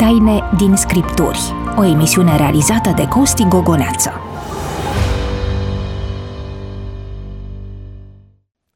Taine 0.00 0.42
din 0.56 0.76
Scripturi, 0.76 1.38
o 1.76 1.84
emisiune 1.84 2.36
realizată 2.36 2.92
de 2.96 3.08
Costi 3.08 3.44
Gogoneață. 3.48 4.10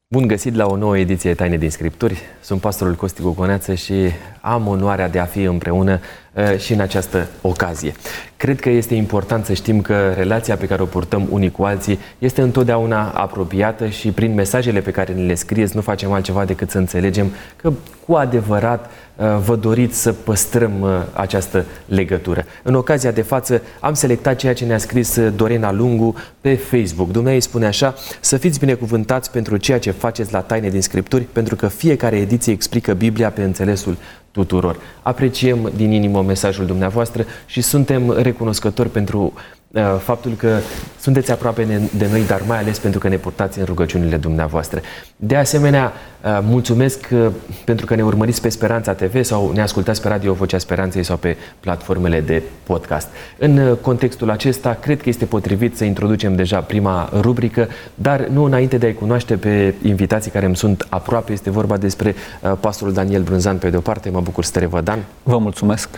Bun 0.07 0.27
găsit 0.27 0.55
la 0.55 0.65
o 0.65 0.75
nouă 0.75 0.97
ediție 0.97 1.33
Taine 1.33 1.57
din 1.57 1.69
Scripturi. 1.69 2.21
Sunt 2.41 2.61
pastorul 2.61 2.95
Costi 2.95 3.21
Gogoneață 3.21 3.73
și 3.73 3.93
am 4.41 4.67
onoarea 4.67 5.09
de 5.09 5.19
a 5.19 5.25
fi 5.25 5.41
împreună 5.41 5.99
uh, 6.33 6.57
și 6.57 6.73
în 6.73 6.79
această 6.79 7.27
ocazie. 7.41 7.93
Cred 8.37 8.59
că 8.59 8.69
este 8.69 8.95
important 8.95 9.45
să 9.45 9.53
știm 9.53 9.81
că 9.81 10.13
relația 10.15 10.55
pe 10.55 10.67
care 10.67 10.81
o 10.81 10.85
purtăm 10.85 11.27
unii 11.29 11.51
cu 11.51 11.63
alții 11.63 11.99
este 12.19 12.41
întotdeauna 12.41 13.09
apropiată 13.09 13.87
și 13.87 14.11
prin 14.11 14.33
mesajele 14.33 14.79
pe 14.79 14.91
care 14.91 15.13
ni 15.13 15.25
le 15.25 15.33
scrieți 15.33 15.75
nu 15.75 15.81
facem 15.81 16.11
altceva 16.11 16.45
decât 16.45 16.69
să 16.69 16.77
înțelegem 16.77 17.31
că 17.55 17.71
cu 18.07 18.13
adevărat 18.13 18.85
uh, 18.85 19.04
vă 19.45 19.55
doriți 19.55 20.01
să 20.01 20.13
păstrăm 20.13 20.81
uh, 20.81 20.89
această 21.13 21.65
legătură. 21.85 22.45
În 22.63 22.75
ocazia 22.75 23.11
de 23.11 23.21
față 23.21 23.61
am 23.79 23.93
selectat 23.93 24.35
ceea 24.35 24.53
ce 24.53 24.65
ne-a 24.65 24.77
scris 24.77 25.19
Dorena 25.35 25.71
Lungu 25.71 26.15
pe 26.41 26.55
Facebook. 26.55 27.11
Dumnezeu 27.11 27.39
spune 27.39 27.65
așa, 27.65 27.93
să 28.19 28.37
fiți 28.37 28.59
binecuvântați 28.59 29.31
pentru 29.31 29.57
ceea 29.57 29.79
ce 29.79 29.91
faceți 29.91 30.33
la 30.33 30.39
Taine 30.39 30.69
din 30.69 30.81
Scripturi, 30.81 31.23
pentru 31.23 31.55
că 31.55 31.67
fiecare 31.67 32.17
ediție 32.17 32.53
explică 32.53 32.93
Biblia 32.93 33.29
pe 33.29 33.43
înțelesul 33.43 33.97
tuturor. 34.31 34.77
Apreciem 35.01 35.71
din 35.75 35.91
inimă 35.91 36.21
mesajul 36.21 36.65
dumneavoastră 36.65 37.25
și 37.45 37.61
suntem 37.61 38.11
recunoscători 38.11 38.89
pentru 38.89 39.33
uh, 39.35 39.41
faptul 39.81 40.31
că 40.31 40.57
sunteți 40.99 41.31
aproape 41.31 41.87
de 41.97 42.07
noi, 42.11 42.25
dar 42.27 42.41
mai 42.47 42.57
ales 42.57 42.79
pentru 42.79 42.99
că 42.99 43.07
ne 43.07 43.17
purtați 43.17 43.59
în 43.59 43.65
rugăciunile 43.65 44.17
dumneavoastră. 44.17 44.81
De 45.15 45.35
asemenea, 45.35 45.93
uh, 46.23 46.39
mulțumesc 46.41 47.07
uh, 47.11 47.27
pentru 47.65 47.85
că 47.85 47.95
ne 47.95 48.03
urmăriți 48.03 48.41
pe 48.41 48.49
Speranța 48.49 48.93
TV 48.93 49.23
sau 49.23 49.51
ne 49.53 49.61
ascultați 49.61 50.01
pe 50.01 50.07
Radio 50.07 50.33
Vocea 50.33 50.57
Speranței 50.57 51.03
sau 51.03 51.17
pe 51.17 51.37
platformele 51.59 52.21
de 52.21 52.41
podcast. 52.63 53.07
În 53.37 53.77
contextul 53.81 54.29
acesta, 54.29 54.77
cred 54.81 55.01
că 55.01 55.09
este 55.09 55.25
potrivit 55.25 55.77
să 55.77 55.83
introducem 55.83 56.35
deja 56.35 56.59
prima 56.59 57.09
rubrică, 57.19 57.67
dar 57.95 58.27
nu 58.27 58.43
înainte 58.43 58.77
de 58.77 58.85
a-i 58.85 58.93
cunoaște 58.93 59.35
pe 59.35 59.73
invitații 59.81 60.31
care 60.31 60.45
îmi 60.45 60.55
sunt 60.55 60.87
aproape. 60.89 61.31
Este 61.31 61.49
vorba 61.49 61.77
despre 61.77 62.15
pastorul 62.59 62.93
Daniel 62.93 63.21
Brânzan 63.21 63.57
pe 63.57 63.69
de 63.69 63.77
o 63.77 63.81
parte. 63.81 64.09
Mă 64.09 64.21
bucur 64.21 64.43
să 64.43 64.51
te 64.51 64.59
revăd, 64.59 64.83
Dan. 64.83 64.99
Vă 65.23 65.37
mulțumesc. 65.37 65.89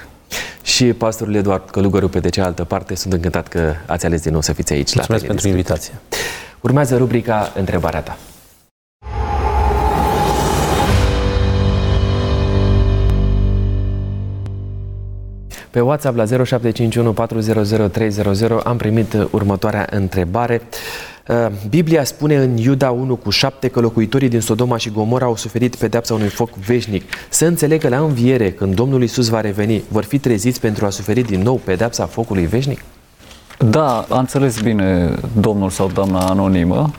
Și 0.61 0.86
pastorul 0.86 1.36
Eduard 1.36 1.70
Călugăru 1.70 2.08
pe 2.09 2.20
de 2.20 2.30
cealaltă 2.30 2.64
parte. 2.64 2.95
Sunt 2.95 3.14
încântat 3.14 3.47
că 3.47 3.73
ați 3.86 4.06
ales 4.06 4.22
din 4.22 4.31
nou 4.31 4.42
să 4.42 4.53
fiți 4.53 4.73
aici. 4.73 4.95
Mulțumesc 4.95 5.23
la 5.23 5.30
pentru 5.30 5.47
invitație. 5.47 5.94
Urmează 6.61 6.97
rubrica 6.97 7.52
Întrebarea 7.56 8.02
ta. 8.02 8.17
Pe 15.69 15.79
WhatsApp 15.79 16.17
la 16.17 16.25
0751 16.25 17.13
400 17.13 17.87
300 17.87 18.57
am 18.63 18.77
primit 18.77 19.27
următoarea 19.31 19.87
întrebare. 19.91 20.61
Uh, 21.27 21.47
Biblia 21.69 22.03
spune 22.03 22.35
în 22.35 22.57
Iuda 22.57 22.91
1 22.91 23.15
cu 23.15 23.29
7 23.29 23.67
că 23.67 23.79
locuitorii 23.79 24.29
din 24.29 24.41
Sodoma 24.41 24.77
și 24.77 24.89
Gomora 24.89 25.25
au 25.25 25.35
suferit 25.35 25.75
pedeapsa 25.75 26.13
unui 26.13 26.27
foc 26.27 26.53
veșnic. 26.53 27.03
Să 27.29 27.45
înțelegă 27.45 27.89
la 27.89 27.97
înviere, 27.97 28.51
când 28.51 28.75
Domnul 28.75 29.03
Isus 29.03 29.27
va 29.27 29.41
reveni, 29.41 29.83
vor 29.88 30.03
fi 30.03 30.19
treziți 30.19 30.59
pentru 30.59 30.85
a 30.85 30.89
suferi 30.89 31.21
din 31.21 31.41
nou 31.41 31.55
pedeapsa 31.55 32.05
focului 32.05 32.45
veșnic? 32.45 32.81
Da, 33.57 34.05
a 34.09 34.19
înțeles 34.19 34.61
bine 34.61 35.15
domnul 35.39 35.69
sau 35.69 35.89
doamna 35.93 36.19
anonimă. 36.19 36.91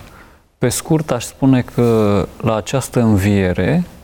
Pe 0.58 0.68
scurt, 0.68 1.10
aș 1.10 1.24
spune 1.24 1.64
că 1.74 2.26
la 2.42 2.56
această 2.56 3.00
înviere 3.00 3.84
uh, 3.84 3.97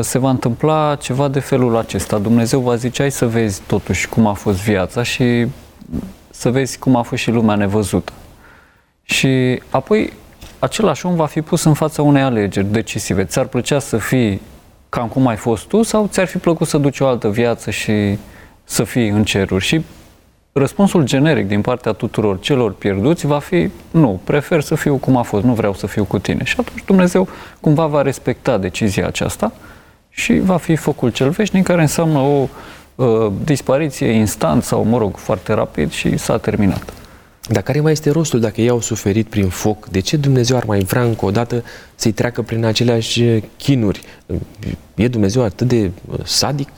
se 0.00 0.18
va 0.18 0.30
întâmpla 0.30 0.96
ceva 1.00 1.28
de 1.28 1.40
felul 1.40 1.76
acesta. 1.76 2.18
Dumnezeu 2.18 2.60
va 2.60 2.76
zice, 2.76 3.00
hai 3.02 3.10
să 3.10 3.26
vezi 3.26 3.60
totuși 3.66 4.08
cum 4.08 4.26
a 4.26 4.32
fost 4.32 4.58
viața 4.62 5.02
și 5.02 5.46
să 6.30 6.50
vezi 6.50 6.78
cum 6.78 6.96
a 6.96 7.02
fost 7.02 7.22
și 7.22 7.30
lumea 7.30 7.54
nevăzută. 7.54 8.12
Și 9.02 9.62
apoi 9.70 10.12
același 10.58 11.06
om 11.06 11.14
va 11.14 11.26
fi 11.26 11.42
pus 11.42 11.64
în 11.64 11.74
fața 11.74 12.02
unei 12.02 12.22
alegeri 12.22 12.66
decisive. 12.66 13.24
Ți-ar 13.24 13.46
plăcea 13.46 13.78
să 13.78 13.96
fii 13.96 14.40
cam 14.88 15.08
cum 15.08 15.26
ai 15.26 15.36
fost 15.36 15.64
tu 15.64 15.82
sau 15.82 16.06
ți-ar 16.06 16.26
fi 16.26 16.38
plăcut 16.38 16.68
să 16.68 16.78
duci 16.78 17.00
o 17.00 17.06
altă 17.06 17.30
viață 17.30 17.70
și 17.70 18.18
să 18.64 18.84
fii 18.84 19.08
în 19.08 19.24
ceruri? 19.24 19.64
Și 19.64 19.82
răspunsul 20.52 21.04
generic 21.04 21.48
din 21.48 21.60
partea 21.60 21.92
tuturor 21.92 22.40
celor 22.40 22.72
pierduți 22.72 23.26
va 23.26 23.38
fi 23.38 23.70
nu, 23.90 24.20
prefer 24.24 24.60
să 24.60 24.74
fiu 24.74 24.96
cum 24.96 25.16
a 25.16 25.22
fost, 25.22 25.44
nu 25.44 25.54
vreau 25.54 25.74
să 25.74 25.86
fiu 25.86 26.04
cu 26.04 26.18
tine. 26.18 26.44
Și 26.44 26.54
atunci 26.58 26.84
Dumnezeu 26.84 27.28
cumva 27.60 27.86
va 27.86 28.02
respecta 28.02 28.58
decizia 28.58 29.06
aceasta 29.06 29.52
și 30.08 30.38
va 30.38 30.56
fi 30.56 30.76
focul 30.76 31.10
cel 31.10 31.30
veșnic 31.30 31.64
care 31.64 31.80
înseamnă 31.80 32.18
o 32.18 32.48
uh, 32.94 33.32
dispariție 33.44 34.10
instant 34.10 34.62
sau, 34.62 34.84
mă 34.84 34.98
rog, 34.98 35.16
foarte 35.16 35.52
rapid 35.52 35.90
și 35.90 36.16
s-a 36.16 36.38
terminat. 36.38 36.92
Dar 37.48 37.62
care 37.62 37.80
mai 37.80 37.92
este 37.92 38.10
rostul 38.10 38.40
dacă 38.40 38.60
ei 38.60 38.68
au 38.68 38.80
suferit 38.80 39.26
prin 39.26 39.48
foc? 39.48 39.88
De 39.88 40.00
ce 40.00 40.16
Dumnezeu 40.16 40.56
ar 40.56 40.64
mai 40.64 40.80
vrea 40.80 41.02
încă 41.02 41.24
o 41.24 41.30
dată 41.30 41.64
să-i 41.94 42.12
treacă 42.12 42.42
prin 42.42 42.64
aceleași 42.64 43.22
chinuri? 43.56 44.02
E 44.94 45.08
Dumnezeu 45.08 45.42
atât 45.42 45.68
de 45.68 45.90
uh, 46.10 46.18
sadic? 46.24 46.68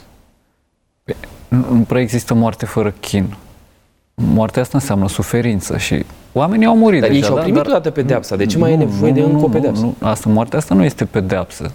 Nu 1.48 1.84
prea 1.86 2.00
există 2.00 2.34
moarte 2.34 2.66
fără 2.66 2.94
chin. 3.00 3.36
Moartea 4.14 4.62
asta 4.62 4.78
înseamnă 4.78 5.08
suferință 5.08 5.76
și 5.76 6.04
oamenii 6.32 6.66
au 6.66 6.76
murit 6.76 7.00
dar 7.00 7.08
deja. 7.08 7.20
Ei 7.20 7.24
și-au 7.24 7.36
da? 7.36 7.42
primit 7.42 7.62
dar... 7.62 7.70
odată 7.70 7.90
pedeapsa. 7.90 8.36
De 8.36 8.46
ce 8.46 8.58
mai 8.58 8.76
nu, 8.76 8.82
e 8.82 8.84
nevoie 8.84 9.12
nu, 9.12 9.18
de 9.18 9.22
încă 9.24 9.44
o 9.44 9.48
pedeapsă? 9.48 9.82
Nu, 9.82 9.94
nu. 9.98 10.08
Asta, 10.08 10.28
moartea 10.28 10.58
asta 10.58 10.74
nu 10.74 10.84
este 10.84 11.04
pedeapsă. 11.04 11.72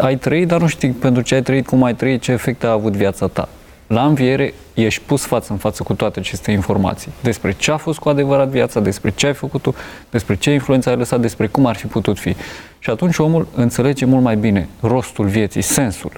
Ai 0.00 0.16
trăit, 0.16 0.48
dar 0.48 0.60
nu 0.60 0.66
știi 0.66 0.90
pentru 0.90 1.22
ce 1.22 1.34
ai 1.34 1.42
trăit, 1.42 1.66
cum 1.66 1.82
ai 1.82 1.94
trăit, 1.94 2.20
ce 2.20 2.32
efect 2.32 2.64
a 2.64 2.70
avut 2.70 2.92
viața 2.92 3.26
ta. 3.26 3.48
La 3.86 4.04
înviere 4.04 4.54
ești 4.74 5.02
pus 5.06 5.24
față 5.24 5.52
în 5.52 5.58
față 5.58 5.82
cu 5.82 5.94
toate 5.94 6.18
aceste 6.18 6.50
informații 6.50 7.12
despre 7.22 7.54
ce 7.58 7.70
a 7.70 7.76
fost 7.76 7.98
cu 7.98 8.08
adevărat 8.08 8.48
viața, 8.48 8.80
despre 8.80 9.12
ce 9.14 9.26
ai 9.26 9.34
făcut 9.34 9.62
tu, 9.62 9.74
despre 10.10 10.36
ce 10.36 10.50
influență 10.50 10.88
ai 10.88 10.96
lăsat, 10.96 11.20
despre 11.20 11.46
cum 11.46 11.66
ar 11.66 11.76
fi 11.76 11.86
putut 11.86 12.18
fi. 12.18 12.34
Și 12.78 12.90
atunci 12.90 13.18
omul 13.18 13.46
înțelege 13.54 14.04
mult 14.04 14.22
mai 14.22 14.36
bine 14.36 14.68
rostul 14.80 15.26
vieții, 15.26 15.62
sensul. 15.62 16.12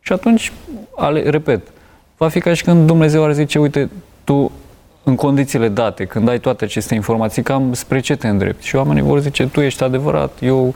Și 0.00 0.12
atunci, 0.12 0.52
ale, 0.96 1.30
repet, 1.30 1.66
va 2.16 2.28
fi 2.28 2.40
ca 2.40 2.54
și 2.54 2.64
când 2.64 2.86
Dumnezeu 2.86 3.24
ar 3.24 3.32
zice, 3.32 3.58
uite, 3.58 3.88
tu 4.24 4.52
în 5.08 5.14
condițiile 5.14 5.68
date, 5.68 6.04
când 6.04 6.28
ai 6.28 6.40
toate 6.40 6.64
aceste 6.64 6.94
informații, 6.94 7.42
cam 7.42 7.72
spre 7.72 8.00
ce 8.00 8.16
te 8.16 8.28
îndrepti? 8.28 8.66
Și 8.66 8.76
oamenii 8.76 9.02
vor 9.02 9.20
zice, 9.20 9.46
tu 9.46 9.60
ești 9.60 9.82
adevărat, 9.82 10.32
eu 10.40 10.74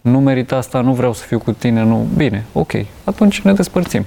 nu 0.00 0.20
merit 0.20 0.52
asta, 0.52 0.80
nu 0.80 0.92
vreau 0.92 1.12
să 1.12 1.24
fiu 1.24 1.38
cu 1.38 1.52
tine, 1.52 1.82
nu. 1.82 2.06
Bine, 2.16 2.46
ok, 2.52 2.72
atunci 3.04 3.40
ne 3.40 3.52
despărțim. 3.52 4.06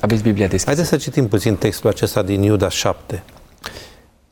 Aveți 0.00 0.22
Biblia 0.22 0.46
deschisă. 0.46 0.66
Haideți 0.66 0.88
să 0.88 0.96
citim 0.96 1.28
puțin 1.28 1.56
textul 1.56 1.90
acesta 1.90 2.22
din 2.22 2.42
Iuda 2.42 2.68
7. 2.68 3.22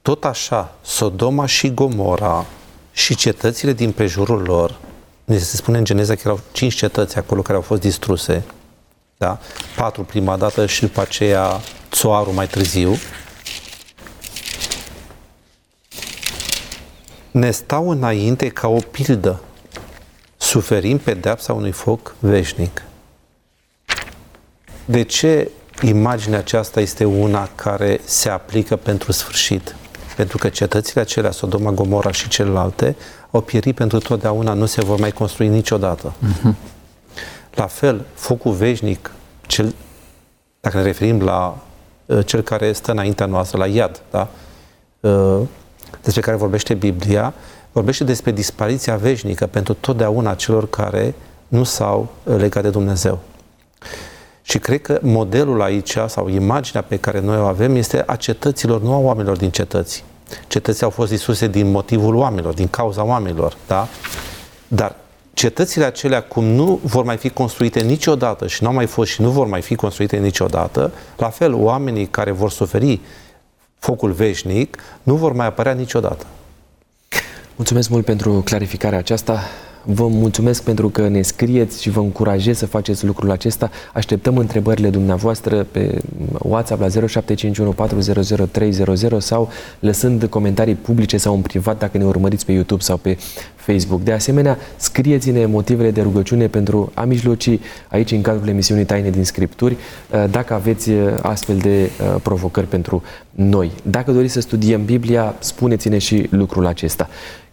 Tot 0.02 0.24
așa, 0.24 0.74
Sodoma 0.82 1.46
și 1.46 1.74
Gomora 1.74 2.46
și 2.92 3.14
cetățile 3.14 3.72
din 3.72 3.92
prejurul 3.92 4.42
lor, 4.42 4.78
ne 5.24 5.38
se 5.38 5.56
spune 5.56 5.78
în 5.78 5.84
Geneza 5.84 6.14
că 6.14 6.20
erau 6.24 6.40
cinci 6.52 6.74
cetăți 6.74 7.18
acolo 7.18 7.42
care 7.42 7.56
au 7.56 7.62
fost 7.62 7.80
distruse, 7.80 8.42
da? 9.16 9.38
patru 9.76 10.02
prima 10.02 10.36
dată 10.36 10.66
și 10.66 10.80
după 10.80 11.00
aceea 11.00 11.60
Țoarul 11.90 12.32
mai 12.32 12.46
târziu, 12.46 12.96
ne 17.30 17.50
stau 17.50 17.90
înainte 17.90 18.48
ca 18.48 18.68
o 18.68 18.78
pildă. 18.90 19.40
Suferim 20.36 20.98
pedeapsa 20.98 21.52
unui 21.52 21.70
foc 21.70 22.14
veșnic. 22.18 22.82
De 24.84 25.02
ce 25.02 25.50
imaginea 25.82 26.38
aceasta 26.38 26.80
este 26.80 27.04
una 27.04 27.48
care 27.54 28.00
se 28.04 28.28
aplică 28.28 28.76
pentru 28.76 29.12
sfârșit? 29.12 29.74
Pentru 30.16 30.38
că 30.38 30.48
cetățile 30.48 31.00
acelea, 31.00 31.30
Sodoma, 31.30 31.70
Gomora 31.70 32.10
și 32.12 32.28
celelalte, 32.28 32.96
au 33.30 33.40
pierit 33.40 33.74
pentru 33.74 33.98
totdeauna, 33.98 34.52
nu 34.52 34.66
se 34.66 34.84
vor 34.84 34.98
mai 34.98 35.12
construi 35.12 35.48
niciodată. 35.48 36.12
Uh-huh. 36.12 36.54
La 37.54 37.66
fel, 37.66 38.04
focul 38.14 38.52
veșnic, 38.52 39.10
cel, 39.46 39.74
dacă 40.60 40.76
ne 40.76 40.82
referim 40.82 41.20
la 41.20 41.58
uh, 42.06 42.26
cel 42.26 42.40
care 42.40 42.72
stă 42.72 42.90
înaintea 42.90 43.26
noastră, 43.26 43.58
la 43.58 43.66
iad, 43.66 44.02
da? 44.10 44.28
Uh, 46.00 46.04
despre 46.04 46.20
care 46.20 46.36
vorbește 46.36 46.74
Biblia, 46.74 47.34
vorbește 47.72 48.04
despre 48.04 48.30
dispariția 48.30 48.96
veșnică 48.96 49.46
pentru 49.46 49.74
totdeauna 49.74 50.34
celor 50.34 50.70
care 50.70 51.14
nu 51.48 51.64
s-au 51.64 52.08
legat 52.24 52.62
de 52.62 52.70
Dumnezeu. 52.70 53.18
Și 54.42 54.58
cred 54.58 54.80
că 54.80 54.98
modelul 55.02 55.62
aici, 55.62 55.96
sau 56.06 56.28
imaginea 56.28 56.82
pe 56.82 56.96
care 56.96 57.20
noi 57.20 57.38
o 57.38 57.44
avem, 57.44 57.76
este 57.76 58.02
a 58.06 58.16
cetăților, 58.16 58.82
nu 58.82 58.92
a 58.92 58.98
oamenilor 58.98 59.36
din 59.36 59.50
cetăți. 59.50 60.04
Cetățile 60.46 60.84
au 60.84 60.90
fost 60.90 61.10
distruse 61.10 61.48
din 61.48 61.70
motivul 61.70 62.14
oamenilor, 62.14 62.54
din 62.54 62.68
cauza 62.68 63.04
oamenilor, 63.04 63.56
da? 63.66 63.88
Dar 64.68 64.96
cetățile 65.32 65.84
acelea, 65.84 66.22
cum 66.22 66.44
nu 66.44 66.80
vor 66.82 67.04
mai 67.04 67.16
fi 67.16 67.28
construite 67.28 67.80
niciodată 67.80 68.46
și 68.46 68.62
nu 68.62 68.68
au 68.68 68.74
mai 68.74 68.86
fost 68.86 69.10
și 69.10 69.22
nu 69.22 69.30
vor 69.30 69.46
mai 69.46 69.62
fi 69.62 69.74
construite 69.74 70.16
niciodată, 70.16 70.92
la 71.16 71.28
fel, 71.28 71.54
oamenii 71.54 72.06
care 72.06 72.30
vor 72.30 72.50
suferi 72.50 73.00
focul 73.80 74.12
veșnic 74.12 74.76
nu 75.02 75.14
vor 75.14 75.32
mai 75.32 75.46
apărea 75.46 75.72
niciodată. 75.72 76.26
Mulțumesc 77.56 77.88
mult 77.88 78.04
pentru 78.04 78.42
clarificarea 78.44 78.98
aceasta. 78.98 79.40
vă 79.84 80.06
mulțumesc 80.06 80.62
pentru 80.62 80.88
că 80.88 81.08
ne 81.08 81.22
scrieți 81.22 81.82
și 81.82 81.90
vă 81.90 82.00
încurajez 82.00 82.58
să 82.58 82.66
faceți 82.66 83.04
lucrul 83.04 83.30
acesta. 83.30 83.70
Așteptăm 83.94 84.36
întrebările 84.36 84.90
dumneavoastră 84.90 85.64
pe 85.64 85.98
WhatsApp 86.38 86.80
la 86.80 86.88
0751 86.88 87.70
400 87.72 88.46
300 88.46 89.18
sau 89.18 89.48
lăsând 89.78 90.24
comentarii 90.24 90.74
publice 90.74 91.16
sau 91.16 91.34
în 91.34 91.40
privat 91.40 91.78
dacă 91.78 91.98
ne 91.98 92.04
urmăriți 92.04 92.44
pe 92.44 92.52
YouTube 92.52 92.82
sau 92.82 92.96
pe 92.96 93.18
Facebook. 93.70 94.02
De 94.02 94.12
asemenea, 94.12 94.58
scrieți-ne 94.76 95.46
motivele 95.46 95.90
de 95.90 96.02
rugăciune 96.02 96.46
pentru 96.46 96.90
a 96.94 97.04
mijloci 97.04 97.48
aici 97.88 98.10
în 98.10 98.20
cadrul 98.22 98.48
emisiunii 98.48 98.84
Taine 98.84 99.10
din 99.10 99.24
Scripturi, 99.24 99.76
uh, 100.10 100.24
dacă 100.30 100.54
aveți 100.54 100.90
uh, 100.90 101.14
astfel 101.22 101.56
de 101.56 101.90
uh, 102.00 102.20
provocări 102.22 102.66
pentru 102.66 103.02
noi. 103.30 103.70
Dacă 103.82 104.12
doriți 104.12 104.32
să 104.32 104.40
studiem 104.40 104.84
Biblia, 104.84 105.34
spuneți-ne 105.38 105.98
și 105.98 106.26
lucrul 106.30 106.66
acesta. 106.66 107.08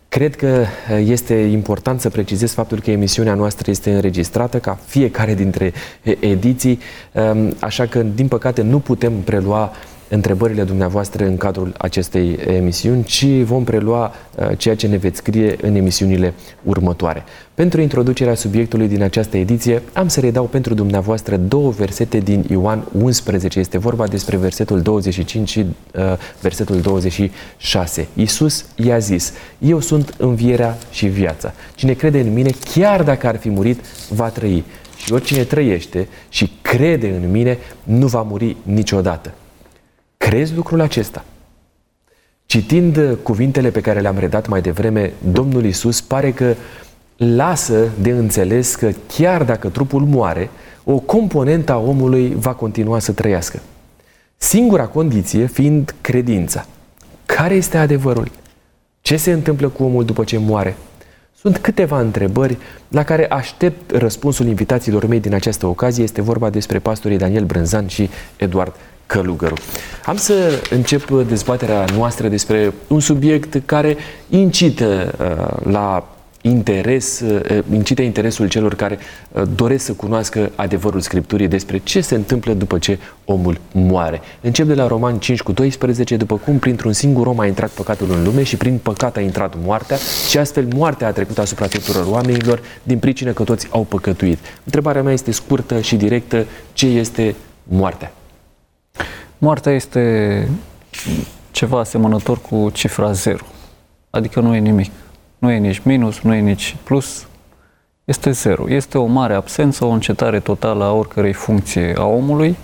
Cred 0.09 0.35
că 0.35 0.65
este 1.05 1.33
important 1.33 2.01
să 2.01 2.09
precizez 2.09 2.51
faptul 2.51 2.79
că 2.79 2.91
emisiunea 2.91 3.33
noastră 3.33 3.71
este 3.71 3.93
înregistrată 3.93 4.59
ca 4.59 4.79
fiecare 4.85 5.33
dintre 5.33 5.73
ediții, 6.19 6.79
um, 7.11 7.53
așa 7.59 7.85
că, 7.85 8.03
din 8.15 8.27
păcate, 8.27 8.61
nu 8.61 8.79
putem 8.79 9.13
prelua 9.13 9.71
întrebările 10.09 10.63
dumneavoastră 10.63 11.25
în 11.25 11.37
cadrul 11.37 11.73
acestei 11.77 12.39
emisiuni, 12.47 13.03
ci 13.03 13.25
vom 13.25 13.63
prelua 13.63 14.13
uh, 14.35 14.57
ceea 14.57 14.75
ce 14.75 14.87
ne 14.87 14.97
veți 14.97 15.17
scrie 15.17 15.55
în 15.61 15.75
emisiunile 15.75 16.33
următoare. 16.63 17.23
Pentru 17.53 17.81
introducerea 17.81 18.35
subiectului 18.35 18.87
din 18.87 19.03
această 19.03 19.37
ediție, 19.37 19.81
am 19.93 20.07
să 20.07 20.19
redau 20.19 20.43
pentru 20.43 20.73
dumneavoastră 20.73 21.37
două 21.37 21.69
versete 21.71 22.17
din 22.17 22.45
Ioan 22.49 22.87
11. 23.01 23.59
Este 23.59 23.77
vorba 23.77 24.07
despre 24.07 24.37
versetul 24.37 24.81
25 24.81 25.49
și 25.49 25.59
uh, 25.59 26.03
versetul 26.41 26.81
26. 26.81 28.07
Iisus 28.13 28.65
i-a 28.75 28.97
zis, 28.97 29.33
Eu 29.59 29.79
sunt 29.79 30.13
învierea 30.17 30.77
și 30.91 31.07
viața. 31.07 31.53
Cine 31.75 31.93
crede 31.93 32.19
în 32.19 32.33
mine, 32.33 32.49
chiar 32.73 33.03
dacă 33.03 33.27
ar 33.27 33.37
fi 33.37 33.49
murit, 33.49 33.79
va 34.09 34.29
trăi. 34.29 34.63
Și 34.97 35.13
oricine 35.13 35.43
trăiește 35.43 36.07
și 36.29 36.51
crede 36.61 37.07
în 37.07 37.31
mine, 37.31 37.57
nu 37.83 38.07
va 38.07 38.21
muri 38.21 38.55
niciodată. 38.63 39.33
Crezi 40.17 40.55
lucrul 40.55 40.81
acesta? 40.81 41.23
Citind 42.45 43.17
cuvintele 43.23 43.69
pe 43.69 43.81
care 43.81 43.99
le-am 43.99 44.17
redat 44.17 44.47
mai 44.47 44.61
devreme, 44.61 45.13
Domnul 45.31 45.65
Isus 45.65 46.01
pare 46.01 46.31
că 46.31 46.55
lasă 47.17 47.87
de 48.01 48.09
înțeles 48.09 48.75
că 48.75 48.91
chiar 49.17 49.43
dacă 49.43 49.69
trupul 49.69 50.05
moare, 50.05 50.49
o 50.83 50.99
componentă 50.99 51.71
a 51.71 51.77
omului 51.77 52.35
va 52.35 52.53
continua 52.53 52.99
să 52.99 53.11
trăiască. 53.11 53.59
Singura 54.37 54.85
condiție 54.87 55.45
fiind 55.45 55.95
credința. 56.01 56.65
Care 57.25 57.53
este 57.53 57.77
adevărul? 57.77 58.31
Ce 59.01 59.17
se 59.17 59.31
întâmplă 59.31 59.67
cu 59.69 59.83
omul 59.83 60.05
după 60.05 60.23
ce 60.23 60.37
moare? 60.37 60.75
Sunt 61.35 61.57
câteva 61.57 61.99
întrebări 61.99 62.57
la 62.87 63.03
care 63.03 63.27
aștept 63.27 63.91
răspunsul 63.91 64.45
invitațiilor 64.45 65.05
mei 65.05 65.19
din 65.19 65.33
această 65.33 65.65
ocazie. 65.65 66.03
Este 66.03 66.21
vorba 66.21 66.49
despre 66.49 66.79
pastorii 66.79 67.17
Daniel 67.17 67.45
Brânzan 67.45 67.87
și 67.87 68.09
Eduard 68.37 68.73
Călugăru. 69.07 69.55
Am 70.05 70.15
să 70.15 70.63
încep 70.69 71.09
dezbaterea 71.09 71.85
noastră 71.95 72.27
despre 72.27 72.73
un 72.87 72.99
subiect 72.99 73.61
care 73.65 73.97
incită 74.29 75.15
uh, 75.19 75.71
la 75.71 76.17
interes, 76.41 77.19
uh, 77.19 77.63
incite 77.71 78.01
interesul 78.01 78.47
celor 78.47 78.75
care 78.75 78.99
uh, 79.31 79.41
doresc 79.55 79.85
să 79.85 79.93
cunoască 79.93 80.51
adevărul 80.55 80.99
Scripturii 80.99 81.47
despre 81.47 81.77
ce 81.77 82.01
se 82.01 82.15
întâmplă 82.15 82.53
după 82.53 82.77
ce 82.77 82.99
omul 83.25 83.59
moare. 83.71 84.21
Încep 84.41 84.67
de 84.67 84.73
la 84.73 84.87
Roman 84.87 85.17
5 85.19 85.41
cu 85.41 85.51
12, 85.51 86.15
după 86.15 86.37
cum 86.37 86.57
printr-un 86.59 86.93
singur 86.93 87.27
om 87.27 87.39
a 87.39 87.45
intrat 87.45 87.69
păcatul 87.69 88.11
în 88.11 88.23
lume 88.23 88.43
și 88.43 88.57
prin 88.57 88.79
păcat 88.83 89.17
a 89.17 89.19
intrat 89.19 89.53
moartea 89.63 89.97
și 90.29 90.37
astfel 90.37 90.67
moartea 90.75 91.07
a 91.07 91.11
trecut 91.11 91.37
asupra 91.37 91.67
tuturor 91.67 92.05
oamenilor 92.09 92.61
din 92.83 92.99
pricină 92.99 93.31
că 93.31 93.43
toți 93.43 93.67
au 93.69 93.83
păcătuit. 93.83 94.39
Întrebarea 94.63 95.03
mea 95.03 95.13
este 95.13 95.31
scurtă 95.31 95.81
și 95.81 95.95
directă, 95.95 96.45
ce 96.73 96.85
este 96.85 97.35
moartea? 97.63 98.11
Moartea 99.37 99.71
este 99.71 100.47
ceva 101.51 101.79
asemănător 101.79 102.41
cu 102.41 102.69
cifra 102.69 103.11
zero. 103.11 103.43
Adică 104.09 104.39
nu 104.39 104.55
e 104.55 104.59
nimic. 104.59 104.91
Nu 105.37 105.51
e 105.51 105.57
nici 105.57 105.79
minus, 105.79 106.19
nu 106.19 106.33
e 106.33 106.39
nici 106.39 106.75
plus. 106.83 107.27
Este 108.05 108.31
zero. 108.31 108.69
Este 108.69 108.97
o 108.97 109.05
mare 109.05 109.33
absență, 109.33 109.85
o 109.85 109.89
încetare 109.89 110.39
totală 110.39 110.83
a 110.83 110.91
oricărei 110.91 111.33
funcție 111.33 111.93
a 111.97 112.05
omului 112.05 112.55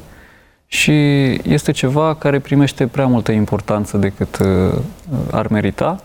și 0.67 0.91
este 1.31 1.71
ceva 1.71 2.15
care 2.15 2.39
primește 2.39 2.87
prea 2.87 3.05
multă 3.05 3.31
importanță 3.31 3.97
decât 3.97 4.37
uh, 4.37 4.79
ar 5.31 5.47
merita 5.47 6.01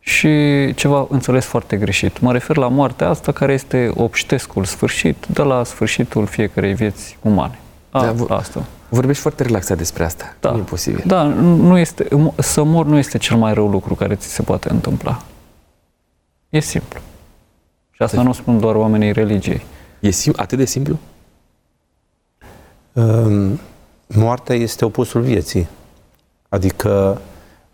și 0.00 0.28
ceva 0.74 1.06
înțeles 1.10 1.44
foarte 1.44 1.76
greșit. 1.76 2.20
Mă 2.20 2.32
refer 2.32 2.56
la 2.56 2.68
moartea 2.68 3.08
asta 3.08 3.32
care 3.32 3.52
este 3.52 3.90
obștescul 3.94 4.64
sfârșit 4.64 5.26
de 5.26 5.42
la 5.42 5.64
sfârșitul 5.64 6.26
fiecarei 6.26 6.74
vieți 6.74 7.18
umane. 7.22 7.58
A, 7.90 8.12
da, 8.12 8.36
asta. 8.36 8.64
Vorbești 8.88 9.22
foarte 9.22 9.42
relaxat 9.42 9.76
despre 9.76 10.04
asta. 10.04 10.36
Da. 10.40 10.50
Nu 10.50 10.58
e 10.58 10.60
posibil. 10.60 11.02
Da, 11.06 11.22
nu 11.22 11.78
este, 11.78 12.08
să 12.38 12.62
mor 12.62 12.86
nu 12.86 12.96
este 12.96 13.18
cel 13.18 13.36
mai 13.36 13.54
rău 13.54 13.68
lucru 13.68 13.94
care 13.94 14.14
ți 14.14 14.28
se 14.28 14.42
poate 14.42 14.70
întâmpla. 14.70 15.22
E 16.48 16.60
simplu. 16.60 17.00
Și 17.90 18.02
asta 18.02 18.16
deci. 18.16 18.26
nu 18.26 18.32
spun 18.32 18.60
doar 18.60 18.74
oamenii 18.74 19.12
religiei. 19.12 19.66
E 20.00 20.10
sim- 20.10 20.36
atât 20.36 20.58
de 20.58 20.64
simplu? 20.64 20.98
Um, 22.92 23.60
moartea 24.06 24.54
este 24.54 24.84
opusul 24.84 25.20
vieții. 25.20 25.68
Adică 26.48 27.20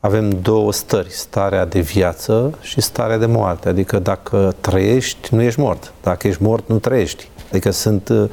avem 0.01 0.31
două 0.31 0.73
stări, 0.73 1.11
starea 1.11 1.65
de 1.65 1.81
viață 1.81 2.59
și 2.61 2.81
starea 2.81 3.19
de 3.19 3.27
moarte. 3.27 3.69
Adică 3.69 3.99
dacă 3.99 4.55
trăiești, 4.61 5.35
nu 5.35 5.43
ești 5.43 5.61
mort. 5.61 5.93
Dacă 6.03 6.29
ești 6.29 6.43
mort, 6.43 6.69
nu 6.69 6.79
trăiești. 6.79 7.29
Adică 7.51 7.71
sunt 7.71 8.09
uh, 8.09 8.31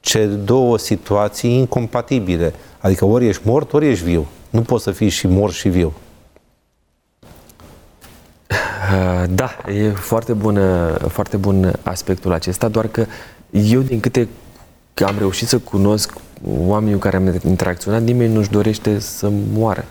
ce 0.00 0.26
două 0.26 0.78
situații 0.78 1.54
incompatibile. 1.58 2.54
Adică 2.78 3.04
ori 3.04 3.26
ești 3.26 3.42
mort, 3.44 3.72
ori 3.72 3.88
ești 3.88 4.04
viu. 4.04 4.26
Nu 4.50 4.60
poți 4.60 4.84
să 4.84 4.90
fii 4.90 5.08
și 5.08 5.26
mort 5.26 5.54
și 5.54 5.68
viu. 5.68 5.92
Uh, 8.50 9.24
da, 9.40 9.56
e 9.66 9.90
foarte 9.90 10.32
bun, 10.32 10.60
foarte 11.08 11.36
bun 11.36 11.72
aspectul 11.82 12.32
acesta, 12.32 12.68
doar 12.68 12.86
că 12.86 13.06
eu 13.50 13.80
din 13.80 14.00
câte 14.00 14.28
am 15.06 15.18
reușit 15.18 15.48
să 15.48 15.58
cunosc 15.58 16.12
oamenii 16.56 16.94
cu 16.94 17.00
care 17.00 17.16
am 17.16 17.40
interacționat, 17.46 18.02
nimeni 18.02 18.34
nu-și 18.34 18.50
dorește 18.50 18.98
să 18.98 19.30
moară. 19.52 19.84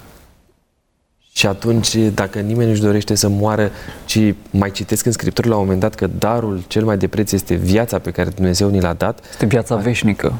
Și 1.39 1.47
atunci, 1.47 1.95
dacă 1.95 2.39
nimeni 2.39 2.69
nu-și 2.69 2.81
dorește 2.81 3.15
să 3.15 3.27
moară, 3.29 3.71
ci 4.05 4.19
mai 4.49 4.71
citesc 4.71 5.05
în 5.05 5.11
Scriptură 5.11 5.49
la 5.49 5.55
un 5.55 5.61
moment 5.61 5.79
dat 5.79 5.95
că 5.95 6.07
darul 6.17 6.63
cel 6.67 6.83
mai 6.83 6.97
de 6.97 7.07
preț 7.07 7.31
este 7.31 7.55
viața 7.55 7.99
pe 7.99 8.11
care 8.11 8.29
Dumnezeu 8.29 8.69
ni 8.69 8.81
l-a 8.81 8.93
dat. 8.93 9.25
Este 9.31 9.45
viața 9.45 9.75
veșnică. 9.75 10.33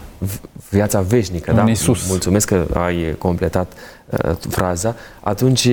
Viața 0.69 1.01
veșnică, 1.01 1.51
în 1.51 1.55
da? 1.57 1.67
Iisus. 1.67 2.07
Mulțumesc 2.07 2.47
că 2.47 2.65
ai 2.73 3.15
completat 3.17 3.73
uh, 4.09 4.35
fraza. 4.49 4.95
Atunci, 5.19 5.69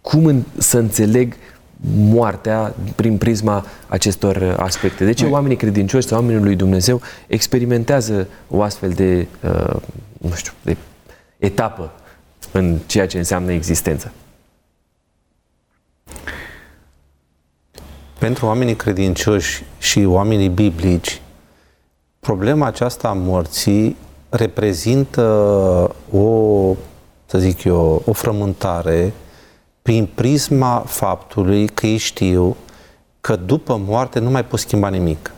cum 0.00 0.24
în, 0.24 0.42
să 0.58 0.78
înțeleg 0.78 1.34
moartea 1.96 2.74
prin 2.94 3.16
prisma 3.16 3.64
acestor 3.88 4.56
aspecte? 4.58 5.04
De 5.04 5.12
ce 5.12 5.22
Noi. 5.22 5.32
oamenii 5.32 5.56
credincioși 5.56 6.06
sau 6.06 6.18
oamenii 6.18 6.42
lui 6.42 6.56
Dumnezeu 6.56 7.00
experimentează 7.26 8.26
o 8.48 8.62
astfel 8.62 8.90
de, 8.90 9.26
uh, 9.44 9.76
nu 10.18 10.34
știu, 10.34 10.52
de 10.62 10.76
etapă 11.38 11.92
în 12.50 12.78
ceea 12.86 13.06
ce 13.06 13.18
înseamnă 13.18 13.52
existența? 13.52 14.10
Pentru 18.18 18.46
oamenii 18.46 18.74
credincioși 18.76 19.64
și 19.78 20.04
oamenii 20.04 20.48
biblici, 20.48 21.20
problema 22.20 22.66
aceasta 22.66 23.08
a 23.08 23.12
morții 23.12 23.96
reprezintă 24.28 25.22
o, 26.12 26.74
să 27.26 27.38
zic 27.38 27.64
eu, 27.64 28.02
o 28.06 28.12
frământare 28.12 29.12
prin 29.82 30.08
prisma 30.14 30.84
faptului 30.86 31.68
că 31.68 31.86
ei 31.86 31.96
știu 31.96 32.56
că 33.20 33.36
după 33.36 33.80
moarte 33.86 34.18
nu 34.18 34.30
mai 34.30 34.44
poți 34.44 34.62
schimba 34.62 34.88
nimic. 34.88 35.32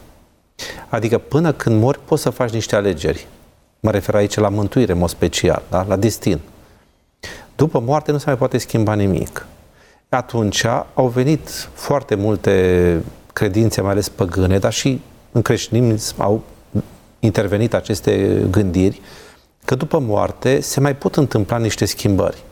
Adică 0.88 1.19
până 1.19 1.52
când 1.52 1.81
mori 1.81 1.99
poți 2.04 2.23
să 2.23 2.31
faci 2.31 2.50
niște 2.50 2.76
alegeri. 2.76 3.26
Mă 3.81 3.90
refer 3.90 4.14
aici 4.14 4.35
la 4.35 4.49
mântuire, 4.49 4.93
în 4.93 4.99
mod 4.99 5.09
special, 5.09 5.62
da? 5.71 5.85
la 5.88 5.97
destin. 5.97 6.40
După 7.57 7.81
moarte 7.81 8.12
nu 8.12 8.19
se 8.19 8.25
mai 8.26 8.37
poate 8.37 8.59
schimba 8.59 8.95
nimic 8.95 9.47
atunci 10.14 10.64
au 10.94 11.06
venit 11.06 11.49
foarte 11.73 12.14
multe 12.14 13.02
credințe, 13.33 13.80
mai 13.80 13.90
ales 13.90 14.09
păgâne, 14.09 14.59
dar 14.59 14.73
și 14.73 15.00
în 15.33 15.42
creștinism 15.42 16.23
au 16.23 16.42
intervenit 17.18 17.75
aceste 17.75 18.42
gândiri 18.50 19.00
că 19.64 19.75
după 19.75 19.99
moarte 19.99 20.61
se 20.61 20.80
mai 20.80 20.97
pot 20.97 21.16
întâmpla 21.16 21.59
niște 21.59 21.85
schimbări. 21.85 22.42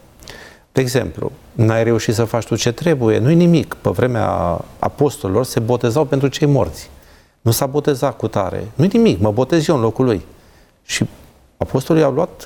De 0.72 0.80
exemplu, 0.80 1.32
n-ai 1.52 1.84
reușit 1.84 2.14
să 2.14 2.24
faci 2.24 2.44
tu 2.44 2.56
ce 2.56 2.72
trebuie, 2.72 3.18
nu-i 3.18 3.34
nimic. 3.34 3.74
Pe 3.74 3.90
vremea 3.90 4.60
apostolilor 4.78 5.44
se 5.44 5.60
botezau 5.60 6.04
pentru 6.04 6.28
cei 6.28 6.46
morți. 6.46 6.90
Nu 7.40 7.50
s-a 7.50 7.66
botezat 7.66 8.16
cu 8.16 8.28
tare. 8.28 8.66
Nu-i 8.74 8.90
nimic, 8.92 9.20
mă 9.20 9.30
botez 9.30 9.68
eu 9.68 9.74
în 9.74 9.80
locul 9.80 10.04
lui. 10.04 10.24
Și 10.84 11.06
apostolii 11.56 12.02
au 12.02 12.12
luat 12.12 12.44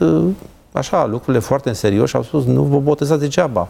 așa 0.72 1.06
lucrurile 1.06 1.42
foarte 1.42 1.68
în 1.68 1.74
serios 1.74 2.08
și 2.08 2.16
au 2.16 2.22
spus, 2.22 2.44
nu 2.44 2.62
vă 2.62 2.78
botezați 2.78 3.20
degeaba 3.20 3.60
uh, 3.60 3.68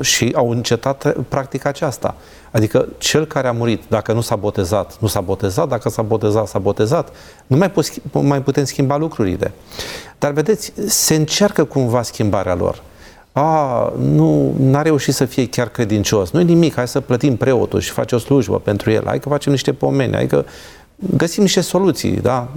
și 0.00 0.32
au 0.34 0.50
încetat 0.50 1.16
practica 1.28 1.68
aceasta. 1.68 2.14
Adică 2.50 2.88
cel 2.98 3.26
care 3.26 3.48
a 3.48 3.52
murit, 3.52 3.82
dacă 3.88 4.12
nu 4.12 4.20
s-a 4.20 4.36
botezat, 4.36 4.96
nu 5.00 5.08
s-a 5.08 5.20
botezat, 5.20 5.68
dacă 5.68 5.88
s-a 5.88 6.02
botezat, 6.02 6.48
s-a 6.48 6.58
botezat, 6.58 7.12
nu 7.46 7.56
mai, 7.56 7.70
pot, 7.70 7.86
mai 8.22 8.42
putem 8.42 8.64
schimba 8.64 8.96
lucrurile. 8.96 9.52
Dar 10.18 10.32
vedeți, 10.32 10.72
se 10.86 11.14
încearcă 11.14 11.64
cumva 11.64 12.02
schimbarea 12.02 12.54
lor. 12.54 12.82
A, 13.32 13.92
nu 13.98 14.54
n-a 14.58 14.82
reușit 14.82 15.14
să 15.14 15.24
fie 15.24 15.48
chiar 15.48 15.68
credincios. 15.68 16.30
Nu-i 16.30 16.44
nimic, 16.44 16.74
hai 16.74 16.88
să 16.88 17.00
plătim 17.00 17.36
preotul 17.36 17.80
și 17.80 17.90
face 17.90 18.14
o 18.14 18.18
slujbă 18.18 18.58
pentru 18.58 18.90
el, 18.90 19.02
hai 19.06 19.18
că 19.18 19.28
facem 19.28 19.52
niște 19.52 19.72
pomeni, 19.72 20.14
hai 20.14 20.26
că 20.26 20.44
găsim 21.16 21.42
niște 21.42 21.60
soluții, 21.60 22.10
da? 22.10 22.48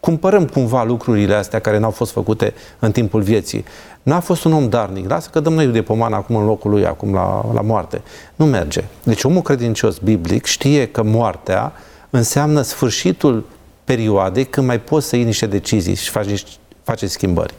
Cumpărăm 0.00 0.46
cumva 0.46 0.84
lucrurile 0.84 1.34
astea 1.34 1.58
care 1.58 1.78
n-au 1.78 1.90
fost 1.90 2.12
făcute 2.12 2.54
în 2.78 2.92
timpul 2.92 3.22
vieții. 3.22 3.64
N-a 4.02 4.20
fost 4.20 4.44
un 4.44 4.52
om 4.52 4.68
darnic, 4.68 5.08
lasă 5.08 5.28
că 5.32 5.40
dăm 5.40 5.52
noi 5.52 5.66
de 5.66 5.82
pomană 5.82 6.16
acum 6.16 6.36
în 6.36 6.44
locul 6.44 6.70
lui, 6.70 6.86
acum 6.86 7.14
la, 7.14 7.50
la 7.52 7.60
moarte. 7.60 8.02
Nu 8.36 8.44
merge. 8.44 8.84
Deci 9.02 9.24
omul 9.24 9.42
credincios 9.42 9.98
biblic 9.98 10.44
știe 10.44 10.86
că 10.86 11.02
moartea 11.02 11.72
înseamnă 12.10 12.62
sfârșitul 12.62 13.44
perioadei 13.84 14.44
când 14.44 14.66
mai 14.66 14.80
poți 14.80 15.08
să 15.08 15.16
iei 15.16 15.24
niște 15.24 15.46
decizii 15.46 15.94
și 15.94 16.10
faci, 16.10 16.44
faci 16.82 17.04
schimbări. 17.04 17.54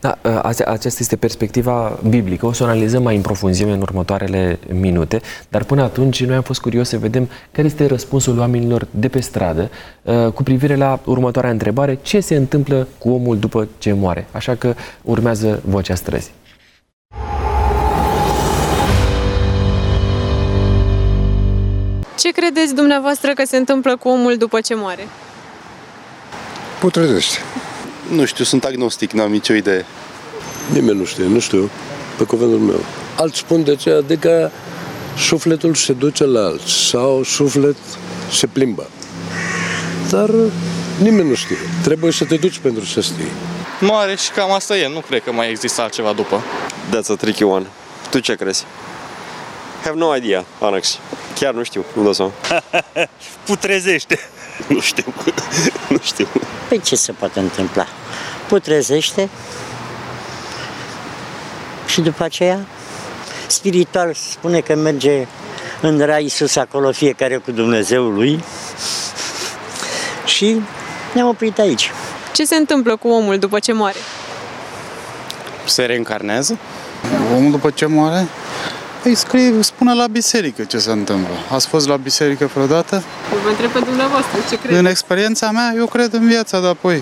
Da, 0.00 0.18
ă, 0.24 0.40
aceasta 0.44 0.98
este 0.98 1.16
perspectiva 1.16 1.98
biblică. 2.08 2.46
O 2.46 2.52
să 2.52 2.62
o 2.62 2.66
analizăm 2.66 3.02
mai 3.02 3.16
în 3.16 3.22
profunzime 3.22 3.72
în 3.72 3.80
următoarele 3.80 4.58
minute, 4.72 5.20
dar 5.48 5.64
până 5.64 5.82
atunci 5.82 6.24
noi 6.24 6.36
am 6.36 6.42
fost 6.42 6.60
curioși 6.60 6.88
să 6.88 6.98
vedem 6.98 7.28
care 7.50 7.66
este 7.66 7.86
răspunsul 7.86 8.38
oamenilor 8.38 8.86
de 8.90 9.08
pe 9.08 9.20
stradă 9.20 9.70
ă, 10.06 10.30
cu 10.30 10.42
privire 10.42 10.76
la 10.76 11.00
următoarea 11.04 11.50
întrebare, 11.50 11.98
ce 12.02 12.20
se 12.20 12.34
întâmplă 12.34 12.88
cu 12.98 13.10
omul 13.10 13.38
după 13.38 13.68
ce 13.78 13.92
moare. 13.92 14.26
Așa 14.32 14.54
că 14.54 14.74
urmează 15.02 15.62
vocea 15.64 15.94
străzii. 15.94 16.32
Ce 22.18 22.30
credeți 22.30 22.74
dumneavoastră 22.74 23.32
că 23.32 23.44
se 23.46 23.56
întâmplă 23.56 23.96
cu 23.96 24.08
omul 24.08 24.36
după 24.36 24.60
ce 24.60 24.74
moare? 24.74 25.08
Putrezește. 26.80 27.38
Nu 28.10 28.24
știu, 28.24 28.44
sunt 28.44 28.64
agnostic, 28.64 29.12
n-am 29.12 29.30
nicio 29.30 29.54
idee. 29.54 29.86
Nimeni 30.72 30.98
nu 30.98 31.04
știe, 31.04 31.24
nu 31.24 31.38
știu, 31.38 31.70
pe 32.16 32.24
cuvântul 32.24 32.58
meu. 32.58 32.84
Alți 33.16 33.38
spun 33.38 33.64
de 33.64 33.76
ce, 33.76 33.90
adică 33.90 34.52
sufletul 35.18 35.74
se 35.74 35.92
duce 35.92 36.24
la 36.24 36.44
alți 36.44 36.72
sau 36.72 37.22
suflet 37.22 37.76
se 38.32 38.46
plimbă. 38.46 38.88
Dar 40.10 40.30
nimeni 41.02 41.28
nu 41.28 41.34
știe. 41.34 41.56
Trebuie 41.82 42.12
să 42.12 42.24
te 42.24 42.36
duci 42.36 42.58
pentru 42.58 42.84
să 42.84 43.00
știi. 43.00 43.32
Moare 43.80 44.16
și 44.16 44.30
cam 44.30 44.52
asta 44.52 44.76
e. 44.76 44.88
Nu 44.88 45.00
cred 45.00 45.22
că 45.22 45.32
mai 45.32 45.50
există 45.50 45.80
altceva 45.80 46.12
după. 46.12 46.42
That's 46.88 47.10
a 47.10 47.14
tricky 47.14 47.42
one. 47.42 47.66
Tu 48.10 48.18
ce 48.18 48.34
crezi? 48.34 48.64
Have 49.84 49.96
no 49.96 50.16
idea, 50.16 50.44
Anax. 50.60 50.98
Chiar 51.34 51.54
nu 51.54 51.62
știu, 51.62 51.84
nu 51.92 52.02
dau 52.02 52.12
seama. 52.12 52.32
Putrezește. 53.46 54.18
Nu 54.68 54.80
știu. 54.80 55.14
nu 55.88 55.98
știu. 56.02 56.28
Păi 56.68 56.80
ce 56.80 56.96
se 56.96 57.12
poate 57.12 57.40
întâmpla? 57.40 57.86
Putrezește 58.48 59.28
și 61.86 62.00
după 62.00 62.24
aceea 62.24 62.66
spiritual 63.46 64.14
spune 64.14 64.60
că 64.60 64.74
merge 64.74 65.26
în 65.80 65.98
rai 65.98 66.28
sus 66.28 66.56
acolo 66.56 66.92
fiecare 66.92 67.36
cu 67.36 67.50
Dumnezeul 67.50 68.14
lui 68.14 68.44
și 70.24 70.60
ne-am 71.14 71.28
oprit 71.28 71.58
aici. 71.58 71.90
Ce 72.32 72.44
se 72.44 72.56
întâmplă 72.56 72.96
cu 72.96 73.08
omul 73.08 73.38
după 73.38 73.58
ce 73.58 73.72
moare? 73.72 73.98
Se 75.64 75.84
reîncarnează? 75.84 76.58
Omul 77.36 77.50
după 77.50 77.70
ce 77.70 77.86
moare? 77.86 78.26
Îi 79.08 79.14
scrie, 79.14 79.62
spune 79.62 79.94
la 79.94 80.06
biserică 80.06 80.62
ce 80.64 80.78
se 80.78 80.90
întâmplă. 80.90 81.34
Ați 81.52 81.66
fost 81.66 81.88
la 81.88 81.96
biserică 81.96 82.50
vreodată? 82.54 83.02
Vă 83.42 83.48
întreb 83.48 83.70
pe 83.70 83.78
dumneavoastră, 83.78 84.38
ce 84.50 84.58
credeți? 84.58 84.80
În 84.80 84.86
experiența 84.86 85.50
mea, 85.50 85.72
eu 85.76 85.86
cred 85.86 86.12
în 86.12 86.26
viața 86.26 86.60
de 86.60 86.66
apoi. 86.66 86.96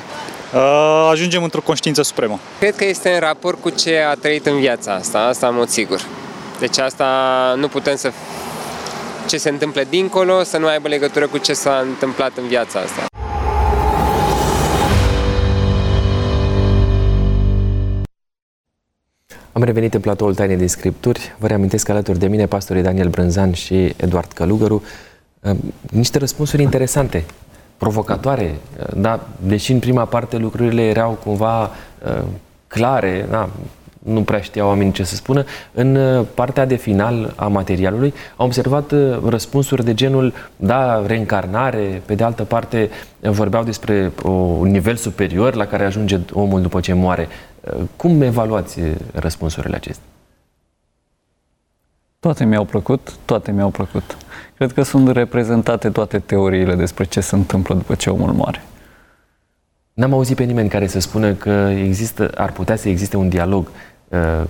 Uh, 0.54 1.08
ajungem 1.12 1.42
într-o 1.42 1.60
conștiință 1.60 2.02
supremă. 2.02 2.38
Cred 2.58 2.76
că 2.76 2.84
este 2.84 3.12
în 3.12 3.20
raport 3.20 3.60
cu 3.60 3.70
ce 3.70 4.04
a 4.10 4.14
trăit 4.14 4.46
în 4.46 4.58
viața 4.58 4.92
asta, 4.92 5.18
asta 5.18 5.46
în 5.46 5.54
mod 5.54 5.68
sigur. 5.68 6.00
Deci 6.58 6.78
asta 6.78 7.06
nu 7.56 7.68
putem 7.68 7.96
să... 7.96 8.12
Ce 9.28 9.36
se 9.36 9.48
întâmplă 9.48 9.82
dincolo 9.88 10.42
să 10.42 10.58
nu 10.58 10.66
aibă 10.66 10.88
legătură 10.88 11.26
cu 11.26 11.38
ce 11.38 11.52
s-a 11.52 11.84
întâmplat 11.88 12.32
în 12.36 12.46
viața 12.46 12.78
asta. 12.78 13.15
Am 19.56 19.62
revenit 19.62 19.94
în 19.94 20.00
platoul 20.00 20.34
Taine 20.34 20.56
din 20.56 20.68
Scripturi. 20.68 21.34
Vă 21.38 21.46
reamintesc 21.46 21.88
alături 21.88 22.18
de 22.18 22.26
mine 22.26 22.46
pastorii 22.46 22.82
Daniel 22.82 23.08
Brânzan 23.08 23.52
și 23.52 23.94
Eduard 23.96 24.32
Călugăru. 24.32 24.82
Niște 25.90 26.18
răspunsuri 26.18 26.62
interesante, 26.62 27.25
provocatoare, 27.76 28.54
da, 28.96 29.28
deși 29.46 29.72
în 29.72 29.78
prima 29.78 30.04
parte 30.04 30.36
lucrurile 30.36 30.82
erau 30.82 31.18
cumva 31.25 31.70
clare, 32.66 33.26
da, 33.30 33.50
nu 34.06 34.22
prea 34.22 34.40
știau 34.40 34.68
oamenii 34.68 34.92
ce 34.92 35.02
să 35.04 35.14
spună, 35.14 35.44
în 35.72 36.25
partea 36.34 36.64
de 36.64 36.75
final 36.75 37.32
a 37.36 37.46
materialului 37.46 38.14
am 38.36 38.46
observat 38.46 38.92
răspunsuri 39.28 39.84
de 39.84 39.94
genul, 39.94 40.32
da, 40.56 41.06
reîncarnare, 41.06 42.02
pe 42.06 42.14
de 42.14 42.25
altă 42.25 42.44
parte 42.44 42.90
vorbeau 43.20 43.64
despre 43.64 44.12
un 44.25 44.70
nivel 44.70 44.96
superior 44.96 45.54
la 45.54 45.66
care 45.66 45.84
ajunge 45.84 46.20
omul 46.32 46.60
după 46.60 46.80
ce 46.80 46.92
moare. 46.92 47.28
Cum 47.96 48.22
evaluați 48.22 48.80
răspunsurile 49.12 49.76
acestea? 49.76 50.04
Toate 52.20 52.44
mi-au 52.44 52.64
plăcut, 52.64 53.12
toate 53.25 53.52
mi-au 53.52 53.70
plăcut. 53.70 54.16
Cred 54.56 54.72
că 54.72 54.82
sunt 54.82 55.10
reprezentate 55.10 55.90
toate 55.90 56.18
teoriile 56.18 56.75
despre 56.75 57.04
ce 57.04 57.20
se 57.20 57.34
întâmplă 57.34 57.75
după 57.75 57.94
ce 57.94 58.10
omul 58.10 58.32
moare. 58.32 58.62
N-am 59.92 60.12
auzit 60.12 60.36
pe 60.36 60.44
nimeni 60.44 60.68
care 60.68 60.86
să 60.86 61.00
spună 61.00 61.32
că 61.32 61.70
există, 61.76 62.30
ar 62.34 62.52
putea 62.52 62.76
să 62.76 62.88
existe 62.88 63.16
un 63.16 63.28
dialog 63.28 63.66
uh, 63.66 63.95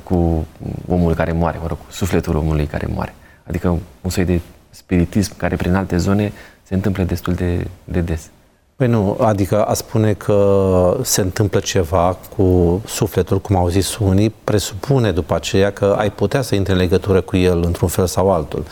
cu 0.02 0.46
omul 0.88 1.14
care 1.14 1.32
moare, 1.32 1.58
mă 1.60 1.66
rog, 1.68 1.78
cu 1.78 1.92
sufletul 1.92 2.36
omului 2.36 2.66
care 2.66 2.88
moare. 2.94 3.14
Adică 3.46 3.78
un 4.00 4.10
soi 4.10 4.25
de 4.25 4.40
spiritism 4.70 5.36
care 5.36 5.56
prin 5.56 5.75
alte 5.75 5.96
zone 5.96 6.32
se 6.62 6.75
întâmplă 6.75 7.02
destul 7.02 7.34
de, 7.34 7.66
de 7.84 8.00
des. 8.00 8.30
Păi 8.76 8.86
nu, 8.86 9.16
adică 9.20 9.64
a 9.64 9.75
spune 9.75 10.12
că 10.12 10.98
se 11.02 11.20
întâmplă 11.20 11.60
ceva 11.60 12.16
cu 12.36 12.80
sufletul, 12.86 13.40
cum 13.40 13.56
au 13.56 13.68
zis 13.68 13.96
unii, 13.96 14.34
presupune 14.44 15.12
după 15.12 15.34
aceea 15.34 15.72
că 15.72 15.94
ai 15.98 16.10
putea 16.10 16.42
să 16.42 16.54
intri 16.54 16.72
în 16.72 16.78
legătură 16.78 17.20
cu 17.20 17.36
el 17.36 17.62
într-un 17.62 17.88
fel 17.88 18.06
sau 18.06 18.32
altul. 18.32 18.64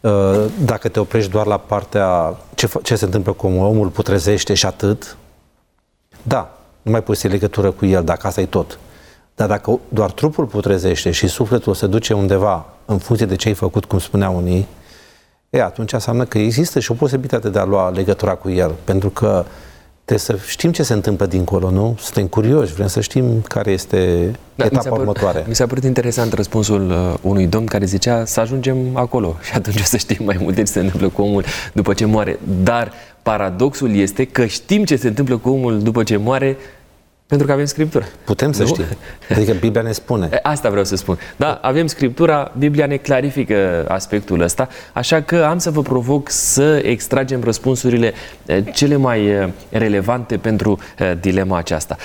Uh, 0.00 0.44
dacă 0.64 0.88
te 0.88 1.00
oprești 1.00 1.30
doar 1.30 1.46
la 1.46 1.56
partea 1.56 2.36
ce, 2.54 2.68
ce 2.82 2.96
se 2.96 3.04
întâmplă 3.04 3.32
cu 3.32 3.46
omul, 3.46 3.66
omul 3.66 3.88
putrezește 3.88 4.54
și 4.54 4.66
atât, 4.66 5.16
da, 6.22 6.58
nu 6.82 6.90
mai 6.90 7.02
poți 7.02 7.20
să 7.20 7.28
legătură 7.28 7.70
cu 7.70 7.86
el, 7.86 8.04
dacă 8.04 8.26
asta 8.26 8.40
e 8.40 8.46
tot. 8.46 8.78
Dar 9.34 9.48
dacă 9.48 9.80
doar 9.88 10.10
trupul 10.10 10.44
putrezește 10.44 11.10
și 11.10 11.26
sufletul 11.26 11.74
se 11.74 11.86
duce 11.86 12.12
undeva 12.12 12.66
în 12.84 12.98
funcție 12.98 13.26
de 13.26 13.36
ce 13.36 13.48
ai 13.48 13.54
făcut, 13.54 13.84
cum 13.84 13.98
spuneau 13.98 14.36
unii, 14.36 14.66
e, 15.50 15.62
atunci 15.62 15.92
înseamnă 15.92 16.24
că 16.24 16.38
există 16.38 16.80
și 16.80 16.90
o 16.90 16.94
posibilitate 16.94 17.48
de 17.48 17.58
a 17.58 17.64
lua 17.64 17.90
legătura 17.90 18.34
cu 18.34 18.50
el, 18.50 18.74
pentru 18.84 19.10
că 19.10 19.44
trebuie 20.04 20.38
să 20.38 20.46
știm 20.46 20.72
ce 20.72 20.82
se 20.82 20.92
întâmplă 20.92 21.26
dincolo, 21.26 21.70
nu? 21.70 21.96
Suntem 21.98 22.26
curioși, 22.26 22.74
vrem 22.74 22.86
să 22.86 23.00
știm 23.00 23.40
care 23.40 23.70
este 23.70 24.30
da, 24.54 24.64
etapa 24.64 24.82
mi 24.82 24.88
părut, 24.88 24.98
următoare. 24.98 25.44
Mi 25.48 25.54
s-a 25.54 25.66
părut 25.66 25.84
interesant 25.84 26.32
răspunsul 26.32 26.90
uh, 26.90 27.14
unui 27.22 27.46
domn 27.46 27.66
care 27.66 27.84
zicea 27.84 28.24
să 28.24 28.40
ajungem 28.40 28.76
acolo 28.92 29.36
și 29.46 29.52
atunci 29.54 29.80
o 29.80 29.84
să 29.84 29.96
știm 29.96 30.24
mai 30.24 30.38
multe 30.40 30.62
ce 30.62 30.72
se 30.72 30.80
întâmplă 30.80 31.08
cu 31.08 31.22
omul 31.22 31.44
după 31.72 31.94
ce 31.94 32.04
moare. 32.04 32.38
Dar 32.62 32.92
paradoxul 33.22 33.94
este 33.94 34.24
că 34.24 34.46
știm 34.46 34.84
ce 34.84 34.96
se 34.96 35.08
întâmplă 35.08 35.36
cu 35.36 35.48
omul 35.48 35.82
după 35.82 36.02
ce 36.02 36.16
moare 36.16 36.56
pentru 37.26 37.46
că 37.46 37.52
avem 37.52 37.64
Scriptura. 37.64 38.04
Putem 38.24 38.52
să 38.52 38.62
nu? 38.62 38.68
știm. 38.68 38.84
Adică 39.30 39.52
Biblia 39.52 39.82
ne 39.82 39.92
spune. 39.92 40.28
Asta 40.42 40.68
vreau 40.68 40.84
să 40.84 40.96
spun. 40.96 41.18
Da, 41.36 41.58
avem 41.62 41.86
Scriptura, 41.86 42.52
Biblia 42.58 42.86
ne 42.86 42.96
clarifică 42.96 43.84
aspectul 43.88 44.40
ăsta, 44.40 44.68
așa 44.92 45.22
că 45.22 45.44
am 45.48 45.58
să 45.58 45.70
vă 45.70 45.82
provoc 45.82 46.30
să 46.30 46.80
extragem 46.84 47.42
răspunsurile 47.42 48.12
cele 48.74 48.96
mai 48.96 49.52
relevante 49.70 50.36
pentru 50.36 50.78
dilema 51.20 51.58
aceasta. 51.58 51.96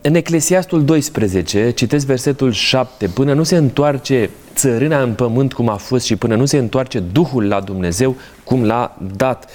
În 0.00 0.14
Eclesiastul 0.14 0.84
12, 0.84 1.70
citesc 1.70 2.06
versetul 2.06 2.52
7, 2.52 3.06
până 3.06 3.32
nu 3.32 3.42
se 3.42 3.56
întoarce 3.56 4.30
țărâna 4.54 5.02
în 5.02 5.12
pământ 5.12 5.52
cum 5.52 5.68
a 5.68 5.76
fost 5.76 6.04
și 6.04 6.16
până 6.16 6.36
nu 6.36 6.44
se 6.44 6.58
întoarce 6.58 6.98
Duhul 6.98 7.48
la 7.48 7.60
Dumnezeu 7.60 8.16
cum 8.44 8.64
l-a 8.64 8.96
dat. 9.16 9.50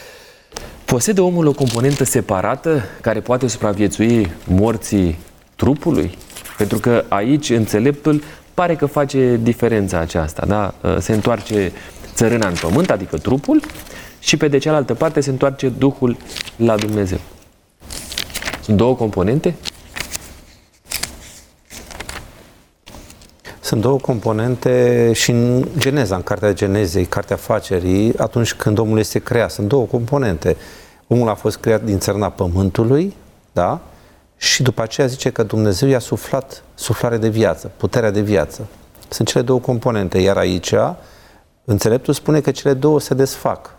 Posedă 0.86 1.22
omul 1.22 1.46
o 1.48 1.51
componentă 1.51 2.04
separată 2.04 2.84
care 3.01 3.20
poate 3.20 3.48
supraviețui 3.48 4.32
morții 4.48 5.18
trupului? 5.56 6.18
Pentru 6.58 6.77
că 6.80 7.04
aici 7.08 7.50
înțeleptul 7.50 8.24
pare 8.54 8.75
că 8.75 8.86
face 8.86 9.39
diferența 9.44 10.00
aceasta, 10.00 10.46
da? 10.48 10.74
Se 11.00 11.13
întoarce 11.13 11.72
țărâna 12.13 12.48
în 12.48 12.54
pământ, 12.62 12.89
adică 12.89 13.18
trupul, 13.18 13.62
și 14.20 14.38
pe 14.38 14.48
de 14.48 14.58
cealaltă 14.58 14.94
parte 14.94 15.22
se 15.22 15.30
întoarce 15.30 15.70
Duhul 15.70 16.18
la 16.56 16.75
Dumnezeu. 16.75 17.20
Sunt 18.62 18.77
două 18.77 18.96
componente? 18.96 19.56
Sunt 23.65 23.81
două 23.81 23.98
componente 23.98 25.12
și 25.13 25.31
în 25.31 25.67
Geneza, 25.77 26.15
în 26.15 26.22
Cartea 26.22 26.53
Genezei, 26.53 27.05
Cartea 27.05 27.36
Facerii, 27.36 28.17
atunci 28.17 28.53
când 28.53 28.77
omul 28.77 29.00
este 29.00 29.19
creat, 29.19 29.51
sunt 29.51 29.67
două 29.67 29.86
componente. 29.86 30.55
Omul 31.07 31.29
a 31.29 31.34
fost 31.34 31.57
creat 31.57 31.84
din 31.84 32.00
țărna 32.00 32.29
pământului, 32.29 33.15
da? 33.51 33.79
Și 34.38 34.63
după 34.63 34.81
aceea 34.81 35.07
zice 35.07 35.29
că 35.29 35.43
Dumnezeu 35.43 35.89
i-a 35.89 36.00
suflat 36.00 36.63
suflare 36.75 37.17
de 37.17 37.29
viață, 37.29 37.72
puterea 37.77 38.12
de 38.12 38.22
viață. 38.22 38.67
Sunt 39.10 39.27
cele 39.27 39.43
două 39.43 39.60
componente, 39.60 40.17
iar 40.17 40.38
aici 40.38 40.74
înțeleptul 41.63 42.13
spune 42.13 42.39
că 42.39 42.51
cele 42.51 42.74
două 42.74 43.00
se 43.00 43.13
desfac. 43.13 43.75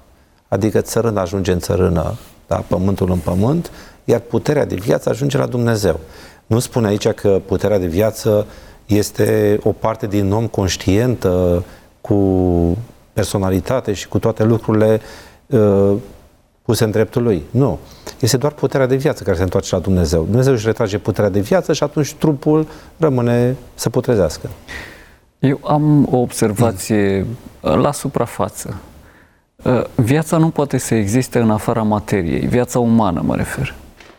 Adică 0.49 0.81
țărâna 0.81 1.21
ajunge 1.21 1.53
în 1.53 1.59
țărână, 1.59 2.15
da? 2.47 2.65
pământul 2.69 3.11
în 3.11 3.19
pământ, 3.19 3.71
iar 4.05 4.21
puterea 4.21 4.65
de 4.65 4.75
viață 4.75 5.09
ajunge 5.09 5.39
la 5.39 5.47
Dumnezeu. 5.47 6.01
Nu 6.47 6.59
spune 6.59 6.87
aici 6.87 7.09
că 7.09 7.41
puterea 7.47 7.79
de 7.79 7.87
viață 7.87 8.47
este 8.87 9.59
o 9.63 9.73
parte 9.73 10.07
din 10.07 10.33
om 10.33 10.47
conștientă, 10.47 11.65
cu 12.01 12.77
personalitate 13.13 13.93
și 13.93 14.09
cu 14.09 14.19
toate 14.19 14.45
lucrurile 14.45 15.01
uh, 15.47 15.95
puse 16.63 16.85
în 16.85 16.91
dreptul 16.91 17.23
lui. 17.23 17.43
Nu. 17.51 17.79
Este 18.21 18.37
doar 18.37 18.53
puterea 18.53 18.87
de 18.87 18.97
viață 18.97 19.23
care 19.23 19.37
se 19.37 19.43
întoarce 19.43 19.75
la 19.75 19.81
Dumnezeu. 19.81 20.23
Dumnezeu 20.23 20.53
își 20.53 20.67
retrage 20.67 20.99
puterea 20.99 21.31
de 21.31 21.41
viață 21.41 21.73
și 21.73 21.83
atunci 21.83 22.15
trupul 22.15 22.67
rămâne 22.97 23.57
să 23.75 23.91
putrezească. 23.91 24.49
Eu 25.39 25.61
am 25.65 26.09
o 26.11 26.17
observație 26.17 27.27
la 27.61 27.93
suprafață. 27.93 28.75
Uh, 29.63 29.85
viața 29.95 30.37
nu 30.37 30.49
poate 30.49 30.79
să 30.79 30.95
existe 30.95 31.39
în 31.39 31.51
afara 31.51 31.83
materiei. 31.83 32.47
Viața 32.47 32.79
umană, 32.79 33.23
mă 33.25 33.37
refer. 33.37 33.75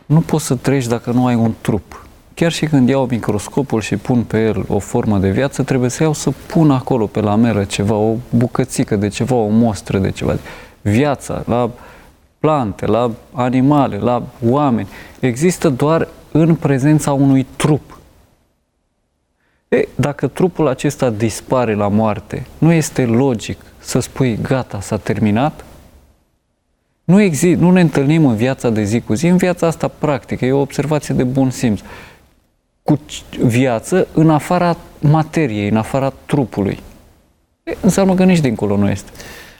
Nu 0.06 0.20
poți 0.20 0.44
să 0.44 0.54
treci 0.54 0.86
dacă 0.86 1.10
nu 1.10 1.26
ai 1.26 1.34
un 1.34 1.52
trup. 1.60 2.06
Chiar 2.38 2.52
și 2.52 2.66
când 2.66 2.88
iau 2.88 3.06
microscopul 3.10 3.80
și 3.80 3.96
pun 3.96 4.22
pe 4.22 4.44
el 4.44 4.64
o 4.68 4.78
formă 4.78 5.18
de 5.18 5.30
viață, 5.30 5.62
trebuie 5.62 5.90
să 5.90 6.02
iau 6.02 6.12
să 6.12 6.32
pun 6.46 6.70
acolo 6.70 7.06
pe 7.06 7.20
lamelă 7.20 7.64
ceva, 7.64 7.94
o 7.94 8.16
bucățică 8.30 8.96
de 8.96 9.08
ceva, 9.08 9.34
o 9.34 9.48
mostră 9.48 9.98
de 9.98 10.10
ceva. 10.10 10.36
Viața, 10.80 11.42
la 11.46 11.70
plante, 12.38 12.86
la 12.86 13.10
animale, 13.32 13.96
la 13.96 14.22
oameni, 14.44 14.88
există 15.20 15.68
doar 15.68 16.08
în 16.32 16.54
prezența 16.54 17.12
unui 17.12 17.46
trup. 17.56 17.98
E, 19.68 19.88
dacă 19.94 20.26
trupul 20.26 20.68
acesta 20.68 21.10
dispare 21.10 21.74
la 21.74 21.88
moarte, 21.88 22.46
nu 22.58 22.72
este 22.72 23.04
logic 23.04 23.58
să 23.78 24.00
spui 24.00 24.38
gata, 24.42 24.80
s-a 24.80 24.96
terminat? 24.96 25.64
Nu, 27.04 27.20
exist, 27.20 27.60
nu 27.60 27.70
ne 27.70 27.80
întâlnim 27.80 28.26
în 28.26 28.36
viața 28.36 28.70
de 28.70 28.82
zi 28.82 29.00
cu 29.00 29.14
zi, 29.14 29.26
în 29.26 29.36
viața 29.36 29.66
asta 29.66 29.88
practică, 29.88 30.44
e 30.44 30.52
o 30.52 30.60
observație 30.60 31.14
de 31.14 31.24
bun 31.24 31.50
simț 31.50 31.80
cu 32.88 32.98
viață 33.38 34.06
în 34.12 34.30
afara 34.30 34.76
materiei, 34.98 35.68
în 35.68 35.76
afara 35.76 36.12
trupului. 36.26 36.78
E, 37.62 37.76
înseamnă 37.80 38.14
că 38.14 38.24
nici 38.24 38.40
dincolo 38.40 38.76
nu 38.76 38.88
este. 38.88 39.10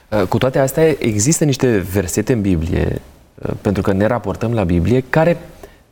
Uh, 0.09 0.21
cu 0.21 0.37
toate 0.37 0.59
astea, 0.59 0.95
există 0.99 1.43
niște 1.43 1.77
versete 1.77 2.33
în 2.33 2.41
Biblie, 2.41 3.01
uh, 3.35 3.51
pentru 3.61 3.81
că 3.81 3.93
ne 3.93 4.05
raportăm 4.05 4.53
la 4.53 4.63
Biblie, 4.63 5.03
care 5.09 5.37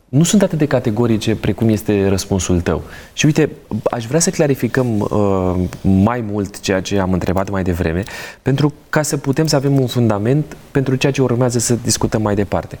nu 0.08 0.22
sunt 0.22 0.42
atât 0.42 0.58
de 0.58 0.66
categorice 0.66 1.36
precum 1.36 1.68
este 1.68 2.08
răspunsul 2.08 2.60
tău. 2.60 2.82
Și 3.12 3.26
uite, 3.26 3.50
aș 3.84 4.06
vrea 4.06 4.20
să 4.20 4.30
clarificăm 4.30 4.98
uh, 4.98 5.54
mai 5.82 6.24
mult 6.30 6.60
ceea 6.60 6.80
ce 6.80 6.98
am 6.98 7.12
întrebat 7.12 7.50
mai 7.50 7.62
devreme, 7.62 8.02
pentru 8.42 8.72
ca 8.88 9.02
să 9.02 9.16
putem 9.16 9.46
să 9.46 9.56
avem 9.56 9.80
un 9.80 9.86
fundament 9.86 10.56
pentru 10.70 10.94
ceea 10.94 11.12
ce 11.12 11.22
urmează 11.22 11.58
să 11.58 11.78
discutăm 11.82 12.22
mai 12.22 12.34
departe. 12.34 12.78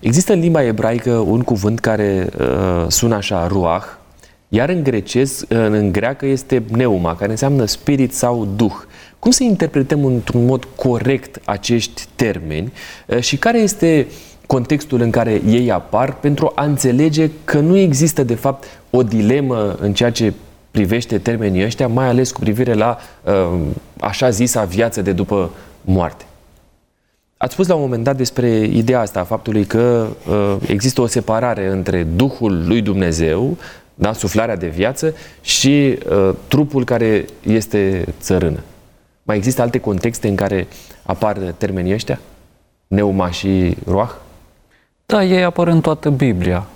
Există 0.00 0.32
în 0.32 0.40
limba 0.40 0.62
ebraică 0.62 1.10
un 1.10 1.40
cuvânt 1.40 1.80
care 1.80 2.28
uh, 2.38 2.84
sună 2.88 3.14
așa, 3.14 3.46
ruach, 3.46 3.86
iar 4.48 4.68
în 4.68 4.82
grecez, 4.82 5.44
în 5.48 5.92
greacă 5.92 6.26
este 6.26 6.60
pneuma, 6.60 7.16
care 7.16 7.30
înseamnă 7.30 7.64
spirit 7.64 8.14
sau 8.14 8.48
duh. 8.56 8.72
Cum 9.18 9.30
să 9.30 9.42
interpretăm 9.42 10.04
într-un 10.04 10.44
mod 10.44 10.68
corect 10.74 11.40
acești 11.44 12.06
termeni 12.14 12.72
uh, 13.06 13.20
și 13.20 13.36
care 13.36 13.58
este 13.58 14.06
contextul 14.46 15.00
în 15.00 15.10
care 15.10 15.42
ei 15.46 15.70
apar 15.70 16.14
pentru 16.14 16.52
a 16.54 16.64
înțelege 16.64 17.30
că 17.44 17.58
nu 17.58 17.76
există 17.76 18.22
de 18.22 18.34
fapt 18.34 18.64
o 18.90 19.02
dilemă 19.02 19.76
în 19.80 19.92
ceea 19.92 20.10
ce 20.10 20.32
privește 20.70 21.18
termenii 21.18 21.64
ăștia, 21.64 21.88
mai 21.88 22.06
ales 22.06 22.30
cu 22.30 22.40
privire 22.40 22.74
la 22.74 22.98
uh, 23.24 23.60
așa 24.00 24.30
zisa 24.30 24.64
viață 24.64 25.02
de 25.02 25.12
după 25.12 25.50
moarte. 25.80 26.24
Ați 27.42 27.52
spus 27.52 27.66
la 27.66 27.74
un 27.74 27.80
moment 27.80 28.04
dat 28.04 28.16
despre 28.16 28.48
ideea 28.58 29.00
asta, 29.00 29.24
faptului 29.24 29.64
că 29.64 30.06
uh, 30.28 30.56
există 30.66 31.00
o 31.00 31.06
separare 31.06 31.66
între 31.66 32.02
Duhul 32.02 32.66
lui 32.66 32.80
Dumnezeu, 32.80 33.56
da, 33.94 34.12
suflarea 34.12 34.56
de 34.56 34.66
viață, 34.66 35.14
și 35.40 35.98
uh, 36.10 36.34
trupul 36.48 36.84
care 36.84 37.24
este 37.42 38.04
țărână. 38.20 38.60
Mai 39.22 39.36
există 39.36 39.62
alte 39.62 39.80
contexte 39.80 40.28
în 40.28 40.34
care 40.34 40.66
apar 41.02 41.36
termenii 41.36 41.92
ăștia? 41.92 42.20
Neuma 42.86 43.30
și 43.30 43.76
roah? 43.86 44.10
Da, 45.06 45.24
ei 45.24 45.44
apar 45.44 45.66
în 45.66 45.80
toată 45.80 46.10
Biblia. 46.10 46.66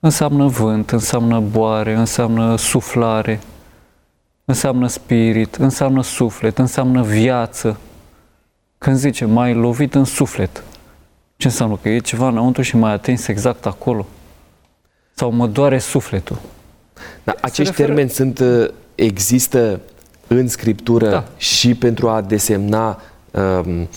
Înseamnă 0.00 0.46
vânt, 0.46 0.90
înseamnă 0.90 1.40
boare, 1.40 1.94
înseamnă 1.94 2.56
suflare, 2.56 3.40
înseamnă 4.44 4.86
spirit, 4.86 5.54
înseamnă 5.54 6.02
suflet, 6.02 6.58
înseamnă 6.58 7.02
viață. 7.02 7.78
Când 8.84 8.96
zice, 8.96 9.24
mai 9.24 9.54
lovit 9.54 9.94
în 9.94 10.04
suflet, 10.04 10.64
ce 11.36 11.46
înseamnă? 11.46 11.78
Că 11.82 11.88
e 11.88 11.98
ceva 11.98 12.28
înăuntru 12.28 12.62
și 12.62 12.76
mai 12.76 12.92
atins 12.92 13.26
exact 13.26 13.66
acolo? 13.66 14.06
Sau 15.14 15.30
mă 15.30 15.46
doare 15.46 15.78
sufletul? 15.78 16.38
Da, 17.22 17.34
acești 17.40 17.62
referă... 17.62 17.86
termeni 17.86 18.10
sunt, 18.10 18.38
uh, 18.38 18.68
există 18.94 19.80
în 20.26 20.48
Scriptură 20.48 21.10
da. 21.10 21.24
și 21.36 21.74
pentru 21.74 22.08
a 22.08 22.20
desemna 22.20 23.00
um, 23.30 23.88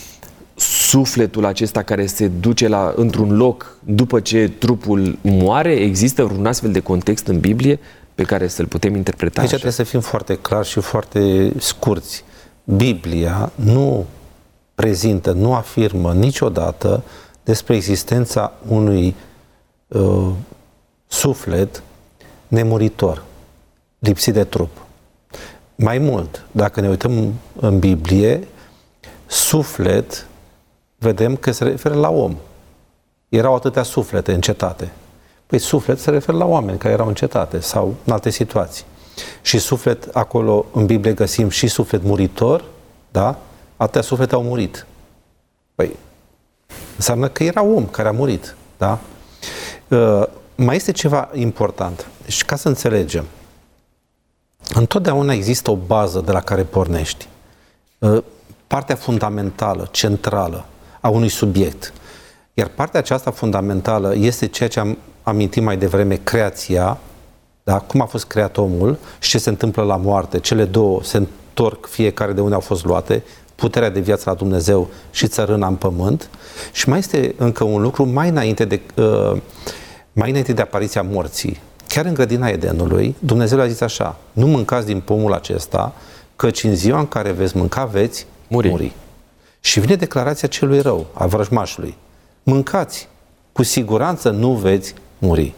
sufletul 0.56 1.46
acesta 1.46 1.84
care 1.84 2.06
se 2.06 2.28
duce 2.28 2.68
la, 2.68 2.94
într-un 2.96 3.38
loc 3.38 3.78
după 3.84 4.20
ce 4.20 4.52
trupul 4.58 5.18
moare? 5.22 5.72
Există 5.72 6.24
un 6.24 6.46
astfel 6.46 6.72
de 6.72 6.80
context 6.80 7.28
în 7.28 7.40
Biblie 7.40 7.80
pe 8.16 8.24
care 8.24 8.48
să-l 8.48 8.66
putem 8.66 8.96
interpreta? 8.96 9.42
Aici 9.42 9.54
așa? 9.54 9.58
trebuie 9.58 9.86
să 9.86 9.92
fim 9.92 10.00
foarte 10.00 10.38
clari 10.38 10.68
și 10.68 10.80
foarte 10.80 11.52
scurți. 11.58 12.24
Biblia 12.64 13.52
nu 13.56 14.06
prezintă, 14.82 15.32
nu 15.32 15.54
afirmă 15.54 16.14
niciodată 16.14 17.04
despre 17.44 17.76
existența 17.76 18.54
unui 18.68 19.16
uh, 19.88 20.30
suflet 21.08 21.84
nemuritor, 22.48 23.24
lipsit 24.00 24.34
de 24.34 24.44
trup. 24.44 24.70
Mai 25.76 25.98
mult, 25.98 26.46
dacă 26.52 26.82
ne 26.82 26.90
uităm 26.90 27.34
în 27.60 27.80
Biblie, 27.80 28.48
suflet 29.26 30.28
vedem 30.98 31.36
că 31.36 31.52
se 31.52 31.64
referă 31.64 31.94
la 31.94 32.10
om. 32.10 32.36
Erau 33.30 33.56
atâtea 33.56 33.84
suflete 33.84 34.34
în 34.34 34.42
cetate. 34.42 34.92
Păi 35.48 35.60
suflet 35.60 36.00
se 36.00 36.10
referă 36.10 36.38
la 36.38 36.46
oameni 36.46 36.78
care 36.78 36.94
erau 36.94 37.08
în 37.08 37.14
cetate 37.14 37.60
sau 37.60 37.96
în 38.04 38.14
alte 38.14 38.30
situații. 38.30 38.86
Și 39.42 39.60
suflet, 39.60 40.10
acolo 40.14 40.66
în 40.74 40.86
Biblie 40.86 41.14
găsim 41.14 41.50
și 41.50 41.68
suflet 41.68 42.04
muritor, 42.04 42.64
da? 43.12 43.38
Atâtea 43.78 44.02
suflete 44.02 44.36
au 44.36 44.44
murit. 44.44 44.86
Păi, 45.76 45.96
înseamnă 46.96 47.28
că 47.28 47.44
era 47.44 47.64
om 47.64 47.86
care 47.86 48.08
a 48.08 48.12
murit, 48.12 48.56
da? 48.78 49.00
Uh, 49.88 50.24
mai 50.56 50.76
este 50.76 50.92
ceva 50.92 51.30
important. 51.34 52.08
Deci, 52.24 52.46
ca 52.46 52.56
să 52.56 52.68
înțelegem, 52.68 53.26
întotdeauna 54.74 55.34
există 55.34 55.72
o 55.72 55.76
bază 55.76 56.20
de 56.20 56.32
la 56.32 56.42
care 56.42 56.64
pornești. 56.64 57.28
Uh, 57.98 58.24
partea 58.68 58.96
fundamentală, 58.96 59.88
centrală, 59.92 60.66
a 61.02 61.10
unui 61.10 61.30
subiect. 61.30 61.94
Iar 62.54 62.68
partea 62.68 63.00
aceasta 63.00 63.32
fundamentală 63.32 64.16
este 64.16 64.48
ceea 64.48 64.70
ce 64.70 64.80
am 64.80 64.98
amintit 65.24 65.64
mai 65.64 65.78
devreme, 65.78 66.16
creația, 66.16 66.98
da? 67.64 67.80
cum 67.80 68.02
a 68.02 68.06
fost 68.06 68.26
creat 68.26 68.58
omul 68.58 68.98
și 69.20 69.30
ce 69.30 69.38
se 69.38 69.50
întâmplă 69.50 69.84
la 69.84 69.96
moarte. 69.96 70.40
Cele 70.40 70.66
două 70.66 71.04
se 71.04 71.18
întorc 71.18 71.86
fiecare 71.86 72.34
de 72.34 72.42
unde 72.42 72.54
au 72.54 72.60
fost 72.60 72.86
luate, 72.86 73.24
puterea 73.58 73.90
de 73.90 74.00
viață 74.00 74.24
la 74.26 74.36
Dumnezeu 74.36 74.90
și 75.12 75.28
țărâna 75.28 75.68
în 75.68 75.76
pământ. 75.76 76.30
Și 76.72 76.90
mai 76.90 77.00
este 77.00 77.34
încă 77.38 77.64
un 77.64 77.82
lucru 77.82 78.06
mai 78.06 78.30
înainte 78.30 78.66
de, 78.66 78.82
uh, 78.96 79.42
mai 80.14 80.30
înainte 80.30 80.54
de 80.54 80.62
apariția 80.62 81.02
morții. 81.02 81.60
Chiar 81.88 82.06
în 82.06 82.14
grădina 82.14 82.48
Edenului, 82.48 83.16
Dumnezeu 83.20 83.60
a 83.60 83.68
zis 83.68 83.82
așa, 83.82 84.18
nu 84.32 84.48
mâncați 84.48 84.86
din 84.86 85.00
pomul 85.00 85.34
acesta, 85.34 85.94
căci 86.36 86.64
în 86.64 86.76
ziua 86.76 87.00
în 87.00 87.08
care 87.08 87.32
veți 87.32 87.58
mânca, 87.58 87.86
veți 87.86 88.26
muri. 88.48 88.70
muri. 88.70 88.92
Și 89.60 89.80
vine 89.80 89.96
declarația 89.96 90.48
celui 90.48 90.80
rău, 90.80 91.08
a 91.14 91.26
vrăjmașului. 91.26 91.98
Mâncați, 92.44 93.08
cu 93.52 93.64
siguranță 93.64 94.30
nu 94.30 94.54
veți 94.54 94.94
muri. 95.18 95.54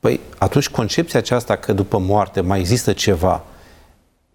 Păi 0.00 0.20
atunci 0.38 0.68
concepția 0.68 1.18
aceasta 1.18 1.56
că 1.56 1.72
după 1.72 1.98
moarte 1.98 2.40
mai 2.40 2.58
există 2.58 2.92
ceva, 2.92 3.44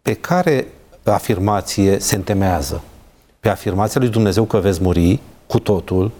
pe 0.01 0.13
care 0.13 0.67
afirmație 1.03 1.99
se 1.99 2.15
întemeiază? 2.15 2.83
Pe 3.43 3.49
afirmația 3.49 4.01
lui 4.01 4.09
Dumnezeu 4.09 4.43
că 4.43 4.57
veți 4.57 4.81
muri 4.81 5.19
cu 5.47 5.59
totul 5.59 6.11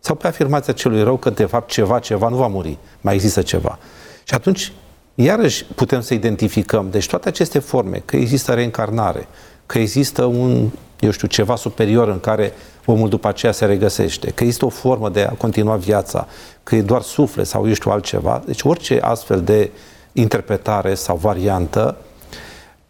sau 0.00 0.14
pe 0.14 0.26
afirmația 0.26 0.72
celui 0.72 1.02
rău 1.02 1.16
că 1.16 1.30
de 1.30 1.44
fapt 1.44 1.70
ceva, 1.70 1.98
ceva 1.98 2.28
nu 2.28 2.36
va 2.36 2.46
muri, 2.46 2.78
mai 3.00 3.14
există 3.14 3.42
ceva. 3.42 3.78
Și 4.24 4.34
atunci 4.34 4.72
iarăși 5.14 5.64
putem 5.64 6.00
să 6.00 6.14
identificăm. 6.14 6.90
Deci 6.90 7.06
toate 7.06 7.28
aceste 7.28 7.58
forme, 7.58 8.02
că 8.04 8.16
există 8.16 8.54
reîncarnare, 8.54 9.28
că 9.66 9.78
există 9.78 10.24
un, 10.24 10.70
eu 11.00 11.10
știu, 11.10 11.28
ceva 11.28 11.56
superior 11.56 12.08
în 12.08 12.20
care 12.20 12.52
omul 12.84 13.08
după 13.08 13.28
aceea 13.28 13.52
se 13.52 13.64
regăsește, 13.64 14.30
că 14.30 14.42
există 14.42 14.64
o 14.64 14.68
formă 14.68 15.08
de 15.08 15.22
a 15.22 15.32
continua 15.32 15.76
viața, 15.76 16.26
că 16.62 16.74
e 16.74 16.82
doar 16.82 17.02
suflet 17.02 17.46
sau 17.46 17.66
eu 17.68 17.74
știu 17.74 17.90
altceva. 17.90 18.42
Deci 18.46 18.62
orice 18.62 18.98
astfel 19.02 19.42
de 19.42 19.70
interpretare 20.12 20.94
sau 20.94 21.16
variantă 21.16 21.96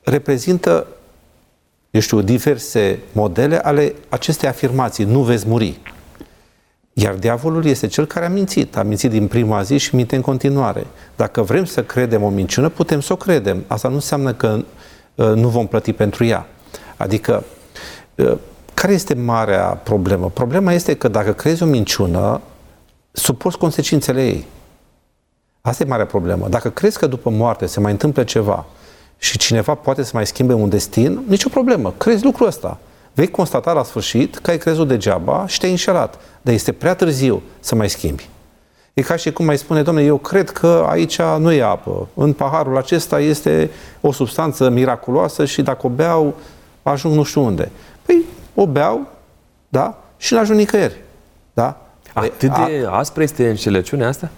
reprezintă, 0.03 0.87
eu 1.91 2.01
știu, 2.01 2.21
diverse 2.21 2.99
modele 3.13 3.59
ale 3.59 3.95
acestei 4.09 4.49
afirmații, 4.49 5.05
nu 5.05 5.23
veți 5.23 5.49
muri. 5.49 5.81
Iar 6.93 7.15
diavolul 7.15 7.65
este 7.65 7.87
cel 7.87 8.07
care 8.07 8.25
a 8.25 8.29
mințit. 8.29 8.77
A 8.77 8.83
mințit 8.83 9.11
din 9.11 9.27
prima 9.27 9.63
zi 9.63 9.77
și 9.77 9.95
minte 9.95 10.17
în 10.17 10.23
continuare. 10.23 10.87
Dacă 11.17 11.43
vrem 11.43 11.65
să 11.65 11.83
credem 11.83 12.23
o 12.23 12.29
minciună, 12.29 12.69
putem 12.69 13.01
să 13.01 13.13
o 13.13 13.17
credem. 13.17 13.65
Asta 13.67 13.89
nu 13.89 13.95
înseamnă 13.95 14.33
că 14.33 14.65
uh, 15.15 15.27
nu 15.35 15.49
vom 15.49 15.67
plăti 15.67 15.93
pentru 15.93 16.25
ea. 16.25 16.47
Adică, 16.97 17.45
uh, 18.15 18.37
care 18.75 18.93
este 18.93 19.15
marea 19.15 19.65
problemă? 19.65 20.31
Problema 20.31 20.73
este 20.73 20.95
că 20.95 21.09
dacă 21.09 21.33
crezi 21.33 21.63
o 21.63 21.67
minciună, 21.67 22.41
suporți 23.13 23.59
consecințele 23.59 24.27
ei. 24.27 24.47
Asta 25.61 25.83
e 25.83 25.87
marea 25.87 26.07
problemă. 26.07 26.49
Dacă 26.49 26.71
crezi 26.71 26.99
că 26.99 27.07
după 27.07 27.31
moarte 27.31 27.67
se 27.67 27.81
mai 27.81 27.91
întâmplă 27.91 28.25
ceva 28.25 28.67
și 29.19 29.39
cineva 29.39 29.75
poate 29.75 30.03
să 30.03 30.11
mai 30.15 30.27
schimbe 30.27 30.53
un 30.53 30.69
destin, 30.69 31.23
nicio 31.27 31.49
problemă. 31.49 31.95
Crezi 31.97 32.25
lucrul 32.25 32.47
ăsta. 32.47 32.79
Vei 33.15 33.31
constata 33.31 33.73
la 33.73 33.83
sfârșit 33.83 34.37
că 34.39 34.51
ai 34.51 34.59
crezut 34.59 34.89
degeaba 34.89 35.47
și 35.47 35.59
te-ai 35.59 35.71
înșelat. 35.71 36.19
Dar 36.43 36.55
este 36.55 36.73
prea 36.73 36.95
târziu 36.95 37.43
să 37.61 37.75
mai 37.75 37.89
schimbi. 37.89 38.29
E 38.95 39.03
ca 39.03 39.17
și 39.17 39.33
cum 39.33 39.45
mai 39.45 39.59
spune, 39.59 39.83
domnule, 39.83 40.07
eu 40.07 40.17
cred 40.17 40.51
că 40.51 40.87
aici 40.89 41.21
nu 41.21 41.53
e 41.53 41.63
apă. 41.63 42.09
În 42.15 42.33
paharul 42.33 42.77
acesta 42.77 43.21
este 43.21 43.71
o 44.01 44.13
substanță 44.13 44.69
miraculoasă 44.69 45.45
și 45.45 45.63
dacă 45.63 45.87
o 45.87 45.89
beau, 45.89 46.35
ajung 46.83 47.15
nu 47.15 47.23
știu 47.23 47.45
unde. 47.45 47.71
Păi, 48.03 48.25
o 48.55 48.67
beau, 48.67 49.07
da, 49.69 49.99
și 50.17 50.35
n-ajung 50.35 50.59
nicăieri. 50.59 50.97
Da? 51.53 51.87
Atât 52.13 52.55
de 52.55 52.87
aspră 52.91 53.23
este 53.23 53.49
înșelăciunea 53.49 54.09
asta? 54.09 54.31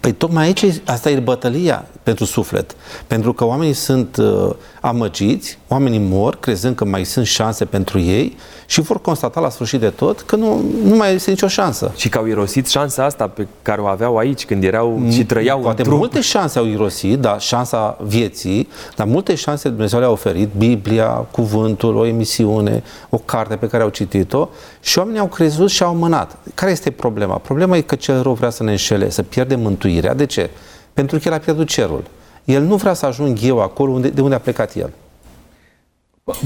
Păi 0.00 0.12
tocmai 0.12 0.44
aici, 0.44 0.64
asta 0.84 1.10
e 1.10 1.18
bătălia 1.18 1.84
pentru 2.02 2.24
suflet. 2.24 2.76
Pentru 3.06 3.32
că 3.32 3.44
oamenii 3.44 3.72
sunt 3.72 4.16
uh, 4.16 4.50
amăgiți, 4.86 5.58
oamenii 5.68 5.98
mor 5.98 6.36
crezând 6.36 6.74
că 6.74 6.84
mai 6.84 7.04
sunt 7.04 7.26
șanse 7.26 7.64
pentru 7.64 8.00
ei 8.00 8.36
și 8.66 8.80
vor 8.80 9.00
constata 9.00 9.40
la 9.40 9.50
sfârșit 9.50 9.80
de 9.80 9.88
tot 9.88 10.20
că 10.20 10.36
nu, 10.36 10.64
nu 10.84 10.96
mai 10.96 11.14
este 11.14 11.30
nicio 11.30 11.48
șansă. 11.48 11.92
Și 11.96 12.08
că 12.08 12.18
au 12.18 12.26
irosit 12.26 12.66
șansa 12.66 13.04
asta 13.04 13.28
pe 13.28 13.46
care 13.62 13.80
o 13.80 13.86
aveau 13.86 14.16
aici 14.16 14.44
când 14.44 14.64
erau 14.64 15.02
și 15.10 15.24
trăiau 15.24 15.60
Poate 15.60 15.82
în 15.82 15.86
trup. 15.86 15.98
multe 15.98 16.20
șanse 16.20 16.58
au 16.58 16.66
irosit, 16.66 17.18
da, 17.18 17.38
șansa 17.38 17.98
vieții, 18.02 18.68
dar 18.96 19.06
multe 19.06 19.34
șanse 19.34 19.68
Dumnezeu 19.68 19.98
le-a 19.98 20.10
oferit, 20.10 20.48
Biblia, 20.56 21.06
cuvântul, 21.06 21.96
o 21.96 22.06
emisiune, 22.06 22.82
o 23.10 23.18
carte 23.18 23.56
pe 23.56 23.66
care 23.66 23.82
au 23.82 23.88
citit-o 23.88 24.48
și 24.80 24.98
oamenii 24.98 25.20
au 25.20 25.26
crezut 25.26 25.70
și 25.70 25.82
au 25.82 25.94
mânat. 25.94 26.36
Care 26.54 26.70
este 26.70 26.90
problema? 26.90 27.36
Problema 27.36 27.76
e 27.76 27.80
că 27.80 27.94
cel 27.94 28.22
rău 28.22 28.32
vrea 28.32 28.50
să 28.50 28.62
ne 28.62 28.70
înșele, 28.70 29.10
să 29.10 29.22
pierdem 29.22 29.60
mântuirea. 29.60 30.14
De 30.14 30.26
ce? 30.26 30.50
Pentru 30.92 31.18
că 31.18 31.22
el 31.28 31.34
a 31.34 31.38
pierdut 31.38 31.68
cerul. 31.68 32.02
El 32.46 32.62
nu 32.62 32.76
vrea 32.76 32.94
să 32.94 33.06
ajung 33.06 33.38
eu 33.42 33.60
acolo 33.60 33.92
unde, 33.92 34.08
de 34.08 34.20
unde 34.20 34.34
a 34.34 34.38
plecat 34.38 34.74
el. 34.74 34.92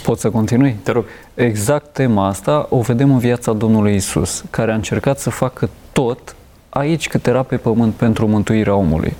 Pot 0.02 0.18
să 0.18 0.30
continui? 0.30 0.76
Te 0.82 0.92
rog. 0.92 1.04
Exact 1.34 1.92
tema 1.92 2.26
asta 2.26 2.66
o 2.70 2.80
vedem 2.80 3.12
în 3.12 3.18
viața 3.18 3.52
Domnului 3.52 3.94
Isus, 3.94 4.44
care 4.50 4.72
a 4.72 4.74
încercat 4.74 5.18
să 5.18 5.30
facă 5.30 5.68
tot 5.92 6.36
aici 6.68 7.08
cât 7.08 7.26
era 7.26 7.42
pe 7.42 7.56
pământ 7.56 7.94
pentru 7.94 8.26
mântuirea 8.26 8.74
omului. 8.74 9.16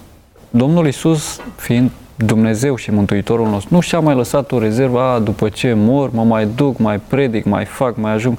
Domnul 0.51 0.87
Isus, 0.87 1.41
fiind 1.57 1.91
Dumnezeu 2.17 2.77
și 2.77 2.91
Mântuitorul 2.91 3.49
nostru, 3.49 3.75
nu 3.75 3.81
și-a 3.81 4.01
mai 4.01 4.15
lăsat 4.15 4.53
o 4.53 4.59
rezervă, 4.59 5.01
a, 5.01 5.19
după 5.19 5.49
ce 5.49 5.73
mor, 5.73 6.11
mă 6.11 6.25
mai 6.25 6.47
duc, 6.47 6.79
mai 6.79 7.01
predic, 7.01 7.45
mai 7.45 7.65
fac, 7.65 7.97
mai 7.97 8.13
ajung. 8.13 8.39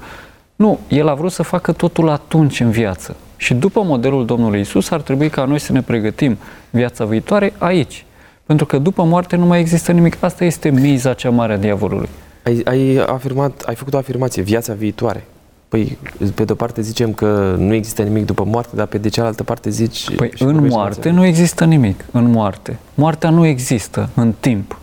Nu, 0.56 0.80
El 0.88 1.08
a 1.08 1.14
vrut 1.14 1.32
să 1.32 1.44
facă 1.44 1.72
totul 1.72 2.10
atunci 2.10 2.60
în 2.60 2.70
viață. 2.70 3.16
Și 3.38 3.54
după 3.54 3.84
modelul 3.84 4.26
Domnului 4.26 4.60
Isus 4.60 4.90
ar 4.90 5.02
trebui 5.02 5.30
ca 5.30 5.46
noi 5.46 5.60
să 5.60 5.72
ne 5.72 5.82
pregătim 5.82 6.38
viața 6.70 7.06
viitoare 7.06 7.54
aici. 7.58 8.06
Pentru 8.52 8.70
că 8.70 8.78
după 8.78 9.04
moarte 9.04 9.36
nu 9.36 9.46
mai 9.46 9.60
există 9.60 9.92
nimic. 9.92 10.24
Asta 10.24 10.44
este 10.44 10.70
miza 10.70 11.14
cea 11.14 11.30
mare 11.30 11.54
a 11.54 11.58
diavolului. 11.58 12.10
Ai, 12.44 12.62
ai, 12.66 12.98
afirmat, 12.98 13.64
ai 13.66 13.76
făcut 13.76 13.94
o 13.94 13.98
afirmație, 13.98 14.42
viața 14.42 14.74
viitoare. 14.74 15.24
Păi, 15.68 15.98
pe 16.36 16.44
de-o 16.44 16.56
parte 16.56 16.82
zicem 16.82 17.14
că 17.14 17.56
nu 17.58 17.74
există 17.74 18.02
nimic 18.02 18.26
după 18.26 18.44
moarte, 18.44 18.76
dar 18.76 18.86
pe 18.86 18.98
de 18.98 19.10
cealaltă 19.10 19.44
parte 19.44 19.70
zici... 19.70 20.16
Păi 20.16 20.32
și 20.36 20.44
în 20.44 20.52
vorbești 20.52 20.76
moarte 20.76 21.00
viața. 21.02 21.18
nu 21.18 21.26
există 21.26 21.66
nimic. 21.66 22.06
În 22.12 22.32
moarte. 22.32 22.78
Moartea 22.94 23.30
nu 23.30 23.46
există 23.46 24.10
în 24.14 24.34
timp. 24.40 24.80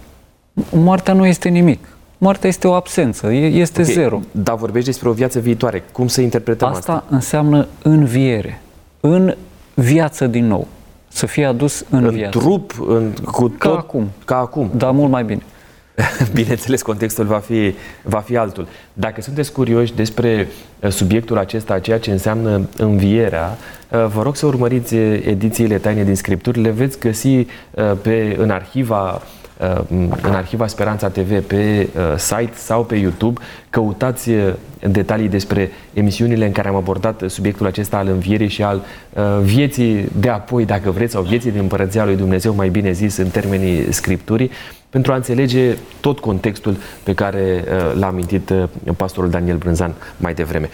Moartea 0.70 1.14
nu 1.14 1.26
este 1.26 1.48
nimic. 1.48 1.88
Moartea 2.18 2.48
este 2.48 2.68
o 2.68 2.72
absență, 2.72 3.33
e- 3.33 3.46
este 3.46 3.81
Ok, 3.81 3.87
zero. 3.87 4.20
Dar 4.31 4.57
vorbești 4.57 4.88
despre 4.88 5.09
o 5.09 5.12
viață 5.12 5.38
viitoare. 5.38 5.85
Cum 5.92 6.07
să 6.07 6.20
interpretăm 6.20 6.68
asta? 6.68 6.92
Asta 6.92 7.04
înseamnă 7.11 7.66
înviere. 7.83 8.61
În 9.00 9.35
viață 9.74 10.26
din 10.26 10.46
nou. 10.46 10.66
Să 11.18 11.26
fie 11.26 11.44
adus 11.44 11.85
în, 11.90 12.04
În 12.04 12.11
viață. 12.11 12.38
trup, 12.38 12.85
în, 12.88 13.12
cu 13.24 13.48
Ca 13.59 13.68
tot, 13.68 13.78
acum. 13.78 14.11
Ca 14.24 14.37
acum. 14.37 14.70
Da, 14.76 14.90
mult 14.90 15.11
mai 15.11 15.24
bine. 15.24 15.42
Bineînțeles, 16.35 16.83
contextul 16.83 17.24
va 17.24 17.38
fi, 17.38 17.74
va 18.02 18.18
fi 18.18 18.37
altul. 18.37 18.68
Dacă 18.92 19.20
sunteți 19.20 19.52
curioși 19.52 19.94
despre 19.94 20.48
uh, 20.81 20.90
subiectul 20.90 21.38
acesta, 21.38 21.78
ceea 21.78 21.98
ce 21.98 22.11
înseamnă 22.11 22.68
învierea, 22.76 23.57
uh, 23.88 24.07
vă 24.07 24.22
rog 24.22 24.37
să 24.37 24.46
urmăriți 24.46 24.94
uh, 24.94 25.20
edițiile 25.26 25.78
Taine 25.78 26.04
din 26.04 26.16
Scripturi. 26.16 26.61
Le 26.61 26.70
veți 26.70 26.98
găsi 26.98 27.28
uh, 27.37 27.46
pe, 28.02 28.37
în 28.38 28.50
arhiva 28.50 29.22
uh, 29.61 29.81
în 30.22 30.33
arhiva 30.35 30.66
Speranța 30.66 31.09
TV 31.09 31.42
pe 31.42 31.88
uh, 31.96 32.16
site 32.16 32.52
sau 32.54 32.85
pe 32.85 32.94
YouTube. 32.94 33.40
Căutați 33.70 34.31
uh, 34.31 34.52
detalii 34.90 35.28
despre 35.28 35.70
emisiunile 35.92 36.46
în 36.46 36.52
care 36.52 36.68
am 36.68 36.74
abordat 36.74 37.22
uh, 37.22 37.31
subiectul 37.31 37.66
acesta 37.66 37.96
al 37.96 38.09
învierii 38.09 38.48
și 38.48 38.62
al 38.62 38.83
uh, 39.12 39.22
vieții 39.42 40.09
de 40.20 40.28
apoi, 40.28 40.64
dacă 40.64 40.90
vreți, 40.90 41.12
sau 41.12 41.22
vieții 41.22 41.50
din 41.50 41.61
Împărăția 41.61 42.04
lui 42.04 42.16
Dumnezeu, 42.16 42.54
mai 42.54 42.68
bine 42.68 42.92
zis, 42.92 43.16
în 43.16 43.28
termenii 43.28 43.92
Scripturii, 43.92 44.50
pentru 44.90 45.12
a 45.12 45.14
înțelege 45.14 45.76
tot 46.00 46.18
contextul 46.18 46.76
pe 47.02 47.14
care 47.14 47.64
uh, 47.64 47.98
l-a 47.98 48.07
amintit 48.07 48.50
uh, 48.50 48.64
pastorul 48.96 49.31
Daniel 49.31 49.57
Brânzan 49.57 49.94
mai 50.16 50.35
devreme. 50.35 50.68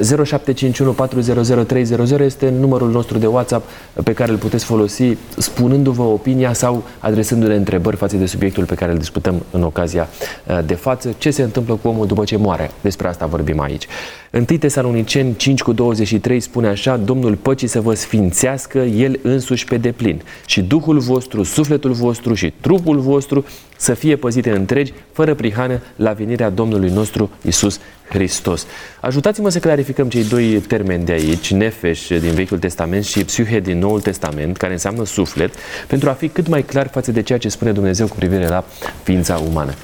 Uh, 0.00 0.24
0751 0.24 0.92
400 0.92 1.62
300 1.62 2.24
este 2.24 2.48
numărul 2.48 2.90
nostru 2.90 3.18
de 3.18 3.26
WhatsApp 3.26 3.68
pe 4.04 4.12
care 4.12 4.30
îl 4.30 4.36
puteți 4.36 4.64
folosi 4.64 5.16
spunându-vă 5.36 6.02
opinia 6.02 6.52
sau 6.52 6.84
adresându-ne 6.98 7.54
întrebări 7.54 7.96
față 7.96 8.16
de 8.16 8.26
subiectul 8.26 8.64
pe 8.64 8.74
care 8.74 8.92
îl 8.92 8.98
discutăm 8.98 9.42
în 9.50 9.62
ocazia 9.62 10.08
uh, 10.46 10.58
de 10.66 10.74
față. 10.74 11.14
Ce 11.18 11.30
se 11.30 11.42
întâmplă 11.42 11.74
cu 11.74 11.88
omul 11.88 12.06
după 12.06 12.24
ce 12.28 12.36
moare? 12.36 12.70
Despre 12.80 13.08
asta 13.08 13.26
vorbim 13.26 13.60
aici. 13.60 13.86
1 14.32 14.44
Tesaloniceni 14.44 15.36
5 15.36 15.62
cu 15.62 15.72
23 15.72 16.40
spune 16.40 16.68
așa, 16.68 16.96
Domnul 16.96 17.34
păcii 17.34 17.66
să 17.68 17.80
vă 17.80 17.94
sfințească 17.94 18.78
El 18.78 19.18
însuși 19.22 19.64
pe 19.64 19.76
deplin 19.76 20.22
și 20.46 20.62
Duhul 20.62 20.98
vostru, 20.98 21.42
sufletul 21.42 21.92
vostru 21.92 22.34
și 22.34 22.52
trupul 22.60 22.98
vostru 22.98 23.44
să 23.76 23.94
fie 23.94 24.16
păzite 24.16 24.50
întregi, 24.50 24.92
fără 25.12 25.34
prihană, 25.34 25.80
la 25.96 26.12
venirea 26.12 26.50
Domnului 26.50 26.90
nostru 26.90 27.30
Isus 27.42 27.80
Hristos. 28.08 28.66
Ajutați-mă 29.00 29.48
să 29.48 29.58
clarificăm 29.58 30.08
cei 30.08 30.24
doi 30.24 30.44
termeni 30.44 31.04
de 31.04 31.12
aici, 31.12 31.52
nefeș 31.52 32.06
din 32.06 32.32
Vechiul 32.34 32.58
Testament 32.58 33.04
și 33.04 33.24
psihe 33.24 33.60
din 33.60 33.78
Noul 33.78 34.00
Testament, 34.00 34.56
care 34.56 34.72
înseamnă 34.72 35.04
suflet, 35.04 35.54
pentru 35.86 36.08
a 36.08 36.12
fi 36.12 36.28
cât 36.28 36.48
mai 36.48 36.62
clar 36.62 36.88
față 36.88 37.12
de 37.12 37.22
ceea 37.22 37.38
ce 37.38 37.48
spune 37.48 37.72
Dumnezeu 37.72 38.06
cu 38.06 38.16
privire 38.16 38.48
la 38.48 38.64
ființa 39.02 39.42
umană. 39.48 39.74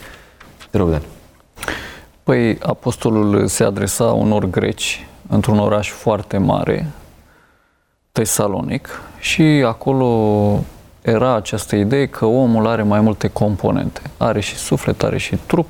Te 0.71 0.79
rog, 0.79 0.91
Dan. 0.91 1.03
Păi, 2.25 2.59
apostolul 2.63 3.47
se 3.47 3.65
adresa 3.65 4.05
unor 4.05 4.45
greci 4.45 5.07
într-un 5.29 5.59
oraș 5.59 5.91
foarte 5.91 6.39
mare, 6.39 6.91
Tesalonic, 8.13 9.03
și 9.19 9.43
acolo 9.43 10.65
era 11.03 11.35
această 11.35 11.77
idee 11.77 12.07
că 12.07 12.25
omul 12.25 12.67
are 12.67 12.83
mai 12.83 13.01
multe 13.01 13.29
componente. 13.29 14.01
Are 14.17 14.41
și 14.41 14.57
suflet, 14.57 15.03
are 15.03 15.19
și 15.19 15.39
trup, 15.47 15.67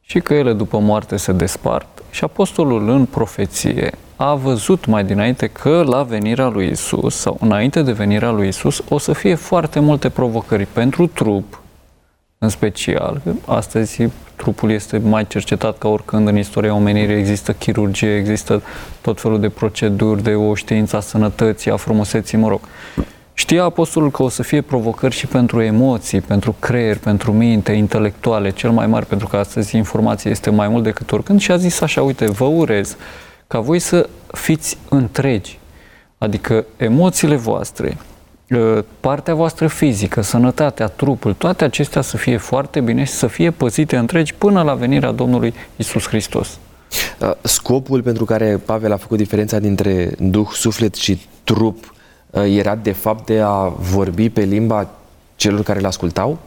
și 0.00 0.20
că 0.20 0.34
ele 0.34 0.52
după 0.52 0.78
moarte 0.78 1.16
se 1.16 1.32
despart. 1.32 2.02
Și 2.10 2.24
apostolul 2.24 2.88
în 2.88 3.06
profeție 3.06 3.92
a 4.16 4.34
văzut 4.34 4.86
mai 4.86 5.04
dinainte 5.04 5.46
că 5.46 5.82
la 5.86 6.02
venirea 6.02 6.48
lui 6.48 6.68
Isus 6.68 7.16
sau 7.16 7.36
înainte 7.40 7.82
de 7.82 7.92
venirea 7.92 8.30
lui 8.30 8.48
Isus 8.48 8.82
o 8.88 8.98
să 8.98 9.12
fie 9.12 9.34
foarte 9.34 9.80
multe 9.80 10.08
provocări 10.08 10.66
pentru 10.66 11.06
trup, 11.06 11.60
în 12.38 12.48
special. 12.48 13.22
Astăzi 13.46 14.08
trupul 14.36 14.70
este 14.70 14.98
mai 14.98 15.26
cercetat 15.26 15.78
ca 15.78 15.88
oricând 15.88 16.28
în 16.28 16.38
istoria 16.38 16.74
omenirii. 16.74 17.16
Există 17.16 17.52
chirurgie, 17.52 18.16
există 18.16 18.62
tot 19.00 19.20
felul 19.20 19.40
de 19.40 19.48
proceduri, 19.48 20.22
de 20.22 20.34
o 20.34 20.54
știință 20.54 20.96
a 20.96 21.00
sănătății, 21.00 21.70
a 21.70 21.76
frumuseții, 21.76 22.38
mă 22.38 22.48
rog. 22.48 22.60
Știa 23.34 23.62
apostolul 23.64 24.10
că 24.10 24.22
o 24.22 24.28
să 24.28 24.42
fie 24.42 24.60
provocări 24.60 25.14
și 25.14 25.26
pentru 25.26 25.60
emoții, 25.60 26.20
pentru 26.20 26.56
creier, 26.58 26.98
pentru 26.98 27.32
minte, 27.32 27.72
intelectuale, 27.72 28.50
cel 28.50 28.70
mai 28.70 28.86
mari, 28.86 29.06
pentru 29.06 29.26
că 29.26 29.36
astăzi 29.36 29.76
informația 29.76 30.30
este 30.30 30.50
mai 30.50 30.68
mult 30.68 30.82
decât 30.82 31.12
oricând 31.12 31.40
și 31.40 31.52
a 31.52 31.56
zis 31.56 31.80
așa, 31.80 32.02
uite, 32.02 32.26
vă 32.26 32.44
urez 32.44 32.96
ca 33.46 33.60
voi 33.60 33.78
să 33.78 34.08
fiți 34.26 34.78
întregi, 34.88 35.58
adică 36.18 36.64
emoțiile 36.76 37.36
voastre, 37.36 37.96
uh, 37.96 38.13
partea 39.00 39.34
voastră 39.34 39.66
fizică, 39.66 40.20
sănătatea, 40.20 40.86
trupul, 40.86 41.32
toate 41.32 41.64
acestea 41.64 42.02
să 42.02 42.16
fie 42.16 42.36
foarte 42.36 42.80
bine 42.80 43.04
și 43.04 43.12
să 43.12 43.26
fie 43.26 43.50
păzite 43.50 43.96
întregi 43.96 44.34
până 44.34 44.62
la 44.62 44.74
venirea 44.74 45.12
Domnului 45.12 45.54
Isus 45.76 46.06
Hristos. 46.06 46.58
Uh, 47.20 47.30
Scopul 47.42 48.02
pentru 48.02 48.24
care 48.24 48.60
Pavel 48.64 48.92
a 48.92 48.96
făcut 48.96 49.16
diferența 49.16 49.58
dintre 49.58 50.10
duh, 50.18 50.48
suflet 50.52 50.94
și 50.94 51.20
trup 51.44 51.94
uh, 52.30 52.42
era 52.56 52.74
de 52.74 52.92
fapt 52.92 53.26
de 53.26 53.40
a 53.40 53.72
vorbi 53.78 54.28
pe 54.28 54.42
limba 54.42 54.88
celor 55.36 55.62
care 55.62 55.78
îl 55.78 55.86
ascultau? 55.86 56.38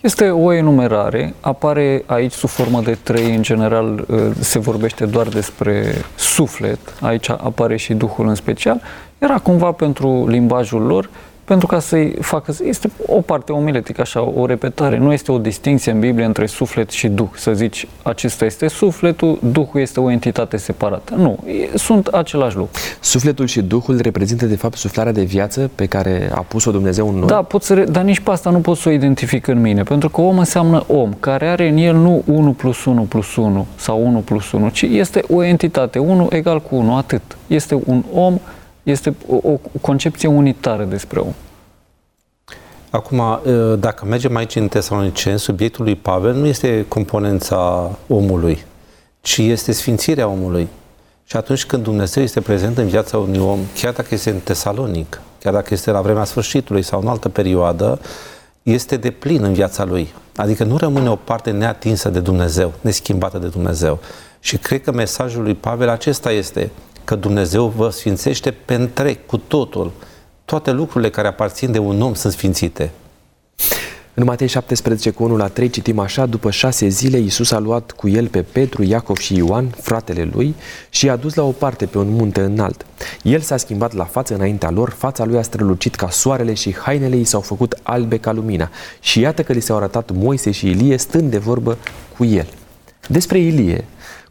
Este 0.00 0.30
o 0.30 0.52
enumerare, 0.52 1.34
apare 1.40 2.02
aici 2.06 2.32
sub 2.32 2.48
formă 2.48 2.80
de 2.80 2.98
trei, 3.02 3.34
în 3.34 3.42
general 3.42 4.04
uh, 4.08 4.30
se 4.38 4.58
vorbește 4.58 5.06
doar 5.06 5.28
despre 5.28 5.94
suflet, 6.16 6.78
aici 7.00 7.28
apare 7.28 7.76
și 7.76 7.94
Duhul 7.94 8.28
în 8.28 8.34
special, 8.34 8.80
era 9.20 9.38
cumva 9.38 9.72
pentru 9.72 10.28
limbajul 10.28 10.82
lor 10.82 11.10
pentru 11.50 11.68
ca 11.68 11.78
să-i 11.78 12.16
facă, 12.20 12.54
este 12.64 12.90
o 13.06 13.20
parte 13.20 13.52
omiletică, 13.52 14.00
așa, 14.00 14.22
o 14.22 14.46
repetare. 14.46 14.98
Nu 14.98 15.12
este 15.12 15.32
o 15.32 15.38
distinție 15.38 15.92
în 15.92 16.00
Biblie 16.00 16.24
între 16.24 16.46
suflet 16.46 16.90
și 16.90 17.08
duh. 17.08 17.28
Să 17.34 17.52
zici, 17.52 17.88
acesta 18.02 18.44
este 18.44 18.68
sufletul, 18.68 19.38
duhul 19.52 19.80
este 19.80 20.00
o 20.00 20.10
entitate 20.10 20.56
separată. 20.56 21.14
Nu, 21.14 21.38
sunt 21.74 22.06
același 22.06 22.56
lucru. 22.56 22.70
Sufletul 23.00 23.46
și 23.46 23.62
duhul 23.62 24.00
reprezintă, 24.00 24.46
de 24.46 24.56
fapt, 24.56 24.76
suflarea 24.76 25.12
de 25.12 25.22
viață 25.22 25.70
pe 25.74 25.86
care 25.86 26.30
a 26.34 26.40
pus-o 26.40 26.70
Dumnezeu 26.70 27.08
în 27.08 27.14
noi? 27.14 27.26
Da, 27.26 27.42
pot 27.42 27.62
să, 27.62 27.74
dar 27.74 28.02
nici 28.02 28.20
pe 28.20 28.30
asta 28.30 28.50
nu 28.50 28.58
pot 28.58 28.76
să 28.76 28.88
o 28.88 28.92
identific 28.92 29.46
în 29.46 29.60
mine, 29.60 29.82
pentru 29.82 30.08
că 30.08 30.20
om 30.20 30.38
înseamnă 30.38 30.84
om, 30.86 31.12
care 31.20 31.48
are 31.48 31.68
în 31.68 31.76
el 31.76 31.94
nu 31.94 32.22
1 32.26 32.52
plus 32.52 32.84
1 32.84 33.02
plus 33.02 33.36
1 33.36 33.66
sau 33.76 34.06
1 34.06 34.18
plus 34.18 34.52
1, 34.52 34.68
ci 34.68 34.82
este 34.82 35.22
o 35.28 35.42
entitate, 35.42 35.98
1 35.98 36.26
egal 36.30 36.60
cu 36.60 36.76
1, 36.76 36.96
atât. 36.96 37.22
Este 37.46 37.80
un 37.84 38.04
om 38.14 38.38
este 38.82 39.14
o, 39.28 39.34
o 39.34 39.58
concepție 39.80 40.28
unitară 40.28 40.84
despre 40.84 41.18
om. 41.18 41.32
Acum, 42.90 43.18
ă, 43.18 43.76
dacă 43.78 44.04
mergem 44.04 44.36
aici 44.36 44.56
în 44.56 44.68
Tesaloniceni, 44.68 45.38
subiectul 45.38 45.84
lui 45.84 45.96
Pavel 45.96 46.34
nu 46.34 46.46
este 46.46 46.84
componența 46.88 47.90
omului, 48.08 48.64
ci 49.20 49.38
este 49.38 49.72
sfințirea 49.72 50.28
omului. 50.28 50.68
Și 51.24 51.36
atunci 51.36 51.64
când 51.64 51.82
Dumnezeu 51.82 52.22
este 52.22 52.40
prezent 52.40 52.78
în 52.78 52.86
viața 52.86 53.18
unui 53.18 53.38
om, 53.38 53.58
chiar 53.74 53.92
dacă 53.92 54.08
este 54.10 54.30
în 54.30 54.38
Tesalonic, 54.38 55.20
chiar 55.40 55.52
dacă 55.52 55.68
este 55.74 55.90
la 55.90 56.00
vremea 56.00 56.24
sfârșitului 56.24 56.82
sau 56.82 57.00
în 57.00 57.06
altă 57.06 57.28
perioadă, 57.28 58.00
este 58.62 58.96
de 58.96 59.10
plin 59.10 59.44
în 59.44 59.52
viața 59.52 59.84
lui. 59.84 60.12
Adică 60.36 60.64
nu 60.64 60.76
rămâne 60.76 61.10
o 61.10 61.16
parte 61.16 61.50
neatinsă 61.50 62.08
de 62.08 62.20
Dumnezeu, 62.20 62.72
neschimbată 62.80 63.38
de 63.38 63.46
Dumnezeu. 63.46 63.98
Și 64.40 64.58
cred 64.58 64.82
că 64.82 64.92
mesajul 64.92 65.42
lui 65.42 65.54
Pavel 65.54 65.88
acesta 65.88 66.30
este 66.30 66.70
că 67.10 67.16
Dumnezeu 67.16 67.66
vă 67.66 67.88
sfințește 67.88 68.50
pe 68.50 68.74
întreg, 68.74 69.18
cu 69.26 69.36
totul. 69.36 69.92
Toate 70.44 70.70
lucrurile 70.70 71.10
care 71.10 71.28
aparțin 71.28 71.72
de 71.72 71.78
un 71.78 72.02
om 72.02 72.14
sunt 72.14 72.32
sfințite. 72.32 72.90
În 74.14 74.24
Matei 74.24 74.46
17 74.46 75.10
cu 75.10 75.22
1 75.22 75.36
la 75.36 75.48
3 75.48 75.70
citim 75.70 75.98
așa, 75.98 76.26
după 76.26 76.50
șase 76.50 76.88
zile 76.88 77.18
Iisus 77.18 77.50
a 77.50 77.58
luat 77.58 77.90
cu 77.92 78.08
el 78.08 78.26
pe 78.26 78.42
Petru, 78.42 78.82
Iacov 78.82 79.16
și 79.16 79.36
Ioan, 79.36 79.68
fratele 79.80 80.30
lui, 80.32 80.54
și 80.90 81.04
i-a 81.04 81.16
dus 81.16 81.34
la 81.34 81.42
o 81.42 81.50
parte 81.50 81.86
pe 81.86 81.98
un 81.98 82.08
munte 82.10 82.40
înalt. 82.40 82.86
El 83.22 83.40
s-a 83.40 83.56
schimbat 83.56 83.92
la 83.94 84.04
față 84.04 84.34
înaintea 84.34 84.70
lor, 84.70 84.90
fața 84.90 85.24
lui 85.24 85.38
a 85.38 85.42
strălucit 85.42 85.94
ca 85.94 86.10
soarele 86.10 86.54
și 86.54 86.76
hainele 86.76 87.16
i 87.16 87.24
s-au 87.24 87.40
făcut 87.40 87.78
albe 87.82 88.18
ca 88.18 88.32
lumina. 88.32 88.70
Și 89.00 89.20
iată 89.20 89.42
că 89.42 89.52
li 89.52 89.60
s-au 89.60 89.76
arătat 89.76 90.10
Moise 90.10 90.50
și 90.50 90.68
Ilie 90.68 90.96
stând 90.96 91.30
de 91.30 91.38
vorbă 91.38 91.76
cu 92.16 92.24
el. 92.24 92.46
Despre 93.08 93.38
Ilie, 93.38 93.84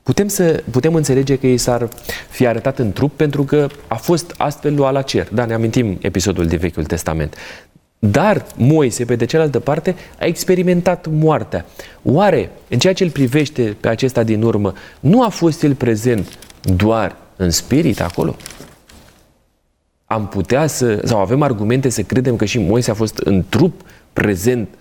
putem, 0.09 0.27
să, 0.27 0.63
putem 0.71 0.93
înțelege 0.93 1.37
că 1.37 1.47
ei 1.47 1.57
s-ar 1.57 1.89
fi 2.29 2.47
arătat 2.47 2.79
în 2.79 2.91
trup 2.91 3.15
pentru 3.15 3.43
că 3.43 3.67
a 3.87 3.95
fost 3.95 4.33
astfel 4.37 4.75
luat 4.75 4.93
la 4.93 5.01
cer. 5.01 5.27
Da, 5.33 5.45
ne 5.45 5.53
amintim 5.53 5.97
episodul 6.01 6.45
de 6.45 6.55
Vechiul 6.55 6.85
Testament. 6.85 7.35
Dar 7.99 8.45
Moise, 8.55 9.05
pe 9.05 9.15
de 9.15 9.25
cealaltă 9.25 9.59
parte, 9.59 9.95
a 10.19 10.25
experimentat 10.25 11.07
moartea. 11.11 11.65
Oare, 12.03 12.51
în 12.69 12.79
ceea 12.79 12.93
ce 12.93 13.03
îl 13.03 13.09
privește 13.09 13.77
pe 13.79 13.87
acesta 13.87 14.23
din 14.23 14.41
urmă, 14.41 14.73
nu 14.99 15.23
a 15.23 15.27
fost 15.27 15.63
el 15.63 15.75
prezent 15.75 16.37
doar 16.75 17.15
în 17.35 17.49
spirit 17.49 18.01
acolo? 18.01 18.35
Am 20.05 20.27
putea 20.27 20.67
să, 20.67 21.01
sau 21.05 21.19
avem 21.19 21.41
argumente 21.41 21.89
să 21.89 22.01
credem 22.01 22.35
că 22.35 22.45
și 22.45 22.59
Moise 22.59 22.91
a 22.91 22.93
fost 22.93 23.17
în 23.17 23.43
trup 23.49 23.81
prezent 24.13 24.67
Uh, 24.69 24.78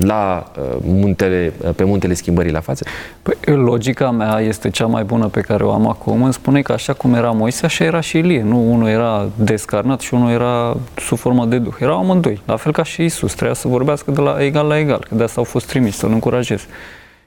la 0.00 0.52
uh, 0.58 0.76
muntele, 0.82 1.52
uh, 1.64 1.70
pe 1.76 1.84
muntele 1.84 2.14
schimbării 2.14 2.52
la 2.52 2.60
față? 2.60 2.84
Păi, 3.22 3.54
logica 3.54 4.10
mea 4.10 4.40
este 4.40 4.70
cea 4.70 4.86
mai 4.86 5.04
bună 5.04 5.26
pe 5.26 5.40
care 5.40 5.64
o 5.64 5.72
am 5.72 5.88
acum. 5.88 6.22
Îmi 6.22 6.32
spune 6.32 6.62
că 6.62 6.72
așa 6.72 6.92
cum 6.92 7.14
era 7.14 7.30
Moise, 7.30 7.64
așa 7.64 7.84
era 7.84 8.00
și 8.00 8.18
Ilie. 8.18 8.42
Nu, 8.42 8.72
unul 8.72 8.88
era 8.88 9.28
descarnat 9.34 10.00
și 10.00 10.14
unul 10.14 10.30
era 10.30 10.76
sub 10.96 11.18
formă 11.18 11.44
de 11.44 11.58
duh. 11.58 11.74
Erau 11.80 11.98
amândoi. 11.98 12.40
La 12.44 12.56
fel 12.56 12.72
ca 12.72 12.82
și 12.82 13.04
Isus. 13.04 13.32
Trebuia 13.32 13.54
să 13.54 13.68
vorbească 13.68 14.10
de 14.10 14.20
la 14.20 14.36
egal 14.44 14.66
la 14.66 14.78
egal. 14.78 15.06
Că 15.08 15.14
de 15.14 15.22
asta 15.22 15.38
au 15.38 15.44
fost 15.44 15.66
trimiși, 15.66 15.96
să-l 15.96 16.10
încurajez. 16.10 16.66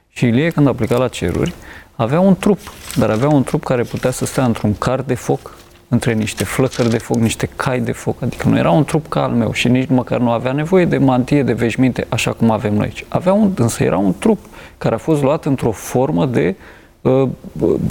Și 0.08 0.26
Ilie, 0.26 0.50
când 0.50 0.68
a 0.68 0.72
plecat 0.72 0.98
la 0.98 1.08
ceruri, 1.08 1.54
avea 1.96 2.20
un 2.20 2.36
trup, 2.36 2.58
dar 2.96 3.10
avea 3.10 3.28
un 3.28 3.42
trup 3.42 3.64
care 3.64 3.82
putea 3.82 4.10
să 4.10 4.24
stea 4.24 4.44
într-un 4.44 4.74
car 4.74 5.00
de 5.00 5.14
foc 5.14 5.54
între 5.92 6.12
niște 6.12 6.44
flăcări 6.44 6.90
de 6.90 6.98
foc, 6.98 7.16
niște 7.16 7.48
cai 7.56 7.80
de 7.80 7.92
foc, 7.92 8.22
adică 8.22 8.48
nu 8.48 8.58
era 8.58 8.70
un 8.70 8.84
trup 8.84 9.08
ca 9.08 9.22
al 9.22 9.30
meu 9.30 9.52
și 9.52 9.68
nici 9.68 9.88
măcar 9.88 10.18
nu 10.18 10.30
avea 10.30 10.52
nevoie 10.52 10.84
de 10.84 10.98
mantie, 10.98 11.42
de 11.42 11.52
veșminte, 11.52 12.06
așa 12.08 12.32
cum 12.32 12.50
avem 12.50 12.74
noi 12.74 12.84
aici. 12.84 13.04
Avea 13.08 13.32
un, 13.32 13.52
însă 13.56 13.82
era 13.82 13.96
un 13.98 14.14
trup 14.18 14.38
care 14.78 14.94
a 14.94 14.98
fost 14.98 15.22
luat 15.22 15.44
într-o 15.44 15.70
formă 15.70 16.26
de, 16.26 16.54
uh, 17.00 17.28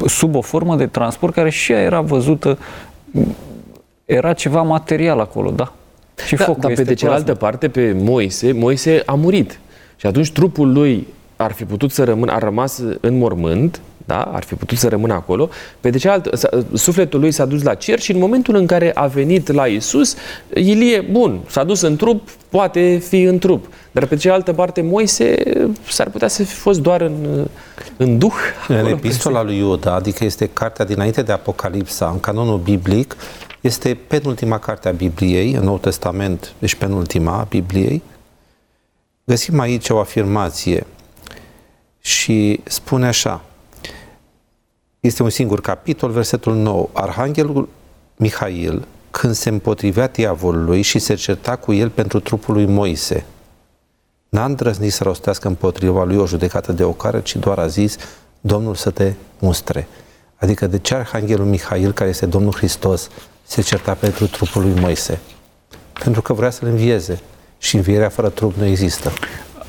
sub 0.05 0.35
o 0.35 0.41
formă 0.41 0.75
de 0.75 0.87
transport 0.87 1.33
care 1.33 1.49
și 1.49 1.71
ea 1.71 1.79
era 1.79 2.01
văzută, 2.01 2.57
era 4.05 4.33
ceva 4.33 4.61
material 4.61 5.19
acolo, 5.19 5.51
da? 5.51 5.73
Și 6.25 6.35
da, 6.35 6.43
focul 6.43 6.61
dar 6.61 6.71
pe 6.73 6.83
de 6.83 6.93
cealaltă 6.93 7.35
parte, 7.35 7.69
pe 7.69 7.95
Moise, 7.99 8.51
Moise 8.51 9.03
a 9.05 9.13
murit. 9.13 9.59
Și 9.95 10.05
atunci 10.05 10.31
trupul 10.31 10.71
lui 10.71 11.07
ar 11.35 11.51
fi 11.51 11.65
putut 11.65 11.91
să 11.91 12.03
rămână, 12.03 12.31
a 12.31 12.37
rămas 12.37 12.83
în 12.99 13.17
mormânt, 13.17 13.81
da? 14.05 14.21
ar 14.21 14.43
fi 14.43 14.55
putut 14.55 14.77
să 14.77 14.87
rămână 14.87 15.13
acolo. 15.13 15.49
Pe 15.79 15.89
de 15.89 15.97
cealaltă, 15.97 16.49
sufletul 16.73 17.19
lui 17.19 17.31
s-a 17.31 17.45
dus 17.45 17.63
la 17.63 17.73
cer 17.73 17.99
și 17.99 18.11
în 18.11 18.19
momentul 18.19 18.55
în 18.55 18.65
care 18.65 18.91
a 18.93 19.05
venit 19.05 19.51
la 19.51 19.65
Isus, 19.65 20.15
Ilie, 20.53 21.01
bun, 21.11 21.39
s-a 21.47 21.63
dus 21.63 21.81
în 21.81 21.95
trup, 21.95 22.29
poate 22.49 22.97
fi 22.97 23.21
în 23.21 23.39
trup. 23.39 23.67
Dar 23.91 24.05
pe 24.05 24.15
de 24.15 24.21
cealaltă 24.21 24.53
parte, 24.53 24.81
Moise 24.81 25.35
s-ar 25.89 26.09
putea 26.09 26.27
să 26.27 26.43
fi 26.43 26.53
fost 26.53 26.79
doar 26.79 27.01
în, 27.01 27.47
în 27.97 28.17
duh. 28.17 28.33
Acolo, 28.63 28.79
în 28.79 28.85
epistola 28.85 29.43
lui 29.43 29.57
Iuda, 29.57 29.93
adică 29.93 30.23
este 30.23 30.49
cartea 30.53 30.85
dinainte 30.85 31.21
de 31.21 31.31
Apocalipsa, 31.31 32.09
în 32.09 32.19
canonul 32.19 32.57
biblic, 32.57 33.15
este 33.61 33.97
penultima 34.07 34.57
carte 34.57 34.87
a 34.87 34.91
Bibliei, 34.91 35.53
în 35.53 35.63
Nou 35.63 35.77
Testament, 35.77 36.53
deci 36.59 36.75
penultima 36.75 37.37
a 37.37 37.45
Bibliei. 37.49 38.01
Găsim 39.23 39.59
aici 39.59 39.89
o 39.89 39.99
afirmație 39.99 40.85
și 42.01 42.59
spune 42.63 43.07
așa, 43.07 43.41
este 45.01 45.23
un 45.23 45.29
singur 45.29 45.61
capitol, 45.61 46.09
versetul 46.11 46.55
9. 46.55 46.89
Arhanghelul 46.93 47.69
Mihail, 48.15 48.87
când 49.11 49.33
se 49.33 49.49
împotrivea 49.49 50.07
diavolului 50.07 50.81
și 50.81 50.99
se 50.99 51.13
certa 51.13 51.55
cu 51.55 51.73
el 51.73 51.89
pentru 51.89 52.19
trupul 52.19 52.53
lui 52.53 52.65
Moise, 52.65 53.25
n-a 54.29 54.45
îndrăznit 54.45 54.93
să 54.93 55.03
rostească 55.03 55.47
împotriva 55.47 56.03
lui 56.03 56.17
o 56.17 56.25
judecată 56.25 56.71
de 56.71 56.83
ocară, 56.83 57.19
ci 57.19 57.35
doar 57.35 57.59
a 57.59 57.67
zis, 57.67 57.97
Domnul 58.41 58.75
să 58.75 58.89
te 58.89 59.13
mustre. 59.39 59.87
Adică 60.35 60.67
de 60.67 60.77
ce 60.77 60.95
Arhanghelul 60.95 61.45
Mihail, 61.45 61.91
care 61.91 62.09
este 62.09 62.25
Domnul 62.25 62.53
Hristos, 62.53 63.09
se 63.43 63.61
certa 63.61 63.93
pentru 63.93 64.27
trupul 64.27 64.61
lui 64.61 64.79
Moise? 64.79 65.19
Pentru 66.03 66.21
că 66.21 66.33
vrea 66.33 66.49
să-l 66.49 66.67
învieze. 66.67 67.19
Și 67.57 67.75
învierea 67.75 68.09
fără 68.09 68.29
trup 68.29 68.55
nu 68.55 68.65
există. 68.65 69.11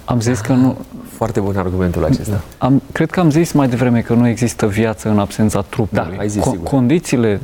Am 0.04 0.20
zis 0.20 0.40
că 0.40 0.52
nu, 0.52 0.76
foarte 1.08 1.40
bun 1.40 1.56
argumentul 1.56 2.04
acesta. 2.04 2.40
Am, 2.58 2.82
cred 2.92 3.10
că 3.10 3.20
am 3.20 3.30
zis 3.30 3.52
mai 3.52 3.68
devreme 3.68 4.00
că 4.00 4.14
nu 4.14 4.28
există 4.28 4.66
viață 4.66 5.08
în 5.08 5.18
absența 5.18 5.60
trupului. 5.60 6.10
Da, 6.10 6.18
ai 6.18 6.28
zis, 6.28 6.40
Co- 6.42 6.50
sigur. 6.50 6.66
Condițiile 6.66 7.40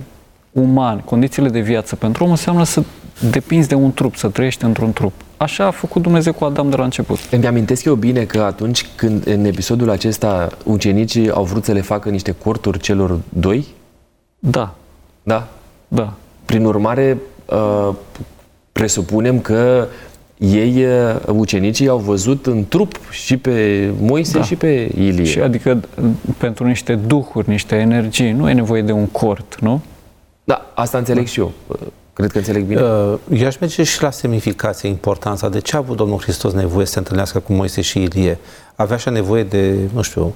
umane, 0.53 1.03
condițiile 1.05 1.49
de 1.49 1.61
viață 1.61 1.97
pentru 1.97 2.25
om 2.25 2.31
înseamnă 2.31 2.65
să 2.65 2.83
depinzi 3.31 3.69
de 3.69 3.75
un 3.75 3.93
trup, 3.93 4.17
să 4.17 4.29
trăiești 4.29 4.65
într-un 4.65 4.93
trup. 4.93 5.13
Așa 5.37 5.65
a 5.67 5.71
făcut 5.71 6.03
Dumnezeu 6.03 6.33
cu 6.33 6.45
Adam 6.45 6.71
de 6.71 6.77
la 6.77 6.85
început. 6.85 7.19
Îmi 7.31 7.47
amintesc 7.47 7.85
eu 7.85 7.95
bine 7.95 8.25
că 8.25 8.41
atunci 8.41 8.87
când 8.95 9.27
în 9.27 9.45
episodul 9.45 9.91
acesta 9.91 10.49
ucenicii 10.65 11.31
au 11.31 11.45
vrut 11.45 11.65
să 11.65 11.73
le 11.73 11.81
facă 11.81 12.09
niște 12.09 12.35
corturi 12.43 12.79
celor 12.79 13.21
doi? 13.29 13.67
Da. 14.39 14.75
Da? 15.23 15.49
Da. 15.89 16.13
Prin 16.45 16.65
urmare, 16.65 17.19
uh, 17.47 17.95
presupunem 18.73 19.41
că 19.41 19.87
ei, 20.39 20.85
uh, 20.85 21.17
ucenicii, 21.27 21.89
au 21.89 21.99
văzut 21.99 22.47
în 22.47 22.69
trup 22.69 23.01
și 23.11 23.37
pe 23.37 23.89
Moise 24.01 24.39
da. 24.39 24.45
și 24.45 24.57
pe 24.57 24.91
Ilie. 24.97 25.25
Și 25.25 25.41
adică 25.41 25.81
pentru 26.37 26.67
niște 26.67 26.95
duhuri, 26.95 27.49
niște 27.49 27.77
energii, 27.77 28.33
nu 28.33 28.49
e 28.49 28.53
nevoie 28.53 28.83
de 28.83 28.93
un 28.93 29.07
cort, 29.07 29.59
nu? 29.61 29.81
Da, 30.45 30.73
asta 30.75 30.99
înțeleg 30.99 31.25
da. 31.25 31.29
și 31.31 31.41
eu. 31.41 31.53
Uh, 31.67 31.77
cred 32.13 32.31
că 32.31 32.39
înțeleg 32.39 32.65
bine. 32.65 32.81
Uh, 32.81 33.19
eu 33.33 33.47
aș 33.47 33.59
merge 33.59 33.83
și 33.83 34.03
la 34.03 34.11
semnificație, 34.11 34.89
importanța. 34.89 35.49
De 35.49 35.59
ce 35.59 35.77
a 35.77 35.79
avut 35.79 35.97
Domnul 35.97 36.19
Hristos 36.21 36.53
nevoie 36.53 36.87
să 36.87 36.93
se 36.93 36.99
întâlnească 36.99 37.39
cu 37.39 37.53
Moise 37.53 37.81
și 37.81 38.03
Ilie? 38.03 38.39
Avea 38.75 38.97
așa 38.97 39.11
nevoie 39.11 39.43
de, 39.43 39.75
nu 39.95 40.03
știu, 40.03 40.35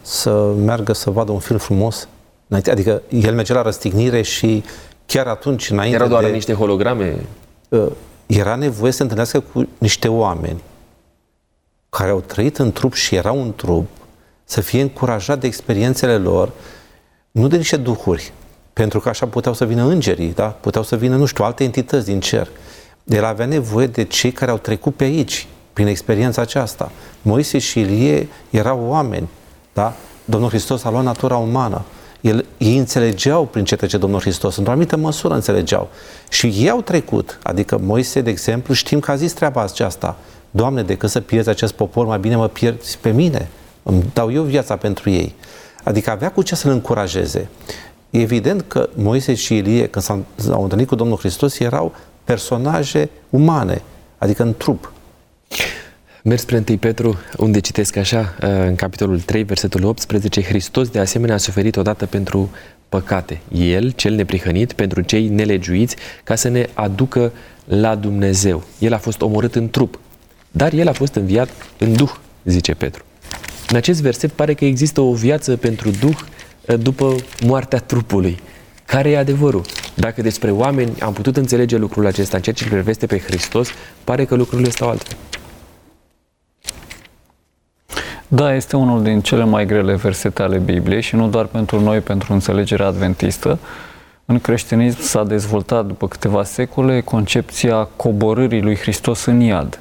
să 0.00 0.52
meargă 0.64 0.92
să 0.92 1.10
vadă 1.10 1.32
un 1.32 1.38
film 1.38 1.58
frumos? 1.58 2.08
Adică 2.50 3.02
el 3.08 3.34
merge 3.34 3.52
la 3.52 3.62
răstignire 3.62 4.22
și 4.22 4.62
chiar 5.06 5.26
atunci, 5.26 5.70
înainte 5.70 5.96
Erau 5.96 6.08
doar 6.08 6.24
de... 6.24 6.30
niște 6.30 6.52
holograme? 6.52 7.16
Era 8.26 8.54
nevoie 8.54 8.90
să 8.90 8.96
se 8.96 9.02
întâlnească 9.02 9.40
cu 9.40 9.68
niște 9.78 10.08
oameni 10.08 10.62
care 11.96 12.10
au 12.10 12.20
trăit 12.20 12.58
în 12.58 12.72
trup 12.72 12.94
și 12.94 13.14
erau 13.14 13.42
în 13.42 13.54
trup, 13.54 13.88
să 14.44 14.60
fie 14.60 14.80
încurajat 14.80 15.40
de 15.40 15.46
experiențele 15.46 16.16
lor, 16.16 16.52
nu 17.30 17.48
de 17.48 17.56
niște 17.56 17.76
duhuri, 17.76 18.32
pentru 18.72 19.00
că 19.00 19.08
așa 19.08 19.26
puteau 19.26 19.54
să 19.54 19.64
vină 19.64 19.84
îngerii, 19.84 20.32
da? 20.32 20.46
puteau 20.46 20.84
să 20.84 20.96
vină, 20.96 21.16
nu 21.16 21.24
știu, 21.24 21.44
alte 21.44 21.64
entități 21.64 22.06
din 22.06 22.20
cer. 22.20 22.48
El 23.04 23.24
avea 23.24 23.46
nevoie 23.46 23.86
de 23.86 24.04
cei 24.04 24.32
care 24.32 24.50
au 24.50 24.58
trecut 24.58 24.94
pe 24.94 25.04
aici, 25.04 25.46
prin 25.72 25.86
experiența 25.86 26.42
aceasta. 26.42 26.90
Moise 27.22 27.58
și 27.58 27.80
Ilie 27.80 28.28
erau 28.50 28.84
oameni, 28.86 29.28
da? 29.72 29.94
Domnul 30.24 30.48
Hristos 30.48 30.84
a 30.84 30.90
luat 30.90 31.04
natura 31.04 31.36
umană. 31.36 31.84
El, 32.24 32.44
ei 32.58 32.78
înțelegeau 32.78 33.46
prin 33.46 33.64
ce 33.64 33.76
trece 33.76 33.98
Domnul 33.98 34.20
Hristos, 34.20 34.56
într-o 34.56 34.72
anumită 34.72 34.96
măsură 34.96 35.34
înțelegeau. 35.34 35.88
Și 36.28 36.46
ei 36.46 36.70
au 36.70 36.82
trecut, 36.82 37.38
adică 37.42 37.78
Moise, 37.78 38.20
de 38.20 38.30
exemplu, 38.30 38.74
știm 38.74 39.00
că 39.00 39.10
a 39.10 39.16
zis 39.16 39.32
treaba 39.32 39.62
aceasta. 39.62 40.16
Doamne, 40.50 40.82
decât 40.82 41.10
să 41.10 41.20
pierzi 41.20 41.48
acest 41.48 41.72
popor, 41.72 42.06
mai 42.06 42.18
bine 42.18 42.36
mă 42.36 42.48
pierzi 42.48 42.98
pe 43.00 43.10
mine. 43.10 43.48
Îmi 43.82 44.04
dau 44.12 44.32
eu 44.32 44.42
viața 44.42 44.76
pentru 44.76 45.10
ei. 45.10 45.34
Adică 45.82 46.10
avea 46.10 46.30
cu 46.30 46.42
ce 46.42 46.54
să-l 46.54 46.70
încurajeze. 46.70 47.48
E 48.10 48.20
evident 48.20 48.64
că 48.68 48.88
Moise 48.94 49.34
și 49.34 49.56
Ilie, 49.56 49.86
când 49.86 50.04
s-au 50.36 50.62
întâlnit 50.62 50.88
cu 50.88 50.94
Domnul 50.94 51.16
Hristos, 51.16 51.58
erau 51.58 51.94
personaje 52.24 53.10
umane, 53.30 53.82
adică 54.18 54.42
în 54.42 54.54
trup. 54.56 54.92
Merg 56.26 56.38
spre 56.38 56.64
1 56.68 56.78
Petru, 56.78 57.18
unde 57.36 57.60
citesc 57.60 57.96
așa, 57.96 58.34
în 58.40 58.74
capitolul 58.74 59.20
3, 59.20 59.42
versetul 59.42 59.84
18, 59.84 60.42
Hristos 60.42 60.88
de 60.88 60.98
asemenea 60.98 61.34
a 61.34 61.38
suferit 61.38 61.76
odată 61.76 62.06
pentru 62.06 62.50
păcate. 62.88 63.40
El, 63.52 63.90
cel 63.90 64.14
neprihănit, 64.14 64.72
pentru 64.72 65.00
cei 65.00 65.28
nelegiuiți, 65.28 65.96
ca 66.22 66.34
să 66.34 66.48
ne 66.48 66.68
aducă 66.74 67.32
la 67.64 67.94
Dumnezeu. 67.94 68.64
El 68.78 68.92
a 68.92 68.98
fost 68.98 69.20
omorât 69.20 69.54
în 69.54 69.70
trup, 69.70 69.98
dar 70.50 70.72
el 70.72 70.88
a 70.88 70.92
fost 70.92 71.14
înviat 71.14 71.48
în 71.78 71.92
duh, 71.92 72.10
zice 72.44 72.74
Petru. 72.74 73.04
În 73.68 73.76
acest 73.76 74.00
verset 74.00 74.30
pare 74.30 74.54
că 74.54 74.64
există 74.64 75.00
o 75.00 75.14
viață 75.14 75.56
pentru 75.56 75.90
duh 75.90 76.18
după 76.78 77.14
moartea 77.46 77.78
trupului. 77.78 78.38
Care 78.84 79.10
e 79.10 79.18
adevărul? 79.18 79.62
Dacă 79.94 80.22
despre 80.22 80.50
oameni 80.50 81.00
am 81.00 81.12
putut 81.12 81.36
înțelege 81.36 81.76
lucrul 81.76 82.06
acesta 82.06 82.36
în 82.36 82.42
ceea 82.42 82.54
ce 82.54 82.68
priveste 82.68 83.06
pe 83.06 83.18
Hristos, 83.18 83.68
pare 84.04 84.24
că 84.24 84.34
lucrurile 84.34 84.70
stau 84.70 84.88
altfel. 84.88 85.16
Da, 88.34 88.54
este 88.54 88.76
unul 88.76 89.02
din 89.02 89.20
cele 89.20 89.44
mai 89.44 89.66
grele 89.66 89.94
versete 89.94 90.42
ale 90.42 90.58
Bibliei 90.58 91.00
și 91.00 91.14
nu 91.14 91.28
doar 91.28 91.44
pentru 91.44 91.80
noi, 91.80 92.00
pentru 92.00 92.32
înțelegerea 92.32 92.86
adventistă. 92.86 93.58
În 94.24 94.38
creștinism 94.38 95.00
s-a 95.00 95.24
dezvoltat 95.24 95.86
după 95.86 96.08
câteva 96.08 96.44
secole 96.44 97.00
concepția 97.00 97.88
coborârii 97.96 98.62
lui 98.62 98.76
Hristos 98.76 99.24
în 99.24 99.40
iad. 99.40 99.80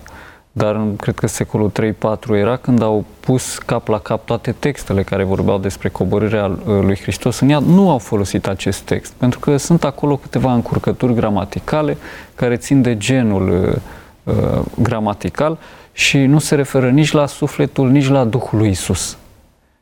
Dar 0.51 0.75
în, 0.75 0.95
cred 0.95 1.15
că 1.15 1.27
secolul 1.27 1.71
3-4 1.71 2.29
era 2.29 2.55
când 2.55 2.81
au 2.81 3.05
pus 3.19 3.57
cap 3.57 3.87
la 3.87 3.99
cap 3.99 4.25
toate 4.25 4.51
textele 4.51 5.03
care 5.03 5.23
vorbeau 5.23 5.57
despre 5.57 5.89
coborârea 5.89 6.45
uh, 6.45 6.57
lui 6.65 6.99
Hristos 7.01 7.39
în 7.39 7.49
iad, 7.49 7.63
nu 7.63 7.89
au 7.89 7.97
folosit 7.97 8.47
acest 8.47 8.81
text, 8.81 9.13
pentru 9.13 9.39
că 9.39 9.57
sunt 9.57 9.83
acolo 9.83 10.15
câteva 10.15 10.53
încurcături 10.53 11.13
gramaticale 11.13 11.97
care 12.35 12.55
țin 12.55 12.81
de 12.81 12.97
genul 12.97 13.81
uh, 14.23 14.35
uh 14.35 14.61
gramatical 14.81 15.57
și 15.91 16.17
nu 16.17 16.39
se 16.39 16.55
referă 16.55 16.89
nici 16.89 17.11
la 17.11 17.25
sufletul, 17.25 17.89
nici 17.89 18.07
la 18.07 18.23
Duhul 18.23 18.59
lui 18.59 18.69
Isus. 18.69 19.17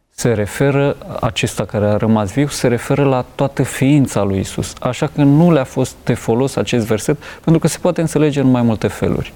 Se 0.10 0.34
referă, 0.34 0.96
acesta 1.22 1.66
care 1.66 1.86
a 1.86 1.98
rămas 1.98 2.32
viu, 2.32 2.48
se 2.48 2.68
referă 2.68 3.04
la 3.04 3.26
toată 3.36 3.64
ființa 3.64 4.24
lui 4.24 4.40
Isus. 4.40 4.74
Așa 4.80 5.08
că 5.08 5.22
nu 5.22 5.52
le-a 5.52 5.64
fost 5.64 5.96
de 6.04 6.14
folos 6.14 6.56
acest 6.56 6.86
verset, 6.86 7.18
pentru 7.44 7.62
că 7.62 7.68
se 7.68 7.78
poate 7.82 8.02
înțelege 8.02 8.40
în 8.40 8.52
mai 8.52 8.62
multe 8.62 8.88
feluri. 8.88 9.34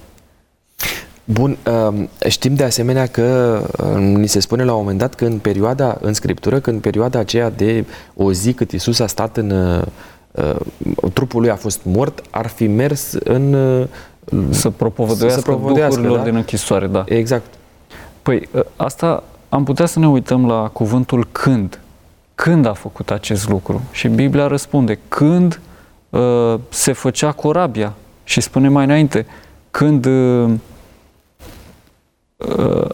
Bun, 1.24 1.58
um, 1.88 2.10
știm 2.28 2.56
de 2.56 2.64
asemenea 2.64 3.06
că 3.06 3.60
um, 3.84 4.00
ni 4.00 4.28
se 4.28 4.40
spune 4.40 4.64
la 4.64 4.72
un 4.72 4.78
moment 4.78 4.98
dat 4.98 5.14
că 5.14 5.26
în 5.26 5.38
perioada, 5.38 5.98
în 6.02 6.14
Scriptură, 6.14 6.60
că 6.60 6.70
în 6.70 6.80
perioada 6.80 7.20
aceea 7.20 7.50
de 7.50 7.86
o 8.16 8.32
zi 8.32 8.54
cât 8.54 8.72
Isus 8.72 9.00
a 9.00 9.08
stat 9.08 9.38
în 9.38 9.50
uh, 9.50 9.82
uh, 10.32 11.12
trupul 11.14 11.42
lui 11.42 11.50
a 11.50 11.56
fost 11.56 11.80
mort, 11.84 12.22
ar 12.30 12.48
fi 12.48 12.68
mers 12.68 13.12
în 13.24 13.54
uh, 13.54 13.88
să 14.50 14.70
propovăduiască, 14.70 15.40
să 15.40 15.58
duhurilor 15.58 16.18
da? 16.18 16.24
din 16.24 16.36
închisoare, 16.36 16.88
da. 16.88 17.04
Exact. 17.08 17.54
Păi 18.22 18.50
ă, 18.56 18.66
asta 18.76 19.24
am 19.50 19.64
putea 19.64 19.86
să 19.86 20.00
ne 20.00 20.08
uităm 20.08 20.48
la 20.48 20.70
cuvântul 20.74 21.28
când. 21.32 21.80
Când 22.36 22.66
a 22.66 22.74
făcut 22.74 23.12
acest 23.12 23.50
lucru? 23.50 23.82
Și 23.92 24.08
Biblia 24.08 24.48
răspunde, 24.48 25.00
când 25.08 25.60
uh, 26.10 26.56
se 26.70 26.92
făcea 26.92 27.32
corabia. 27.32 27.94
Și 28.24 28.42
spune 28.42 28.70
mai 28.70 28.84
înainte, 28.84 29.26
când 29.72 30.06
uh, 30.06 30.50
uh, 32.38 32.90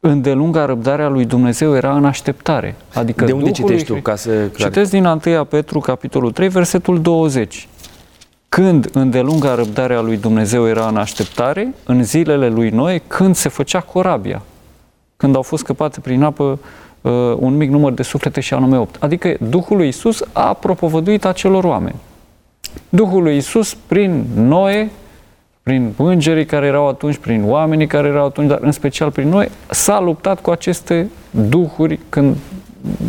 îndelunga 0.00 0.64
răbdarea 0.64 1.08
lui 1.08 1.24
Dumnezeu 1.24 1.74
era 1.74 1.96
în 1.96 2.04
așteptare. 2.04 2.76
Adică 2.94 3.24
de 3.24 3.32
unde 3.32 3.50
citești 3.50 3.86
tu? 3.86 3.94
Ca 3.94 4.16
să 4.16 4.46
Citesc 4.56 4.90
din 4.90 5.04
1 5.04 5.44
Petru, 5.44 5.78
capitolul 5.78 6.32
3, 6.32 6.48
versetul 6.48 7.00
20 7.00 7.68
când 8.48 8.88
îndelunga 8.92 9.54
răbdarea 9.54 10.00
lui 10.00 10.16
Dumnezeu 10.16 10.68
era 10.68 10.88
în 10.88 10.96
așteptare, 10.96 11.74
în 11.84 12.04
zilele 12.04 12.48
lui 12.48 12.68
Noe, 12.68 13.02
când 13.06 13.34
se 13.34 13.48
făcea 13.48 13.80
corabia, 13.80 14.42
când 15.16 15.34
au 15.34 15.42
fost 15.42 15.62
scăpate 15.62 16.00
prin 16.00 16.22
apă 16.22 16.58
uh, 17.00 17.12
un 17.38 17.56
mic 17.56 17.70
număr 17.70 17.92
de 17.92 18.02
suflete 18.02 18.40
și 18.40 18.54
anume 18.54 18.78
opt. 18.78 19.02
Adică 19.02 19.36
Duhul 19.40 19.76
lui 19.76 19.88
Isus 19.88 20.22
a 20.32 20.52
propovăduit 20.52 21.24
acelor 21.24 21.64
oameni. 21.64 21.96
Duhul 22.88 23.22
lui 23.22 23.36
Isus 23.36 23.74
prin 23.74 24.24
Noe, 24.34 24.90
prin 25.62 25.92
îngerii 25.96 26.46
care 26.46 26.66
erau 26.66 26.88
atunci, 26.88 27.16
prin 27.16 27.44
oamenii 27.46 27.86
care 27.86 28.08
erau 28.08 28.26
atunci, 28.26 28.48
dar 28.48 28.58
în 28.60 28.72
special 28.72 29.10
prin 29.10 29.28
noi, 29.28 29.48
s-a 29.70 30.00
luptat 30.00 30.40
cu 30.40 30.50
aceste 30.50 31.10
duhuri 31.30 31.98
când, 32.08 32.36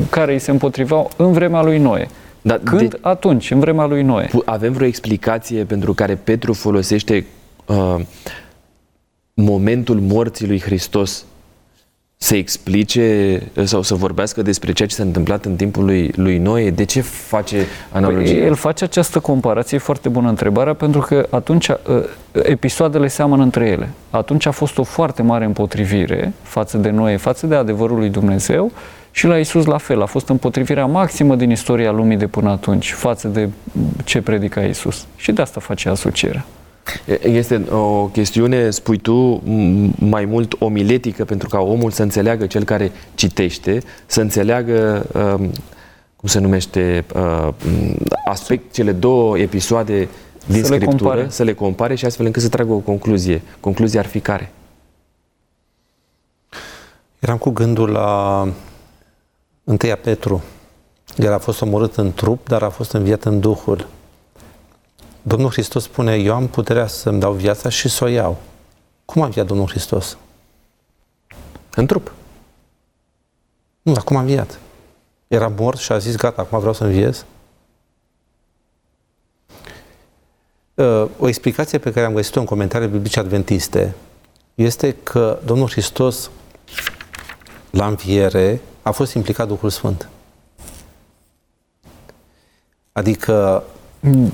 care 0.09 0.33
îi 0.33 0.39
se 0.39 0.51
împotriveau 0.51 1.09
în 1.15 1.31
vremea 1.31 1.61
lui 1.61 1.77
Noe. 1.77 2.07
Dar 2.41 2.59
Când? 2.63 2.89
De... 2.89 2.97
Atunci, 3.01 3.51
în 3.51 3.59
vremea 3.59 3.85
lui 3.85 4.01
Noe. 4.01 4.29
Avem 4.45 4.73
vreo 4.73 4.87
explicație 4.87 5.63
pentru 5.63 5.93
care 5.93 6.15
Petru 6.15 6.53
folosește 6.53 7.25
uh, 7.65 7.95
momentul 9.33 9.99
morții 9.99 10.47
lui 10.47 10.61
Hristos 10.61 11.25
să 12.19 12.35
explice 12.35 13.41
sau 13.63 13.81
să 13.81 13.95
vorbească 13.95 14.41
despre 14.41 14.71
ceea 14.71 14.87
ce 14.87 14.95
s-a 14.95 15.03
întâmplat 15.03 15.45
în 15.45 15.55
timpul 15.55 15.85
lui, 15.85 16.11
lui 16.15 16.37
Noe? 16.37 16.69
De 16.69 16.83
ce 16.83 17.01
face 17.01 17.65
analogie? 17.91 18.33
Păi, 18.33 18.45
el 18.45 18.55
face 18.55 18.83
această 18.83 19.19
comparație, 19.19 19.77
foarte 19.77 20.09
bună 20.09 20.29
întrebarea, 20.29 20.73
pentru 20.73 20.99
că 20.99 21.27
atunci 21.29 21.67
uh, 21.67 21.75
episoadele 22.31 23.07
seamănă 23.07 23.43
între 23.43 23.67
ele. 23.67 23.89
Atunci 24.09 24.45
a 24.45 24.51
fost 24.51 24.77
o 24.77 24.83
foarte 24.83 25.21
mare 25.21 25.45
împotrivire 25.45 26.33
față 26.41 26.77
de 26.77 26.89
Noe, 26.89 27.17
față 27.17 27.47
de 27.47 27.55
adevărul 27.55 27.97
lui 27.97 28.09
Dumnezeu 28.09 28.71
și 29.17 29.25
la 29.25 29.37
Isus 29.37 29.65
la 29.65 29.77
fel, 29.77 30.01
a 30.01 30.05
fost 30.05 30.27
împotrivirea 30.27 30.85
maximă 30.85 31.35
din 31.35 31.49
istoria 31.49 31.91
lumii 31.91 32.17
de 32.17 32.27
până 32.27 32.49
atunci 32.49 32.91
față 32.91 33.27
de 33.27 33.49
ce 34.03 34.21
predica 34.21 34.61
Isus. 34.61 35.05
Și 35.15 35.31
de 35.31 35.41
asta 35.41 35.59
face 35.59 35.89
asocierea. 35.89 36.45
Este 37.21 37.65
o 37.71 38.05
chestiune, 38.05 38.69
spui 38.69 38.97
tu, 38.97 39.41
mai 39.95 40.25
mult 40.25 40.55
omiletică 40.59 41.25
pentru 41.25 41.47
ca 41.47 41.59
omul 41.59 41.91
să 41.91 42.01
înțeleagă 42.01 42.45
cel 42.45 42.63
care 42.63 42.91
citește, 43.15 43.79
să 44.05 44.21
înțeleagă, 44.21 45.05
um, 45.13 45.51
cum 46.15 46.29
se 46.29 46.39
numește, 46.39 47.05
uh, 47.15 47.53
aspect, 48.29 48.73
cele 48.73 48.91
două 48.91 49.37
episoade 49.37 50.07
din 50.45 50.63
să 50.63 50.73
Scriptură, 50.73 50.91
le 50.91 50.97
compare. 50.97 51.25
să 51.29 51.43
le 51.43 51.53
compare 51.53 51.95
și 51.95 52.05
astfel 52.05 52.25
încât 52.25 52.41
să 52.41 52.49
tragă 52.49 52.73
o 52.73 52.77
concluzie. 52.77 53.41
Concluzia 53.59 53.99
ar 53.99 54.05
fi 54.05 54.19
care? 54.19 54.51
Eram 57.19 57.37
cu 57.37 57.49
gândul 57.49 57.89
la 57.89 58.47
Întâia 59.69 59.97
Petru. 59.97 60.43
El 61.17 61.33
a 61.33 61.37
fost 61.37 61.61
omorât 61.61 61.95
în 61.95 62.13
trup, 62.13 62.47
dar 62.47 62.63
a 62.63 62.69
fost 62.69 62.91
înviat 62.91 63.23
în 63.23 63.39
Duhul. 63.39 63.87
Domnul 65.21 65.51
Hristos 65.51 65.83
spune, 65.83 66.15
eu 66.15 66.35
am 66.35 66.47
puterea 66.47 66.87
să-mi 66.87 67.19
dau 67.19 67.33
viața 67.33 67.69
și 67.69 67.89
să 67.89 68.03
o 68.03 68.07
iau. 68.07 68.37
Cum 69.05 69.21
a 69.21 69.25
înviat 69.25 69.45
Domnul 69.45 69.67
Hristos? 69.67 70.17
În 71.75 71.85
trup. 71.85 72.11
Nu, 73.81 73.93
dar 73.93 74.03
cum 74.03 74.15
a 74.15 74.19
înviat? 74.19 74.59
Era 75.27 75.47
mort 75.57 75.79
și 75.79 75.91
a 75.91 75.97
zis, 75.97 76.15
gata, 76.15 76.41
acum 76.41 76.59
vreau 76.59 76.73
să 76.73 76.83
înviez? 76.83 77.25
Uh, 80.73 81.07
o 81.19 81.27
explicație 81.27 81.77
pe 81.77 81.91
care 81.91 82.05
am 82.05 82.13
găsit-o 82.13 82.39
în 82.39 82.45
comentariile 82.45 82.93
biblice 82.93 83.19
adventiste 83.19 83.95
este 84.55 84.95
că 85.03 85.39
Domnul 85.45 85.69
Hristos 85.69 86.29
la 87.71 87.87
înviere 87.87 88.61
a 88.87 88.91
fost 88.91 89.13
implicat 89.13 89.47
Duhul 89.47 89.69
Sfânt. 89.69 90.09
Adică 92.91 93.63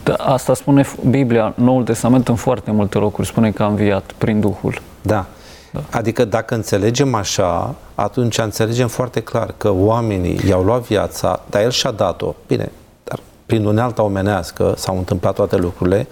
da, 0.03 0.13
asta 0.13 0.53
spune 0.53 0.85
Biblia, 1.09 1.53
Noul 1.55 1.83
Testament 1.83 2.27
în 2.27 2.35
foarte 2.35 2.71
multe 2.71 2.97
locuri 2.97 3.27
spune 3.27 3.51
că 3.51 3.63
a 3.63 3.67
înviat 3.67 4.11
prin 4.17 4.39
Duhul. 4.39 4.81
Da. 5.01 5.25
da. 5.71 5.79
Adică 5.91 6.25
dacă 6.25 6.55
înțelegem 6.55 7.13
așa, 7.13 7.75
atunci 7.95 8.37
înțelegem 8.37 8.87
foarte 8.87 9.19
clar 9.21 9.53
că 9.57 9.71
oamenii 9.71 10.39
i-au 10.47 10.63
luat 10.63 10.81
viața, 10.81 11.41
dar 11.49 11.61
el 11.61 11.71
și-a 11.71 11.91
dat-o. 11.91 12.33
Bine, 12.47 12.71
dar 13.03 13.19
prin 13.45 13.65
unealta 13.65 14.03
omenească 14.03 14.73
s-au 14.77 14.97
întâmplat 14.97 15.33
toate 15.33 15.55
lucrurile, 15.55 16.07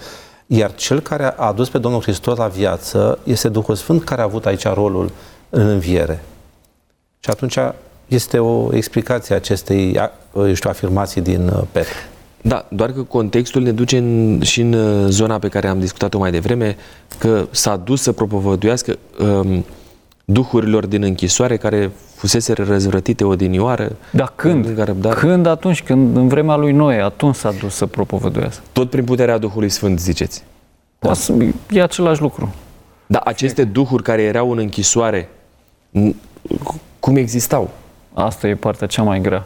Iar 0.54 0.76
cel 0.76 1.00
care 1.00 1.24
a 1.38 1.46
adus 1.46 1.70
pe 1.70 1.78
Domnul 1.78 2.02
Hristos 2.02 2.38
la 2.38 2.48
viață 2.48 3.20
este 3.24 3.50
Duhul 3.50 3.76
Sfânt 3.76 4.04
care 4.04 4.22
a 4.22 4.24
avut 4.24 4.46
aici 4.46 4.68
rolul 4.68 5.12
în 5.50 5.68
înviere. 5.68 6.24
Și 7.20 7.30
atunci 7.30 7.58
este 8.14 8.40
o 8.40 8.76
explicație 8.76 9.34
a 9.34 9.38
acestei 9.38 10.00
eu 10.36 10.54
știu, 10.54 10.70
afirmații 10.70 11.22
din 11.22 11.48
uh, 11.48 11.62
Petru. 11.72 11.96
Da, 12.42 12.66
doar 12.70 12.92
că 12.92 13.02
contextul 13.02 13.62
ne 13.62 13.72
duce 13.72 13.98
în, 13.98 14.42
și 14.42 14.62
în 14.62 14.74
uh, 14.74 15.06
zona 15.08 15.40
pe 15.40 15.48
care 15.48 15.68
am 15.68 15.80
discutat-o 15.80 16.18
mai 16.18 16.32
devreme, 16.32 16.76
că 17.18 17.48
s-a 17.52 17.76
dus 17.76 18.02
să 18.02 18.12
propovăduiască 18.12 18.98
um, 19.20 19.66
duhurilor 20.26 20.86
din 20.86 21.04
închisoare 21.04 21.58
care 21.58 21.92
fusese 22.16 22.54
răzvrătite 22.54 23.24
odinioară. 23.24 23.96
Dar 24.12 24.34
când? 24.36 24.84
Răbdare. 24.84 25.20
Când 25.20 25.46
atunci, 25.46 25.84
când 25.84 26.16
în 26.16 26.28
vremea 26.28 26.56
lui 26.56 26.72
Noe, 26.72 27.02
atunci 27.02 27.36
s-a 27.36 27.52
dus 27.52 27.74
să 27.74 27.86
propovăduiască. 27.86 28.64
Tot 28.72 28.90
prin 28.90 29.04
puterea 29.04 29.38
Duhului 29.38 29.70
Sfânt, 29.70 30.00
ziceți. 30.00 30.44
Da. 31.00 31.12
E 31.70 31.82
același 31.82 32.22
lucru. 32.22 32.54
Dar 33.08 33.22
aceste 33.26 33.64
duhuri 33.64 34.04
care 34.04 34.22
erau 34.22 34.52
în 34.52 34.58
închisoare, 34.58 35.30
cum 37.00 37.16
existau? 37.16 37.70
Asta 38.14 38.48
e 38.48 38.56
partea 38.56 38.88
cea 38.88 39.04
mai 39.04 39.22
grea. 39.22 39.46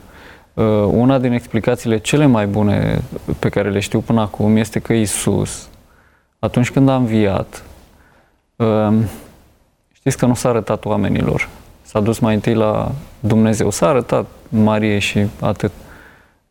Uh, 0.56 0.64
una 0.92 1.18
din 1.18 1.32
explicațiile 1.32 1.98
cele 1.98 2.26
mai 2.26 2.48
bune 2.48 3.02
pe 3.40 3.50
care 3.50 3.70
le 3.70 3.80
știu 3.80 4.00
până 4.00 4.22
acum 4.22 4.56
este 4.56 4.80
că 4.80 4.94
Isus, 4.94 5.68
atunci 6.40 6.72
când 6.72 6.90
a 6.90 6.96
înviat, 6.96 7.64
uh, 8.56 8.94
știți 9.92 10.18
că 10.18 10.26
nu 10.26 10.34
s-a 10.34 10.50
arătat 10.50 10.86
oamenilor. 10.86 11.50
S-a 11.82 12.00
dus 12.00 12.20
mai 12.20 12.34
întâi 12.34 12.54
la 12.54 12.92
Dumnezeu, 13.20 13.70
s-a 13.70 13.88
arătat 13.88 14.26
Marie 14.50 15.00
și 15.00 15.26
atât. 15.42 15.72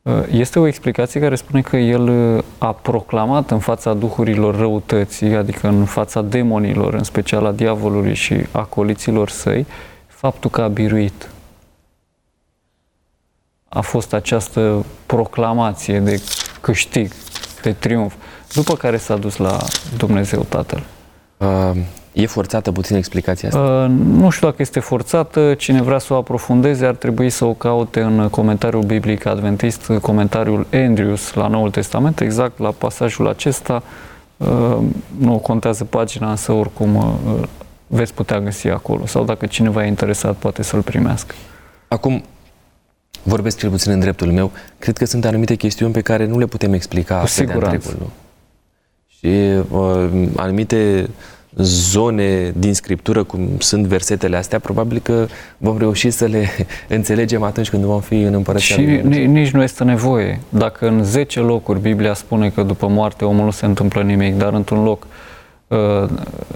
Uh, 0.03 0.13
este 0.31 0.59
o 0.59 0.67
explicație 0.67 1.21
care 1.21 1.35
spune 1.35 1.61
că 1.61 1.77
el 1.77 2.11
a 2.59 2.73
proclamat 2.73 3.51
în 3.51 3.59
fața 3.59 3.95
duhurilor 3.95 4.57
răutății, 4.57 5.35
adică 5.35 5.69
în 5.69 5.85
fața 5.85 6.23
demonilor, 6.23 6.95
în 6.95 7.05
special 7.05 7.47
a 7.47 7.53
diavolului 7.53 8.15
și 8.15 8.35
a 8.51 8.63
coliților 8.63 9.29
săi, 9.29 9.67
faptul 10.07 10.51
că 10.51 10.63
a 10.63 10.69
biruit 10.69 11.29
a 13.75 13.81
fost 13.81 14.13
această 14.13 14.85
proclamație 15.07 16.01
de 16.01 16.23
câștig, 16.61 17.11
de 17.63 17.73
triumf, 17.73 18.15
după 18.53 18.75
care 18.75 18.97
s-a 18.97 19.17
dus 19.17 19.37
la 19.37 19.59
Dumnezeu 19.97 20.47
Tatăl. 20.49 20.83
Uh, 21.37 21.77
e 22.13 22.27
forțată 22.27 22.73
puțin 22.73 22.97
explicația 22.97 23.49
asta? 23.49 23.61
Uh, 23.61 23.91
nu 24.05 24.31
știu 24.31 24.47
dacă 24.47 24.63
este 24.63 24.81
forțată. 24.81 25.55
Cine 25.55 25.83
vrea 25.83 25.99
să 25.99 26.13
o 26.13 26.17
aprofundeze 26.17 26.87
ar 26.87 26.95
trebui 26.95 27.31
să 27.31 27.45
o 27.45 27.53
caute 27.53 28.01
în 28.01 28.29
comentariul 28.29 28.83
biblic 28.83 29.27
adventist, 29.27 29.93
comentariul 30.01 30.67
Andrews 30.73 31.33
la 31.33 31.47
Noul 31.47 31.71
Testament, 31.71 32.21
exact 32.21 32.59
la 32.59 32.71
pasajul 32.71 33.29
acesta. 33.29 33.83
Uh, 34.37 34.79
nu 35.19 35.39
contează 35.39 35.85
pagina, 35.85 36.31
însă 36.31 36.53
oricum 36.53 36.95
uh, 36.97 37.49
veți 37.87 38.15
putea 38.15 38.41
găsi 38.41 38.69
acolo. 38.69 39.07
Sau 39.07 39.25
dacă 39.25 39.47
cineva 39.47 39.85
e 39.85 39.89
interesat, 39.89 40.35
poate 40.35 40.63
să-l 40.63 40.83
primească. 40.83 41.35
Acum, 41.89 42.25
vorbesc 43.25 43.59
cel 43.59 43.71
puțin 43.71 43.93
în 43.93 44.01
dreptul 44.01 44.33
meu, 44.33 44.51
cred 44.79 44.97
că 44.97 45.05
sunt 45.05 45.25
anumite 45.25 45.55
chestiuni 45.55 45.93
pe 45.93 46.01
care 46.01 46.27
nu 46.27 46.39
le 46.39 46.47
putem 46.47 46.73
explica 46.73 47.21
Cu 47.21 47.27
siguranță. 47.27 47.75
Întregul, 47.75 47.97
nu? 48.01 48.11
Și 49.07 49.65
uh, 49.71 50.29
anumite 50.37 51.09
zone 51.57 52.53
din 52.57 52.75
scriptură, 52.75 53.23
cum 53.23 53.49
sunt 53.59 53.87
versetele 53.87 54.37
astea, 54.37 54.59
probabil 54.59 54.99
că 54.99 55.27
vom 55.57 55.79
reuși 55.79 56.11
să 56.11 56.25
le 56.25 56.49
înțelegem 56.89 57.43
atunci 57.43 57.71
când 57.71 57.85
vom 57.85 58.01
fi 58.01 58.21
în 58.21 58.35
împărăția 58.35 58.77
Și 58.77 58.83
nici 59.27 59.51
nu 59.51 59.63
este 59.63 59.85
nevoie. 59.85 60.41
Dacă 60.49 60.89
în 60.89 61.05
10 61.05 61.41
locuri 61.41 61.81
Biblia 61.81 62.15
spune 62.15 62.51
că 62.51 62.63
după 62.63 62.87
moarte 62.87 63.25
omul 63.25 63.45
nu 63.45 63.51
se 63.51 63.67
întâmplă 63.67 64.03
nimic, 64.03 64.37
dar 64.37 64.53
într-un 64.53 64.83
loc 64.83 65.07
uh, 65.69 66.09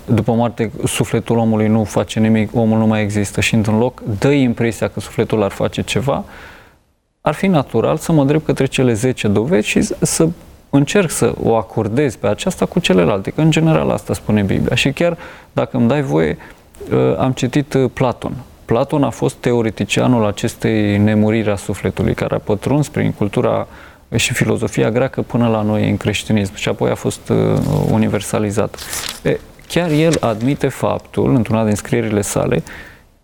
după 0.05 0.33
moarte 0.33 0.71
sufletul 0.87 1.37
omului 1.37 1.69
nu 1.69 1.85
face 1.85 2.21
nimic, 2.21 2.51
omul 2.55 2.79
nu 2.79 2.87
mai 2.87 3.03
există 3.03 3.41
și 3.41 3.55
într-un 3.55 3.79
loc 3.79 4.03
dă 4.19 4.29
impresia 4.29 4.89
că 4.89 5.01
sufletul 5.01 5.43
ar 5.43 5.51
face 5.51 5.83
ceva, 5.83 6.25
ar 7.29 7.35
fi 7.35 7.47
natural 7.47 7.97
să 7.97 8.13
mă 8.13 8.25
drept 8.25 8.45
către 8.45 8.67
cele 8.67 8.93
10 8.93 9.29
dovezi 9.29 9.69
și 9.69 9.83
să 10.01 10.29
încerc 10.71 11.11
să 11.11 11.35
o 11.43 11.55
acordez 11.55 12.17
pe 12.17 12.27
aceasta 12.27 12.67
cu 12.67 12.79
celelalte, 12.79 13.31
că 13.31 13.41
în 13.41 13.51
general 13.51 13.91
asta 13.91 14.15
spune 14.15 14.43
Biblia. 14.43 14.75
Și 14.75 14.93
chiar, 14.93 15.17
dacă 15.53 15.77
îmi 15.77 15.89
dai 15.89 16.03
voie, 16.03 16.39
uh, 16.93 17.17
am 17.19 17.33
citit 17.33 17.75
uh, 17.75 17.91
Platon. 17.93 18.33
Platon 18.65 19.03
a 19.03 19.11
fost 19.11 19.35
teoreticianul 19.35 20.27
acestei 20.27 20.99
nemuriri 20.99 21.51
a 21.51 21.57
sufletului, 21.57 22.15
care 22.15 22.35
a 22.35 22.39
pătruns 22.39 22.89
prin 22.89 23.13
cultura 23.13 23.67
și 24.17 24.35
filozofia 24.35 24.91
greacă 24.91 25.23
până 25.23 25.49
la 25.49 25.63
noi 25.63 25.91
în 25.91 25.97
creștinism 25.97 26.55
și 26.55 26.69
apoi 26.69 26.91
a 26.91 26.95
fost 26.95 27.29
uh, 27.29 27.37
universalizat. 27.91 28.79
E, 29.23 29.39
chiar 29.69 29.91
el 29.91 30.17
admite 30.21 30.69
faptul, 30.69 31.35
într-una 31.35 31.65
din 31.65 31.75
scrierile 31.75 32.21
sale, 32.21 32.63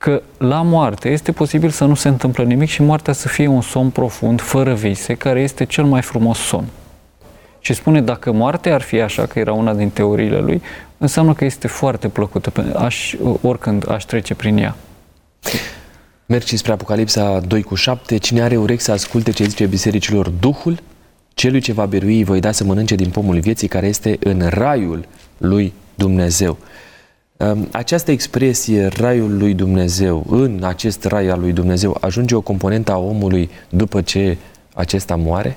că 0.05 0.22
la 0.38 0.62
moarte 0.62 1.09
este 1.09 1.32
posibil 1.32 1.70
să 1.70 1.84
nu 1.84 1.94
se 1.94 2.09
întâmplă 2.09 2.44
nimic 2.44 2.68
și 2.68 2.82
moartea 2.82 3.12
să 3.12 3.28
fie 3.28 3.46
un 3.46 3.61
somn 3.61 3.90
profund, 3.90 4.40
fără 4.40 4.74
vise, 4.74 5.14
care 5.14 5.40
este 5.40 5.64
cel 5.64 5.84
mai 5.84 6.02
frumos 6.02 6.38
somn. 6.38 6.66
Și 7.61 7.72
spune, 7.72 8.00
dacă 8.02 8.32
moartea 8.32 8.74
ar 8.74 8.80
fi 8.80 9.00
așa, 9.00 9.26
că 9.26 9.38
era 9.38 9.52
una 9.52 9.74
din 9.74 9.90
teoriile 9.90 10.38
lui, 10.38 10.62
înseamnă 10.98 11.34
că 11.34 11.44
este 11.44 11.68
foarte 11.68 12.09
plăcută, 12.09 12.52
aș, 12.76 13.14
oricând 13.42 13.90
aș 13.90 14.05
trece 14.05 14.34
prin 14.34 14.57
ea. 14.57 14.76
Mergi 16.26 16.57
spre 16.57 16.72
Apocalipsa 16.72 17.40
2 17.40 17.62
cu 17.62 17.74
7, 17.74 18.16
cine 18.16 18.42
are 18.42 18.57
urechi 18.57 18.82
să 18.82 18.92
asculte 18.92 19.30
ce 19.30 19.44
zice 19.44 19.66
bisericilor 19.66 20.28
Duhul, 20.28 20.78
celui 21.34 21.61
ce 21.61 21.72
va 21.72 21.86
birui 21.86 22.24
voi 22.24 22.40
da 22.40 22.52
să 22.52 22.64
mănânce 22.64 22.94
din 22.94 23.11
pomul 23.11 23.40
vieții 23.40 23.68
care 23.68 23.86
este 23.86 24.16
în 24.20 24.48
raiul 24.48 25.05
lui 25.38 25.72
Dumnezeu. 25.94 26.59
Această 27.72 28.11
expresie, 28.11 28.87
raiul 28.87 29.39
lui 29.39 29.55
Dumnezeu, 29.55 30.24
în 30.28 30.62
acest 30.62 31.05
rai 31.05 31.26
al 31.26 31.41
lui 31.41 31.53
Dumnezeu, 31.53 31.97
ajunge 32.01 32.35
o 32.35 32.41
componentă 32.41 32.93
a 32.93 32.99
omului 32.99 33.51
după 33.68 34.03
ce 34.03 34.37
acesta 34.74 35.16
moare? 35.16 35.57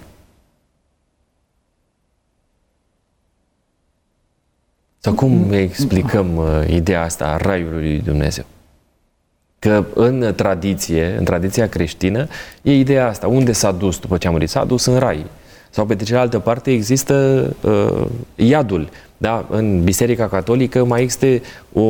Sau 4.99 5.13
cum 5.13 5.51
explicăm 5.51 6.35
uh, 6.35 6.67
ideea 6.69 7.03
asta 7.03 7.25
a 7.25 7.37
raiului 7.37 7.81
lui 7.81 7.99
Dumnezeu? 7.99 8.45
Că 9.59 9.85
în 9.93 10.33
tradiție, 10.35 11.15
în 11.17 11.23
tradiția 11.23 11.69
creștină, 11.69 12.27
e 12.61 12.73
ideea 12.73 13.07
asta. 13.07 13.27
Unde 13.27 13.51
s-a 13.51 13.71
dus 13.71 13.99
după 13.99 14.17
ce 14.17 14.27
a 14.27 14.31
murit? 14.31 14.49
S-a 14.49 14.65
dus 14.65 14.85
în 14.85 14.97
rai. 14.97 15.25
Sau 15.69 15.85
pe 15.85 15.93
de 15.93 16.03
cealaltă 16.03 16.39
parte 16.39 16.71
există 16.71 17.45
uh, 17.61 18.07
iadul. 18.35 18.89
Da? 19.17 19.45
În 19.49 19.83
Biserica 19.83 20.27
Catolică 20.27 20.85
mai 20.85 21.03
este 21.03 21.41
o, 21.73 21.81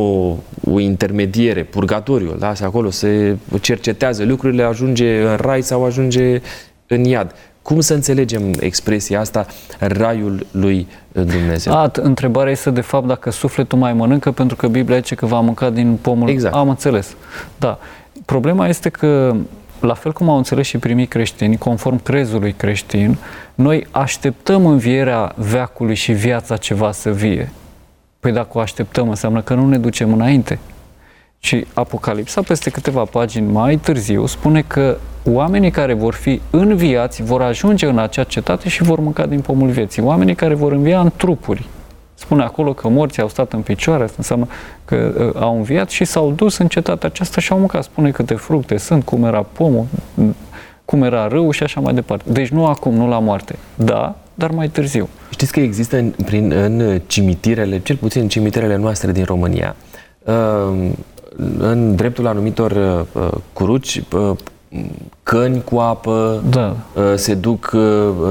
o 0.71 0.79
intermediere, 0.79 1.63
purgatoriul. 1.63 2.35
Da? 2.39 2.53
Și 2.53 2.63
acolo 2.63 2.89
se 2.89 3.37
cercetează 3.61 4.23
lucrurile, 4.23 4.63
ajunge 4.63 5.21
în 5.21 5.35
rai 5.35 5.61
sau 5.61 5.85
ajunge 5.85 6.41
în 6.87 7.03
iad. 7.03 7.35
Cum 7.61 7.79
să 7.79 7.93
înțelegem 7.93 8.53
expresia 8.59 9.19
asta, 9.19 9.45
raiul 9.79 10.45
lui 10.51 10.87
Dumnezeu? 11.11 11.73
A, 11.73 11.91
întrebarea 11.93 12.51
este 12.51 12.69
de 12.69 12.81
fapt 12.81 13.07
dacă 13.07 13.31
sufletul 13.31 13.77
mai 13.77 13.93
mănâncă, 13.93 14.31
pentru 14.31 14.55
că 14.55 14.67
Biblia 14.67 14.97
zice 14.97 15.15
că 15.15 15.25
va 15.25 15.39
mânca 15.39 15.69
din 15.69 15.97
pomul. 16.01 16.29
Exact. 16.29 16.55
Am 16.55 16.69
înțeles. 16.69 17.15
Da. 17.57 17.79
Problema 18.25 18.67
este 18.67 18.89
că 18.89 19.35
la 19.79 19.93
fel 19.93 20.13
cum 20.13 20.29
au 20.29 20.37
înțeles 20.37 20.67
și 20.67 20.77
primii 20.77 21.05
creștini, 21.05 21.57
conform 21.57 22.03
crezului 22.03 22.53
creștin, 22.53 23.17
noi 23.55 23.87
așteptăm 23.91 24.65
învierea 24.65 25.33
veacului 25.35 25.95
și 25.95 26.11
viața 26.11 26.57
ceva 26.57 26.91
să 26.91 27.11
vie. 27.11 27.51
Păi 28.19 28.31
dacă 28.31 28.49
o 28.53 28.59
așteptăm, 28.59 29.09
înseamnă 29.09 29.41
că 29.41 29.53
nu 29.53 29.67
ne 29.67 29.77
ducem 29.77 30.13
înainte. 30.13 30.59
Și 31.39 31.65
Apocalipsa, 31.73 32.41
peste 32.41 32.69
câteva 32.69 33.03
pagini 33.03 33.51
mai 33.51 33.75
târziu, 33.75 34.25
spune 34.25 34.61
că 34.61 34.97
oamenii 35.23 35.71
care 35.71 35.93
vor 35.93 36.13
fi 36.13 36.41
înviați 36.49 37.23
vor 37.23 37.41
ajunge 37.41 37.85
în 37.85 37.97
acea 37.97 38.23
cetate 38.23 38.69
și 38.69 38.83
vor 38.83 38.99
mânca 38.99 39.25
din 39.25 39.41
pomul 39.41 39.69
vieții. 39.69 40.01
Oamenii 40.01 40.35
care 40.35 40.53
vor 40.53 40.71
învia 40.71 40.99
în 40.99 41.11
trupuri. 41.15 41.67
Spune 42.19 42.43
acolo 42.43 42.73
că 42.73 42.87
morții 42.87 43.21
au 43.21 43.27
stat 43.27 43.53
în 43.53 43.61
picioare, 43.61 44.03
asta 44.03 44.15
înseamnă 44.17 44.47
că 44.85 45.31
uh, 45.35 45.41
au 45.41 45.55
înviat 45.55 45.89
și 45.89 46.05
s-au 46.05 46.31
dus 46.31 46.57
în 46.57 46.67
cetatea 46.67 47.09
aceasta 47.09 47.41
și 47.41 47.51
au 47.51 47.57
mâncat. 47.57 47.83
Spune 47.83 48.11
câte 48.11 48.33
fructe 48.33 48.77
sunt, 48.77 49.03
cum 49.03 49.23
era 49.23 49.41
pomul, 49.41 49.85
cum 50.85 51.03
era 51.03 51.27
râu 51.27 51.51
și 51.51 51.63
așa 51.63 51.79
mai 51.79 51.93
departe. 51.93 52.31
Deci 52.31 52.47
nu 52.47 52.65
acum, 52.65 52.93
nu 52.93 53.07
la 53.07 53.19
moarte. 53.19 53.55
Da, 53.75 54.15
dar 54.33 54.51
mai 54.51 54.67
târziu. 54.67 55.09
Știți 55.29 55.51
că 55.51 55.59
există 55.59 55.97
în, 55.97 56.13
prin, 56.25 56.51
în 56.51 57.01
cimitirele, 57.07 57.79
cel 57.79 57.95
puțin 57.95 58.21
în 58.21 58.27
cimitirele 58.27 58.75
noastre 58.75 59.11
din 59.11 59.23
România, 59.23 59.75
uh, 60.23 60.89
în 61.57 61.95
dreptul 61.95 62.27
anumitor 62.27 62.71
uh, 63.13 63.27
curuci, 63.53 64.01
uh, 64.13 64.37
căni 65.23 65.63
cu 65.63 65.77
apă, 65.77 66.43
da. 66.49 66.75
se 67.15 67.33
duc, 67.33 67.75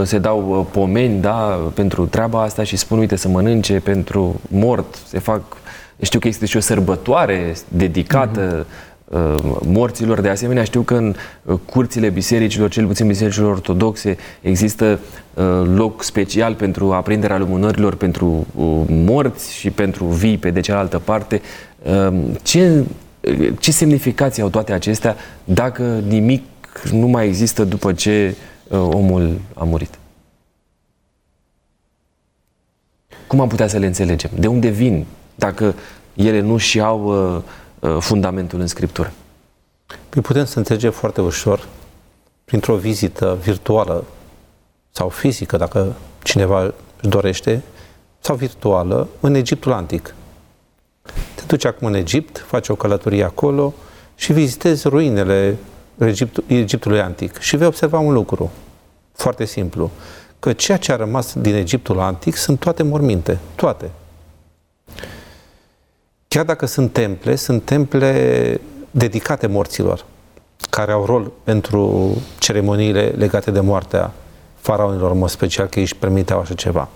se 0.03 0.19
dau 0.19 0.69
pomeni, 0.71 1.21
da, 1.21 1.61
pentru 1.75 2.07
treaba 2.07 2.43
asta 2.43 2.63
și 2.63 2.77
spun, 2.77 2.99
uite, 2.99 3.17
să 3.17 3.29
mănânce 3.29 3.81
pentru 3.81 4.41
mort, 4.49 4.99
se 5.07 5.19
fac, 5.19 5.43
știu 6.01 6.19
că 6.19 6.29
este 6.29 6.47
și 6.47 6.57
o 6.57 6.61
sărbătoare 6.61 7.55
dedicată 7.69 8.67
uh, 9.05 9.35
morților. 9.67 10.21
De 10.21 10.29
asemenea, 10.29 10.65
știu 10.65 10.81
că 10.81 10.95
în 10.95 11.15
uh, 11.43 11.59
curțile 11.65 12.09
bisericilor, 12.09 12.69
cel 12.69 12.87
puțin 12.87 13.07
bisericilor 13.07 13.51
ortodoxe, 13.51 14.17
există 14.41 14.99
uh, 15.35 15.45
loc 15.75 16.03
special 16.03 16.55
pentru 16.55 16.93
aprinderea 16.93 17.39
lumânărilor 17.39 17.95
pentru 17.95 18.47
uh, 18.55 18.81
morți 18.89 19.55
și 19.55 19.71
pentru 19.71 20.05
vii 20.05 20.39
pe 20.39 20.51
de 20.51 20.61
cealaltă 20.61 20.99
parte. 20.99 21.41
Uh, 21.83 22.19
ce, 22.43 22.85
ce 23.59 23.73
semnificații 23.73 24.43
au 24.43 24.49
toate 24.49 24.73
acestea 24.73 25.17
dacă 25.45 25.99
nimic 26.07 26.45
nu 26.93 27.07
mai 27.07 27.27
există 27.27 27.65
după 27.65 27.93
ce 27.93 28.37
uh, 28.69 28.79
omul 28.79 29.41
a 29.55 29.65
murit? 29.65 29.99
Cum 33.27 33.41
am 33.41 33.49
putea 33.49 33.67
să 33.67 33.79
le 33.79 33.87
înțelegem? 33.87 34.31
De 34.39 34.47
unde 34.47 34.69
vin 34.69 35.07
dacă 35.35 35.75
ele 36.15 36.41
nu 36.41 36.57
și 36.57 36.81
au 36.81 37.35
uh, 37.35 37.43
uh, 37.81 37.97
fundamentul 38.01 38.61
în 38.61 38.67
Scriptură? 38.67 39.13
Păi 40.09 40.23
putem 40.23 40.45
să 40.45 40.59
înțelegem 40.59 40.91
foarte 40.91 41.21
ușor 41.21 41.69
printr-o 42.45 42.77
vizită 42.77 43.39
virtuală 43.43 44.05
sau 44.91 45.09
fizică, 45.09 45.57
dacă 45.57 45.97
cineva 46.23 46.63
își 47.01 47.09
dorește, 47.09 47.63
sau 48.21 48.37
virtuală, 48.37 49.09
în 49.21 49.35
Egiptul 49.35 49.73
Antic. 49.73 50.15
Te 51.47 51.53
duci 51.53 51.65
acum 51.65 51.87
în 51.87 51.95
Egipt, 51.95 52.45
faci 52.47 52.69
o 52.69 52.75
călătorie 52.75 53.25
acolo 53.25 53.75
și 54.15 54.33
vizitezi 54.33 54.89
ruinele 54.89 55.57
Egipt, 55.99 56.39
Egiptului 56.47 57.01
Antic 57.01 57.39
și 57.39 57.57
vei 57.57 57.67
observa 57.67 57.99
un 57.99 58.13
lucru 58.13 58.51
foarte 59.13 59.45
simplu, 59.45 59.91
că 60.39 60.53
ceea 60.53 60.79
ce 60.79 60.93
a 60.93 60.97
rămas 60.97 61.35
din 61.35 61.55
Egiptul 61.55 62.01
Antic 62.01 62.37
sunt 62.37 62.59
toate 62.59 62.83
morminte, 62.83 63.39
toate. 63.55 63.91
Chiar 66.29 66.45
dacă 66.45 66.67
sunt 66.67 66.93
temple, 66.93 67.37
sunt 67.37 67.65
temple 67.65 68.61
dedicate 68.91 69.47
morților, 69.47 70.05
care 70.71 70.93
au 70.93 71.05
rol 71.05 71.33
pentru 71.45 72.11
ceremoniile 72.39 73.15
legate 73.17 73.51
de 73.51 73.61
moartea 73.61 74.13
faraonilor, 74.55 75.11
în 75.11 75.19
mod 75.19 75.29
special 75.29 75.67
că 75.67 75.79
ei 75.79 75.85
își 75.85 75.97
permiteau 75.97 76.41
așa 76.41 76.55
ceva. 76.55 76.89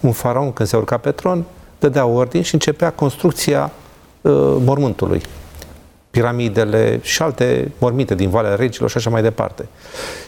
Un 0.00 0.12
faraon, 0.12 0.52
când 0.52 0.68
se 0.68 0.76
urca 0.76 0.96
pe 0.96 1.10
tron, 1.10 1.44
dădea 1.78 2.06
ordini 2.06 2.44
și 2.44 2.54
începea 2.54 2.90
construcția 2.90 3.62
uh, 3.64 3.81
mormântului. 4.58 5.22
Piramidele 6.10 6.98
și 7.02 7.22
alte 7.22 7.72
morminte 7.78 8.14
din 8.14 8.30
Valea 8.30 8.54
Regilor 8.54 8.90
și 8.90 8.96
așa 8.96 9.10
mai 9.10 9.22
departe. 9.22 9.68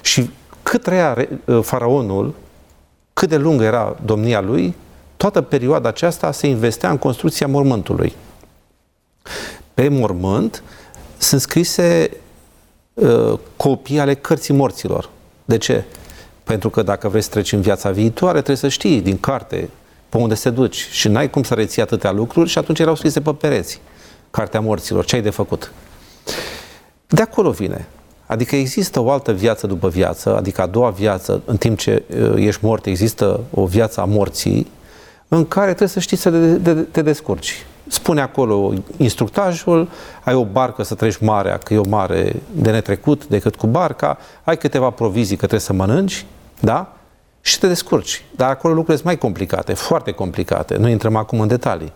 Și 0.03 0.31
cât 0.63 0.83
trăia 0.83 1.17
uh, 1.45 1.59
faraonul, 1.63 2.35
cât 3.13 3.29
de 3.29 3.37
lungă 3.37 3.65
era 3.65 3.97
domnia 4.05 4.41
lui, 4.41 4.75
toată 5.17 5.41
perioada 5.41 5.89
aceasta 5.89 6.33
se 6.33 6.47
investea 6.47 6.91
în 6.91 6.99
construcția 6.99 7.47
mormântului. 7.47 8.15
Pe 9.75 9.89
mormânt 9.89 10.63
sunt 11.19 11.41
scrise 11.41 12.11
uh, 12.95 13.39
copii 13.57 13.99
ale 13.99 14.15
cărții 14.15 14.55
morților. 14.55 15.11
De 15.45 15.59
ce? 15.59 15.85
Pentru 16.45 16.71
că 16.71 16.83
dacă 16.83 17.09
vrei 17.09 17.23
să 17.23 17.31
treci 17.31 17.53
în 17.53 17.61
viața 17.61 17.91
viitoare, 17.91 18.37
trebuie 18.37 18.57
să 18.57 18.69
știi 18.69 19.01
din 19.01 19.19
carte 19.19 19.69
pe 20.15 20.21
unde 20.21 20.35
se 20.35 20.51
duci 20.51 20.89
și 20.91 21.09
n-ai 21.09 21.31
cum 21.31 21.43
să 21.43 21.55
reții 21.55 21.83
atâtea 21.83 22.13
lucruri 22.13 22.49
și 22.49 22.59
atunci 22.59 22.79
erau 22.79 22.95
scrise 22.95 23.21
pe 23.21 23.33
pereți. 23.33 23.81
Cartea 24.31 24.61
morților, 24.61 25.05
ce 25.05 25.17
ai 25.17 25.23
de 25.23 25.31
făcut? 25.31 25.73
De 27.07 27.23
acolo 27.23 27.51
vine. 27.51 27.89
Adică 28.27 28.57
există 28.57 29.01
o 29.01 29.11
altă 29.11 29.33
viață 29.33 29.67
după 29.67 29.89
viață, 29.89 30.37
adică 30.37 30.63
a 30.63 30.67
doua 30.67 30.91
viață, 30.91 31.43
în 31.45 31.57
timp 31.57 31.79
ce 31.79 32.03
uh, 32.09 32.33
ești 32.37 32.65
mort, 32.65 32.87
există 32.87 33.41
o 33.51 33.67
viață 33.67 34.01
a 34.01 34.05
morții, 34.05 34.71
în 35.29 35.47
care 35.47 35.67
trebuie 35.67 35.89
să 35.89 36.01
știi 36.01 36.17
să 36.17 36.31
te 36.91 37.03
descurci. 37.03 37.67
Spune 37.87 38.21
acolo 38.21 38.73
instructajul, 38.97 39.89
ai 40.25 40.35
o 40.35 40.45
barcă 40.45 40.83
să 40.83 40.95
treci 40.95 41.19
marea, 41.19 41.59
că 41.59 41.75
e 41.75 41.79
o 41.79 41.89
mare 41.89 42.37
de 42.53 42.71
netrecut 42.71 43.27
decât 43.27 43.57
cu 43.57 43.67
barca, 43.67 44.19
ai 44.45 44.57
câteva 44.57 44.91
provizii 44.91 45.37
că 45.37 45.47
trebuie 45.47 45.61
să 45.61 45.73
mănânci, 45.73 46.27
da? 46.61 46.97
Și 47.47 47.59
te 47.59 47.67
descurci. 47.67 48.25
Dar 48.37 48.51
acolo 48.51 48.75
lucrurile 48.75 49.03
sunt 49.03 49.07
mai 49.07 49.19
complicate, 49.19 49.75
foarte 49.75 50.11
complicate. 50.11 50.77
Nu 50.77 50.89
intrăm 50.89 51.17
acum 51.17 51.41
în 51.41 51.49
detalii. 51.49 51.93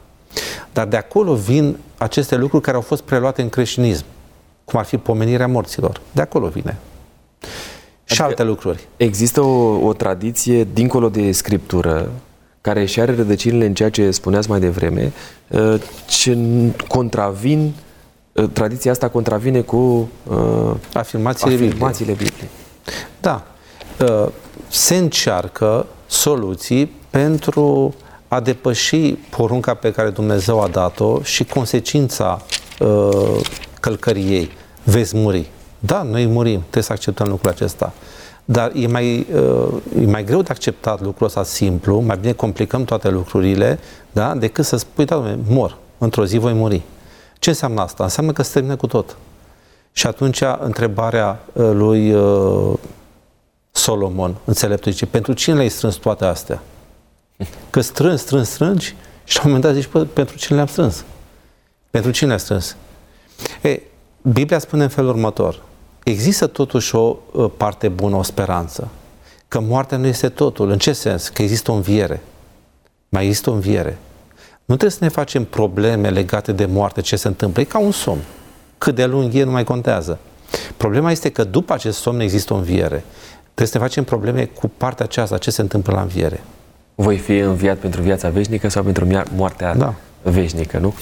Dar 0.73 0.87
de 0.87 0.97
acolo 0.97 1.35
vin 1.35 1.77
aceste 1.99 2.37
lucruri 2.37 2.63
care 2.63 2.77
au 2.77 2.83
fost 2.83 3.03
preluate 3.03 3.43
în 3.43 3.49
creștinism, 3.49 4.05
cum 4.65 4.79
ar 4.79 4.85
fi 4.85 4.97
pomenirea 4.97 5.47
morților. 5.47 6.01
De 6.13 6.21
acolo 6.21 6.49
vine. 6.49 6.79
Și 8.05 8.21
adică 8.21 8.25
alte 8.25 8.43
lucruri. 8.43 8.89
Există 8.97 9.41
o, 9.41 9.87
o 9.87 9.93
tradiție 9.93 10.67
dincolo 10.73 11.09
de 11.09 11.33
scriptură 11.33 12.11
care 12.61 12.85
și 12.85 13.01
are 13.01 13.15
rădăcinile 13.15 13.67
în 13.67 13.75
ceea 13.75 13.91
ce 13.91 14.11
spuneați 14.11 14.51
mai 14.51 14.61
devreme, 14.61 15.13
uh, 15.49 15.75
ce 16.07 16.39
contravin, 16.89 17.75
uh, 18.33 18.49
tradiția 18.53 18.91
asta 18.91 19.09
contravine 19.09 19.61
cu 19.61 19.77
uh, 19.77 20.75
afirmațiile, 20.93 21.55
afirmațiile 21.55 22.13
Bibliei. 22.13 22.49
Da. 23.21 23.47
Se 24.71 24.97
încearcă 24.97 25.87
soluții 26.07 26.93
pentru 27.11 27.95
a 28.29 28.41
depăși 28.41 29.13
porunca 29.13 29.75
pe 29.75 29.93
care 29.93 30.11
Dumnezeu 30.11 30.61
a 30.61 30.69
dat-o 30.69 31.23
și 31.23 31.45
consecința 31.45 32.43
călcării 33.81 34.33
ei. 34.33 34.51
Veți 34.83 35.17
muri. 35.17 35.51
Da, 35.79 36.03
noi 36.03 36.27
murim, 36.27 36.61
trebuie 36.61 36.83
să 36.83 36.93
acceptăm 36.93 37.29
lucrul 37.29 37.51
acesta. 37.51 37.93
Dar 38.45 38.73
e 38.75 38.87
mai, 38.87 39.27
uh, 39.35 39.69
e 40.01 40.07
mai 40.07 40.25
greu 40.25 40.43
de 40.43 40.51
acceptat 40.51 41.01
lucrul 41.01 41.27
ăsta 41.27 41.43
simplu, 41.43 42.01
mai 42.01 42.17
bine 42.21 42.33
complicăm 42.33 42.85
toate 42.85 43.09
lucrurile, 43.09 43.79
da? 44.13 44.35
decât 44.35 44.65
să 44.65 44.77
spui, 44.77 45.05
da, 45.05 45.37
mor, 45.49 45.77
într-o 45.99 46.25
zi 46.25 46.39
voi 46.39 46.53
muri. 46.53 46.83
Ce 47.39 47.49
înseamnă 47.49 47.81
asta? 47.81 48.03
Înseamnă 48.05 48.33
că 48.33 48.43
se 48.43 48.53
termină 48.53 48.77
cu 48.77 48.87
tot. 48.87 49.17
Și 49.93 50.07
atunci 50.07 50.43
întrebarea 50.59 51.41
uh, 51.53 51.71
lui 51.73 52.13
uh, 52.13 52.79
Solomon, 53.79 54.37
înțeleptul, 54.45 54.93
zice, 54.93 55.07
pentru 55.07 55.33
cine 55.33 55.55
le-ai 55.55 55.69
strâns 55.69 55.95
toate 55.95 56.25
astea? 56.25 56.63
Că 57.71 57.81
strâns, 57.81 58.21
strâns, 58.21 58.49
strângi 58.49 58.95
și 59.25 59.37
la 59.37 59.43
un 59.45 59.51
moment 59.51 59.65
dat 59.65 59.75
zici, 59.75 60.07
pentru 60.13 60.37
cine 60.37 60.57
le-am 60.57 60.69
strâns? 60.69 61.05
Pentru 61.91 62.11
cine 62.11 62.29
le-am 62.29 62.41
strâns? 62.41 62.77
E, 63.63 63.81
Biblia 64.23 64.59
spune 64.59 64.83
în 64.83 64.89
felul 64.89 65.11
următor, 65.11 65.63
există 66.05 66.47
totuși 66.47 66.95
o 66.95 67.17
uh, 67.33 67.51
parte 67.57 67.89
bună, 67.89 68.17
o 68.17 68.23
speranță. 68.23 68.89
Că 69.49 69.61
moartea 69.61 69.97
nu 69.97 70.07
este 70.07 70.29
totul. 70.29 70.71
În 70.71 70.79
ce 70.79 70.93
sens? 70.93 71.29
Că 71.29 71.43
există 71.43 71.71
o 71.71 71.75
înviere. 71.75 72.23
Mai 73.09 73.27
există 73.27 73.51
o 73.51 73.53
înviere. 73.53 73.99
Nu 74.65 74.77
trebuie 74.77 74.91
să 74.91 75.05
ne 75.05 75.09
facem 75.09 75.45
probleme 75.45 76.11
legate 76.11 76.53
de 76.53 76.65
moarte, 76.65 77.01
ce 77.01 77.17
se 77.17 77.29
întâmplă. 77.29 77.63
E 77.63 77.65
ca 77.65 77.79
un 77.79 77.91
somn. 77.91 78.21
Cât 78.79 78.95
de 78.95 79.05
lung 79.05 79.35
e, 79.35 79.45
nu 79.45 79.51
mai 79.51 79.65
contează. 79.65 80.19
Problema 80.77 81.11
este 81.11 81.31
că 81.31 81.45
după 81.45 81.73
acest 81.73 81.99
somn 81.99 82.21
există 82.21 82.53
o 82.53 82.57
înviere. 82.57 83.05
Trebuie 83.59 83.77
să 83.77 83.79
ne 83.79 83.89
facem 83.89 84.05
probleme 84.05 84.45
cu 84.45 84.71
partea 84.77 85.05
aceasta, 85.05 85.39
ce 85.39 85.51
se 85.51 85.61
întâmplă 85.61 85.93
la 85.93 86.01
înviere. 86.01 86.41
Voi 86.95 87.17
fi 87.17 87.37
înviat 87.37 87.77
pentru 87.77 88.03
viața 88.03 88.29
veșnică 88.29 88.69
sau 88.69 88.83
pentru 88.83 89.07
moartea 89.37 89.75
da. 89.75 89.95
veșnică, 90.23 90.79
nu? 90.79 90.95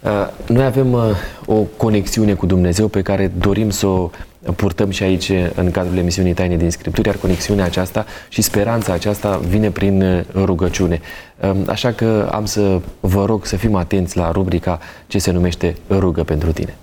Uh, 0.00 0.10
noi 0.46 0.64
avem 0.64 0.92
uh, 0.92 1.02
o 1.46 1.54
conexiune 1.54 2.34
cu 2.34 2.46
Dumnezeu 2.46 2.88
pe 2.88 3.02
care 3.02 3.32
dorim 3.38 3.70
să 3.70 3.86
o 3.86 4.10
purtăm 4.56 4.90
și 4.90 5.02
aici 5.02 5.32
în 5.54 5.70
cadrul 5.70 5.96
emisiunii 5.96 6.32
Taine 6.32 6.56
din 6.56 6.70
Scripturi, 6.70 7.06
iar 7.08 7.16
conexiunea 7.16 7.64
aceasta 7.64 8.06
și 8.28 8.42
speranța 8.42 8.92
aceasta 8.92 9.36
vine 9.48 9.70
prin 9.70 10.02
uh, 10.02 10.20
rugăciune. 10.34 11.00
Um, 11.40 11.64
așa 11.66 11.92
că 11.92 12.28
am 12.32 12.44
să 12.44 12.80
vă 13.00 13.24
rog 13.24 13.46
să 13.46 13.56
fim 13.56 13.74
atenți 13.74 14.16
la 14.16 14.30
rubrica 14.30 14.78
ce 15.06 15.18
se 15.18 15.30
numește 15.30 15.76
Rugă 15.88 16.22
pentru 16.22 16.52
tine. 16.52 16.76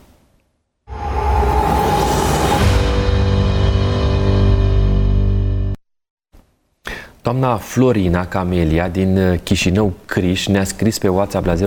Doamna 7.22 7.58
Florina 7.58 8.28
Camelia 8.28 8.88
din 8.88 9.18
uh, 9.18 9.40
Chișinău 9.44 9.94
Criș 10.06 10.48
ne-a 10.48 10.64
scris 10.64 10.98
pe 10.98 11.08
WhatsApp 11.08 11.46
la 11.46 11.54
0751400300 11.54 11.60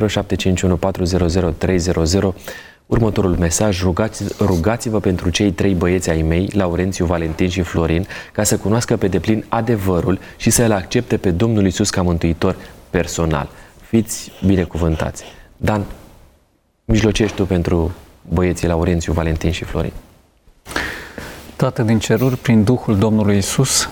următorul 2.86 3.36
mesaj. 3.36 3.82
Rugați, 3.82 4.24
rugați-vă 4.40 5.00
pentru 5.00 5.30
cei 5.30 5.50
trei 5.50 5.74
băieți 5.74 6.10
ai 6.10 6.22
mei, 6.22 6.50
Laurențiu, 6.52 7.04
Valentin 7.04 7.48
și 7.48 7.60
Florin, 7.62 8.06
ca 8.32 8.42
să 8.42 8.56
cunoască 8.56 8.96
pe 8.96 9.08
deplin 9.08 9.44
adevărul 9.48 10.18
și 10.36 10.50
să 10.50 10.64
îl 10.64 10.72
accepte 10.72 11.16
pe 11.16 11.30
Domnul 11.30 11.66
Isus 11.66 11.90
ca 11.90 12.02
mântuitor 12.02 12.56
personal. 12.90 13.48
Fiți 13.88 14.32
binecuvântați. 14.46 15.24
Dan, 15.56 15.84
mijlocești 16.84 17.36
tu 17.36 17.44
pentru 17.44 17.92
băieții 18.28 18.68
Laurențiu, 18.68 19.12
Valentin 19.12 19.50
și 19.50 19.64
Florin. 19.64 19.92
Tată 21.56 21.82
din 21.82 21.98
ceruri, 21.98 22.36
prin 22.36 22.64
Duhul 22.64 22.98
Domnului 22.98 23.36
Isus, 23.36 23.88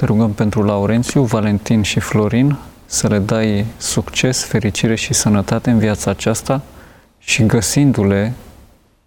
te 0.00 0.06
rugăm 0.06 0.32
pentru 0.32 0.62
Laurențiu, 0.62 1.22
Valentin 1.22 1.82
și 1.82 2.00
Florin 2.00 2.58
să 2.86 3.08
le 3.08 3.18
dai 3.18 3.64
succes, 3.76 4.44
fericire 4.44 4.94
și 4.94 5.12
sănătate 5.12 5.70
în 5.70 5.78
viața 5.78 6.10
aceasta 6.10 6.62
și 7.18 7.46
găsindu-le 7.46 8.32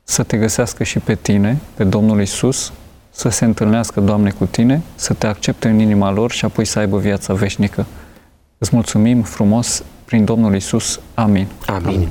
să 0.03 0.23
te 0.23 0.37
găsească 0.37 0.83
și 0.83 0.99
pe 0.99 1.15
tine, 1.15 1.57
pe 1.73 1.83
Domnul 1.83 2.21
Isus, 2.21 2.71
să 3.09 3.29
se 3.29 3.45
întâlnească, 3.45 3.99
Doamne, 3.99 4.29
cu 4.29 4.45
tine, 4.45 4.81
să 4.95 5.13
te 5.13 5.27
accepte 5.27 5.69
în 5.69 5.79
inima 5.79 6.11
lor 6.11 6.31
și 6.31 6.45
apoi 6.45 6.65
să 6.65 6.79
aibă 6.79 6.97
viața 6.97 7.33
veșnică. 7.33 7.85
Îți 8.57 8.69
mulțumim 8.73 9.21
frumos 9.21 9.83
prin 10.05 10.25
Domnul 10.25 10.55
Isus. 10.55 10.99
Amin. 11.13 11.47
Amin. 11.65 11.87
Amin. 11.95 12.09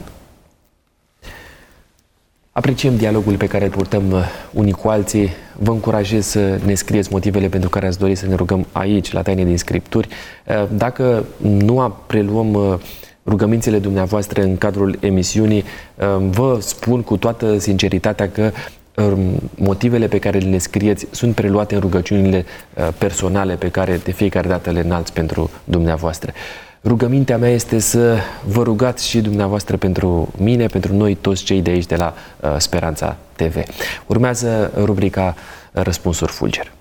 Apreciem 2.54 2.96
dialogul 2.96 3.36
pe 3.36 3.46
care 3.46 3.64
îl 3.64 3.70
purtăm 3.70 4.10
uh, 4.10 4.24
unii 4.52 4.72
cu 4.72 4.88
alții. 4.88 5.30
Vă 5.58 5.70
încurajez 5.70 6.26
să 6.26 6.60
ne 6.64 6.74
scrieți 6.74 7.12
motivele 7.12 7.48
pentru 7.48 7.68
care 7.68 7.86
ați 7.86 7.98
dori 7.98 8.14
să 8.14 8.26
ne 8.26 8.34
rugăm 8.34 8.66
aici, 8.72 9.12
la 9.12 9.22
Taine 9.22 9.44
din 9.44 9.58
Scripturi. 9.58 10.08
Uh, 10.46 10.68
dacă 10.76 11.24
nu 11.40 11.94
preluăm 12.06 12.54
uh, 12.54 12.74
rugămințele 13.26 13.78
dumneavoastră 13.78 14.42
în 14.42 14.56
cadrul 14.56 14.96
emisiunii, 15.00 15.64
vă 16.30 16.58
spun 16.60 17.02
cu 17.02 17.16
toată 17.16 17.58
sinceritatea 17.58 18.30
că 18.30 18.50
um, 18.96 19.50
motivele 19.54 20.06
pe 20.06 20.18
care 20.18 20.38
le 20.38 20.58
scrieți 20.58 21.06
sunt 21.10 21.34
preluate 21.34 21.74
în 21.74 21.80
rugăciunile 21.80 22.44
personale 22.98 23.54
pe 23.54 23.68
care 23.68 24.00
de 24.04 24.12
fiecare 24.12 24.48
dată 24.48 24.70
le 24.70 24.80
înalți 24.80 25.12
pentru 25.12 25.50
dumneavoastră. 25.64 26.32
Rugămintea 26.84 27.38
mea 27.38 27.50
este 27.50 27.78
să 27.78 28.18
vă 28.46 28.62
rugați 28.62 29.08
și 29.08 29.20
dumneavoastră 29.20 29.76
pentru 29.76 30.32
mine, 30.36 30.66
pentru 30.66 30.94
noi 30.94 31.14
toți 31.14 31.44
cei 31.44 31.62
de 31.62 31.70
aici 31.70 31.86
de 31.86 31.96
la 31.96 32.14
uh, 32.40 32.54
Speranța 32.58 33.16
TV. 33.36 33.56
Urmează 34.06 34.72
rubrica 34.76 35.34
Răspunsuri 35.72 36.32
Fulger. 36.32 36.72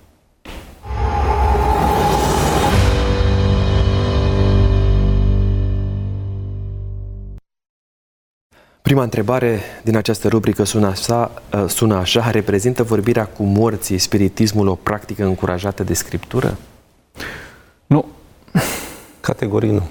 Prima 8.82 9.02
întrebare 9.02 9.60
din 9.82 9.96
această 9.96 10.28
rubrică 10.28 10.64
sună 10.64 10.86
așa, 10.86 11.42
uh, 11.54 11.64
sună 11.68 11.94
așa, 11.94 12.30
reprezintă 12.30 12.82
vorbirea 12.82 13.24
cu 13.24 13.42
morții, 13.42 13.98
spiritismul 13.98 14.68
o 14.68 14.74
practică 14.74 15.24
încurajată 15.24 15.82
de 15.82 15.94
Scriptură? 15.94 16.56
Nu, 17.86 18.06
Categorii 19.22 19.70
nu. 19.70 19.82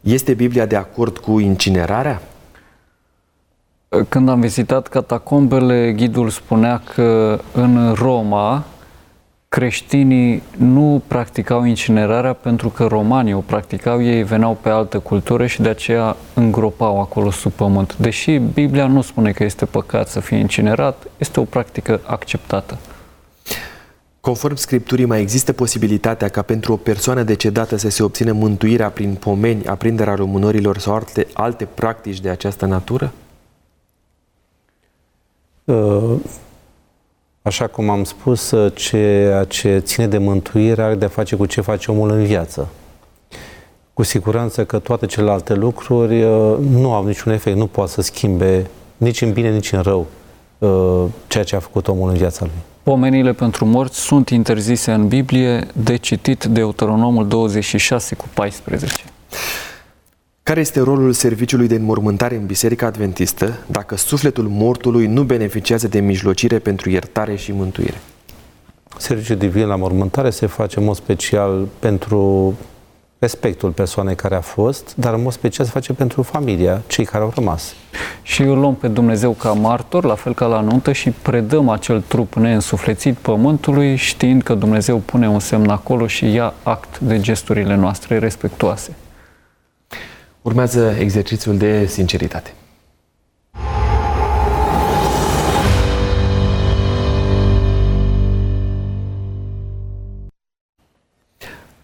Este 0.00 0.34
Biblia 0.34 0.66
de 0.66 0.76
acord 0.76 1.18
cu 1.18 1.38
incinerarea? 1.38 2.22
Când 4.08 4.28
am 4.28 4.40
vizitat 4.40 4.86
catacombele, 4.86 5.92
ghidul 5.92 6.28
spunea 6.28 6.82
că 6.94 7.40
în 7.52 7.92
Roma 7.92 8.64
creștinii 9.48 10.42
nu 10.56 11.02
practicau 11.06 11.64
incinerarea 11.64 12.32
pentru 12.32 12.68
că 12.68 12.84
romanii 12.84 13.32
o 13.32 13.40
practicau, 13.40 14.02
ei 14.02 14.22
veneau 14.22 14.58
pe 14.60 14.68
altă 14.68 14.98
cultură 14.98 15.46
și 15.46 15.62
de 15.62 15.68
aceea 15.68 16.16
îngropau 16.34 17.00
acolo 17.00 17.30
sub 17.30 17.52
pământ. 17.52 17.96
Deși 17.96 18.38
Biblia 18.38 18.86
nu 18.86 19.02
spune 19.02 19.32
că 19.32 19.44
este 19.44 19.64
păcat 19.64 20.08
să 20.08 20.20
fie 20.20 20.36
incinerat, 20.36 21.06
este 21.18 21.40
o 21.40 21.44
practică 21.44 22.00
acceptată. 22.06 22.78
Conform 24.24 24.54
Scripturii, 24.54 25.04
mai 25.04 25.20
există 25.20 25.52
posibilitatea 25.52 26.28
ca 26.28 26.42
pentru 26.42 26.72
o 26.72 26.76
persoană 26.76 27.22
decedată 27.22 27.76
să 27.76 27.88
se 27.88 28.02
obțină 28.02 28.32
mântuirea 28.32 28.90
prin 28.90 29.14
pomeni, 29.14 29.66
aprinderea 29.66 30.14
lumânărilor 30.14 30.78
sau 30.78 30.94
alte, 30.94 31.26
alte 31.32 31.64
practici 31.64 32.20
de 32.20 32.28
această 32.28 32.66
natură? 32.66 33.12
Uh, 35.64 36.14
așa 37.42 37.66
cum 37.66 37.90
am 37.90 38.04
spus, 38.04 38.50
uh, 38.50 38.72
ceea 38.74 39.44
ce 39.44 39.78
ține 39.78 40.06
de 40.06 40.18
mântuire 40.18 40.82
are 40.82 40.94
de-a 40.94 41.08
face 41.08 41.36
cu 41.36 41.46
ce 41.46 41.60
face 41.60 41.90
omul 41.90 42.10
în 42.10 42.24
viață. 42.24 42.68
Cu 43.94 44.02
siguranță 44.02 44.64
că 44.64 44.78
toate 44.78 45.06
celelalte 45.06 45.54
lucruri 45.54 46.22
uh, 46.22 46.56
nu 46.58 46.92
au 46.92 47.06
niciun 47.06 47.32
efect, 47.32 47.56
nu 47.56 47.66
poate 47.66 47.90
să 47.90 48.02
schimbe 48.02 48.66
nici 48.96 49.20
în 49.20 49.32
bine, 49.32 49.50
nici 49.50 49.72
în 49.72 49.82
rău 49.82 50.06
ceea 51.26 51.44
ce 51.44 51.56
a 51.56 51.60
făcut 51.60 51.88
omul 51.88 52.08
în 52.08 52.16
viața 52.16 52.44
lui. 52.44 52.73
Pomenile 52.84 53.32
pentru 53.32 53.64
morți 53.64 53.98
sunt 53.98 54.28
interzise 54.28 54.92
în 54.92 55.08
Biblie 55.08 55.66
de 55.72 55.96
citit 55.96 56.44
Deuteronomul 56.44 57.28
26 57.28 58.14
cu 58.14 58.24
14. 58.34 59.04
Care 60.42 60.60
este 60.60 60.80
rolul 60.80 61.12
serviciului 61.12 61.68
de 61.68 61.74
înmormântare 61.74 62.36
în 62.36 62.46
Biserica 62.46 62.86
Adventistă 62.86 63.64
dacă 63.66 63.96
sufletul 63.96 64.48
mortului 64.48 65.06
nu 65.06 65.22
beneficiază 65.22 65.88
de 65.88 66.00
mijlocire 66.00 66.58
pentru 66.58 66.90
iertare 66.90 67.36
și 67.36 67.52
mântuire? 67.52 68.00
Serviciul 68.98 69.36
divin 69.36 69.66
la 69.66 69.76
mormântare 69.76 70.30
se 70.30 70.46
face 70.46 70.78
în 70.78 70.84
mod 70.84 70.96
special 70.96 71.68
pentru 71.78 72.54
respectul 73.24 73.70
persoanei 73.70 74.14
care 74.14 74.34
a 74.34 74.40
fost, 74.40 74.94
dar 74.96 75.14
în 75.14 75.22
mod 75.22 75.32
special 75.32 75.64
se 75.66 75.72
face 75.72 75.92
pentru 75.92 76.22
familia, 76.22 76.82
cei 76.86 77.04
care 77.04 77.24
au 77.24 77.32
rămas. 77.34 77.74
Și 78.22 78.42
îl 78.42 78.58
luăm 78.58 78.74
pe 78.74 78.88
Dumnezeu 78.88 79.32
ca 79.32 79.52
martor, 79.52 80.04
la 80.04 80.14
fel 80.14 80.34
ca 80.34 80.46
la 80.46 80.60
nuntă, 80.60 80.92
și 80.92 81.10
predăm 81.10 81.68
acel 81.68 82.00
trup 82.00 82.34
neînsuflețit 82.34 83.16
pământului, 83.16 83.96
știind 83.96 84.42
că 84.42 84.54
Dumnezeu 84.54 84.96
pune 84.98 85.28
un 85.28 85.40
semn 85.40 85.68
acolo 85.68 86.06
și 86.06 86.32
ia 86.32 86.54
act 86.62 86.98
de 86.98 87.20
gesturile 87.20 87.74
noastre 87.74 88.18
respectuoase. 88.18 88.96
Urmează 90.42 90.94
exercițiul 90.98 91.56
de 91.56 91.86
sinceritate. 91.86 92.54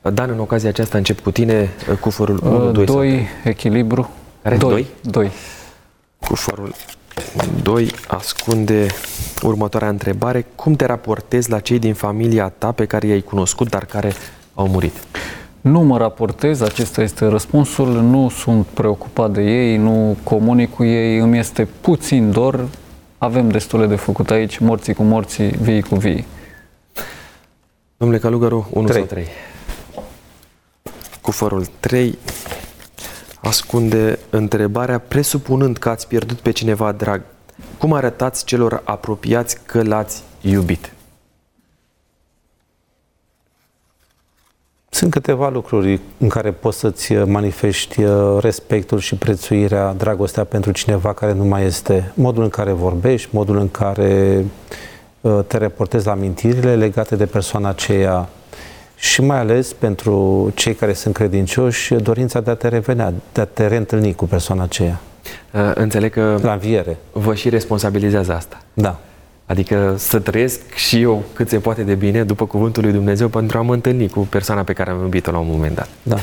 Dan, 0.03 0.31
în 0.31 0.39
ocazia 0.39 0.69
aceasta 0.69 0.99
încep 0.99 1.21
cu 1.21 1.31
tine 1.31 1.71
uh, 1.91 1.97
cu 1.97 2.11
forul 2.11 2.41
1, 2.45 2.71
2 2.71 2.85
2, 2.85 3.27
echilibru. 3.45 4.11
Care? 4.43 4.57
2? 4.57 4.87
2. 5.03 5.31
Cu 6.27 6.35
forul 6.35 6.73
2 7.63 7.91
ascunde 8.09 8.87
următoarea 9.43 9.89
întrebare. 9.89 10.47
Cum 10.55 10.75
te 10.75 10.85
raportezi 10.85 11.51
la 11.51 11.59
cei 11.59 11.79
din 11.79 11.95
familia 11.95 12.53
ta 12.59 12.73
pe 12.73 12.85
care 12.85 13.07
i-ai 13.07 13.21
cunoscut, 13.21 13.69
dar 13.69 13.85
care 13.85 14.13
au 14.55 14.69
murit? 14.69 14.93
Nu 15.61 15.81
mă 15.81 15.99
raportez, 15.99 16.61
acesta 16.61 17.03
este 17.03 17.27
răspunsul, 17.27 17.89
nu 17.89 18.29
sunt 18.29 18.67
preocupat 18.67 19.31
de 19.31 19.43
ei, 19.43 19.77
nu 19.77 20.17
comunic 20.23 20.75
cu 20.75 20.85
ei, 20.85 21.19
îmi 21.19 21.39
este 21.39 21.69
puțin 21.81 22.31
dor, 22.31 22.69
avem 23.19 23.49
destule 23.49 23.87
de 23.87 23.97
făcut 23.97 24.31
aici, 24.31 24.59
morții 24.59 24.95
cu 24.95 25.03
morții, 25.03 25.49
vii 25.49 25.83
cu 25.83 25.95
vii. 25.95 26.27
Domnule 27.97 28.21
Calugăru, 28.21 28.69
1 28.71 28.87
3. 28.87 28.99
sau 28.99 29.07
3? 29.07 29.27
Cu 31.23 31.31
fărul 31.31 31.67
3 31.81 32.19
ascunde 33.43 34.19
întrebarea, 34.31 34.99
presupunând 34.99 35.77
că 35.77 35.89
ați 35.89 36.09
pierdut 36.09 36.41
pe 36.41 36.51
cineva 36.51 36.93
drag, 36.93 37.23
cum 37.79 37.93
arătați 37.93 38.45
celor 38.45 38.83
apropiați 38.85 39.57
că 39.67 39.83
l-ați 39.83 40.23
iubit? 40.41 40.93
Sunt 44.89 45.13
câteva 45.13 45.49
lucruri 45.49 46.01
în 46.19 46.29
care 46.29 46.53
poți 46.53 46.79
să-ți 46.79 47.13
manifesti 47.13 48.03
uh, 48.03 48.39
respectul 48.41 48.99
și 48.99 49.15
prețuirea, 49.15 49.93
dragostea 49.93 50.45
pentru 50.45 50.71
cineva 50.71 51.13
care 51.13 51.33
nu 51.33 51.45
mai 51.45 51.65
este. 51.65 52.13
Modul 52.15 52.43
în 52.43 52.49
care 52.49 52.73
vorbești, 52.73 53.29
modul 53.33 53.59
în 53.59 53.71
care 53.71 54.45
uh, 55.21 55.39
te 55.47 55.57
reportezi 55.57 56.07
la 56.07 56.13
amintirile 56.13 56.77
legate 56.77 57.17
de 57.17 57.27
persoana 57.27 57.69
aceea, 57.69 58.29
și 59.01 59.23
mai 59.23 59.39
ales 59.39 59.73
pentru 59.73 60.51
cei 60.55 60.75
care 60.75 60.93
sunt 60.93 61.15
credincioși, 61.15 61.95
dorința 61.95 62.41
de 62.41 62.51
a 62.51 62.55
te 62.55 62.69
revenea, 62.69 63.13
de 63.33 63.41
a 63.41 63.45
te 63.45 63.67
reîntâlni 63.67 64.15
cu 64.15 64.27
persoana 64.27 64.63
aceea. 64.63 65.01
Uh, 65.53 65.71
înțeleg 65.75 66.13
că 66.13 66.39
la 66.43 66.53
înviere. 66.53 66.97
vă 67.13 67.35
și 67.35 67.49
responsabilizează 67.49 68.35
asta. 68.35 68.63
Da. 68.73 68.99
Adică 69.47 69.95
să 69.99 70.19
trăiesc 70.19 70.75
și 70.75 71.01
eu 71.01 71.23
cât 71.33 71.49
se 71.49 71.59
poate 71.59 71.83
de 71.83 71.95
bine 71.95 72.25
după 72.25 72.47
cuvântul 72.47 72.83
lui 72.83 72.93
Dumnezeu 72.93 73.29
pentru 73.29 73.59
a 73.59 73.63
mă 73.63 73.73
întâlni 73.73 74.09
cu 74.09 74.21
persoana 74.21 74.63
pe 74.63 74.73
care 74.73 74.91
am 74.91 75.01
iubit-o 75.01 75.31
la 75.31 75.39
un 75.39 75.49
moment 75.51 75.75
dat. 75.75 75.89
Da. 76.03 76.17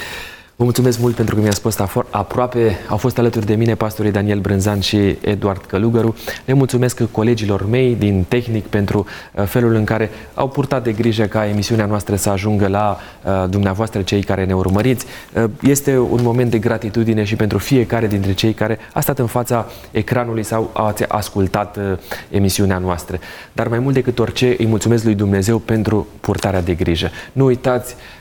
Vă 0.58 0.64
mulțumesc 0.64 1.00
mult 1.00 1.16
pentru 1.16 1.36
că 1.36 1.42
mi-ați 1.42 1.60
fost 1.60 1.82
aproape. 2.10 2.78
Au 2.88 2.98
fost 2.98 3.18
alături 3.18 3.46
de 3.46 3.56
mine 3.56 3.76
pastorii 3.76 4.12
Daniel 4.12 4.40
Brânzan 4.40 4.80
și 4.80 4.98
Eduard 5.22 5.62
Călugăru. 5.66 6.16
Le 6.46 6.54
mulțumesc 6.54 7.04
colegilor 7.12 7.70
mei 7.70 7.96
din 7.96 8.26
tehnic 8.28 8.66
pentru 8.66 9.06
uh, 9.36 9.44
felul 9.46 9.74
în 9.74 9.84
care 9.84 10.10
au 10.34 10.48
purtat 10.48 10.84
de 10.84 10.92
grijă 10.92 11.26
ca 11.26 11.48
emisiunea 11.48 11.86
noastră 11.86 12.16
să 12.16 12.30
ajungă 12.30 12.68
la 12.68 12.98
uh, 13.24 13.50
dumneavoastră, 13.50 14.02
cei 14.02 14.24
care 14.24 14.46
ne 14.46 14.54
urmăriți. 14.54 15.06
Uh, 15.34 15.44
este 15.62 15.98
un 15.98 16.20
moment 16.22 16.52
de 16.52 16.58
gratitudine 16.58 17.24
și 17.24 17.36
pentru 17.36 17.58
fiecare 17.58 18.08
dintre 18.08 18.34
cei 18.34 18.54
care 18.54 18.80
a 18.94 19.00
stat 19.00 19.20
în 19.20 19.28
fața 19.28 19.66
ecranului 19.92 20.44
sau 20.44 20.70
ați 20.74 21.04
ascultat 21.08 21.78
emisiunea 22.30 22.78
noastră. 22.78 23.20
Dar 23.54 23.68
mai 23.68 23.80
mult 23.80 23.94
decât 23.94 24.20
orice, 24.20 24.56
îi 24.58 24.68
mulțumesc 24.68 25.04
lui 25.04 25.16
Dumnezeu 25.16 25.58
pentru 25.58 26.08
purtarea 26.20 26.62
de 26.62 26.74
grijă. 26.74 27.10
Nu 27.32 27.46
uitați 27.46 27.96
Ehm, 27.96 28.17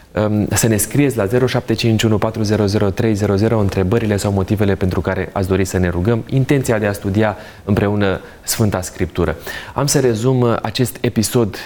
să 0.50 0.68
ne 0.68 0.76
scrieți 0.76 1.16
la 1.16 1.26
0751 1.26 2.18
400 2.18 2.90
300 2.90 3.54
întrebările 3.54 4.16
sau 4.16 4.32
motivele 4.32 4.74
pentru 4.74 5.00
care 5.00 5.28
ați 5.32 5.48
dori 5.48 5.64
să 5.64 5.78
ne 5.78 5.88
rugăm, 5.88 6.24
intenția 6.28 6.78
de 6.78 6.86
a 6.86 6.92
studia 6.92 7.36
împreună 7.64 8.20
Sfânta 8.42 8.80
Scriptură. 8.80 9.36
Am 9.74 9.86
să 9.86 10.00
rezum 10.00 10.40
uh, 10.40 10.56
acest 10.62 10.98
episod 11.00 11.56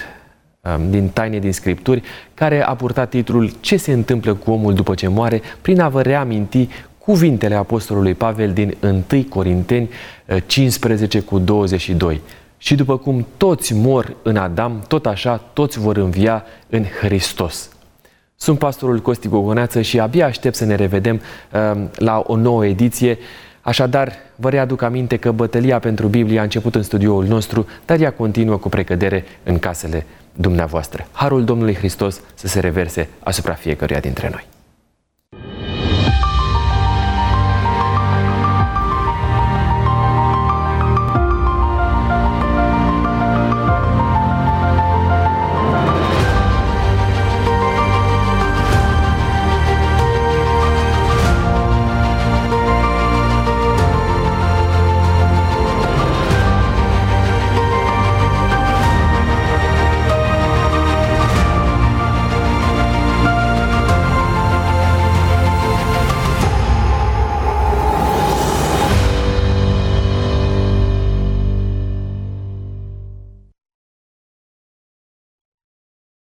ehm, 0.63 0.91
din 0.91 1.09
Taine 1.09 1.39
din 1.39 1.53
Scripturi, 1.53 2.03
care 2.35 2.65
a 2.65 2.75
purtat 2.75 3.09
titlul 3.09 3.53
Ce 3.61 3.77
se 3.77 3.93
întâmplă 3.93 4.35
cu 4.35 4.51
omul 4.51 4.75
după 4.75 4.95
ce 4.95 5.09
moare, 5.09 5.43
prin 5.61 5.81
a 5.81 5.89
vă 5.89 6.03
reaminti 6.03 6.69
cuvintele 6.99 7.55
Apostolului 7.55 8.15
Pavel 8.15 8.53
din 8.53 8.77
1 8.83 9.23
Corinteni 9.29 9.91
15 10.47 11.19
uh, 11.19 11.25
cu 11.25 11.39
22. 11.39 12.21
Și 12.59 12.75
după 12.75 12.97
cum 12.97 13.27
toți 13.37 13.75
mor 13.75 14.17
în 14.23 14.37
Adam, 14.37 14.85
tot 14.89 15.07
așa 15.07 15.37
toți 15.53 15.79
vor 15.79 15.97
învia 15.97 16.45
în 16.69 16.85
Hristos. 16.85 17.71
Sunt 18.43 18.59
pastorul 18.59 19.01
Costi 19.01 19.29
Gogoneață 19.29 19.81
și 19.81 20.01
abia 20.01 20.27
aștept 20.27 20.55
să 20.55 20.65
ne 20.65 20.75
revedem 20.75 21.21
uh, 21.53 21.83
la 21.95 22.23
o 22.27 22.37
nouă 22.37 22.67
ediție. 22.67 23.19
Așadar, 23.61 24.13
vă 24.37 24.51
readuc 24.51 24.83
aminte 24.83 25.17
că 25.17 25.33
bătălia 25.33 25.79
pentru 25.79 26.09
Biblie 26.09 26.39
a 26.39 26.43
început 26.43 26.75
în 26.75 26.83
studioul 26.83 27.25
nostru, 27.25 27.67
dar 27.87 28.01
ea 28.01 28.13
continuă 28.13 28.57
cu 28.57 28.69
precădere 28.69 29.25
în 29.43 29.59
casele 29.59 30.07
dumneavoastră. 30.33 31.07
Harul 31.13 31.45
Domnului 31.45 31.75
Hristos 31.75 32.21
să 32.35 32.47
se 32.47 32.61
reverse 32.61 33.09
asupra 33.19 33.53
fiecăruia 33.53 34.01
dintre 34.01 34.29
noi. 34.33 34.60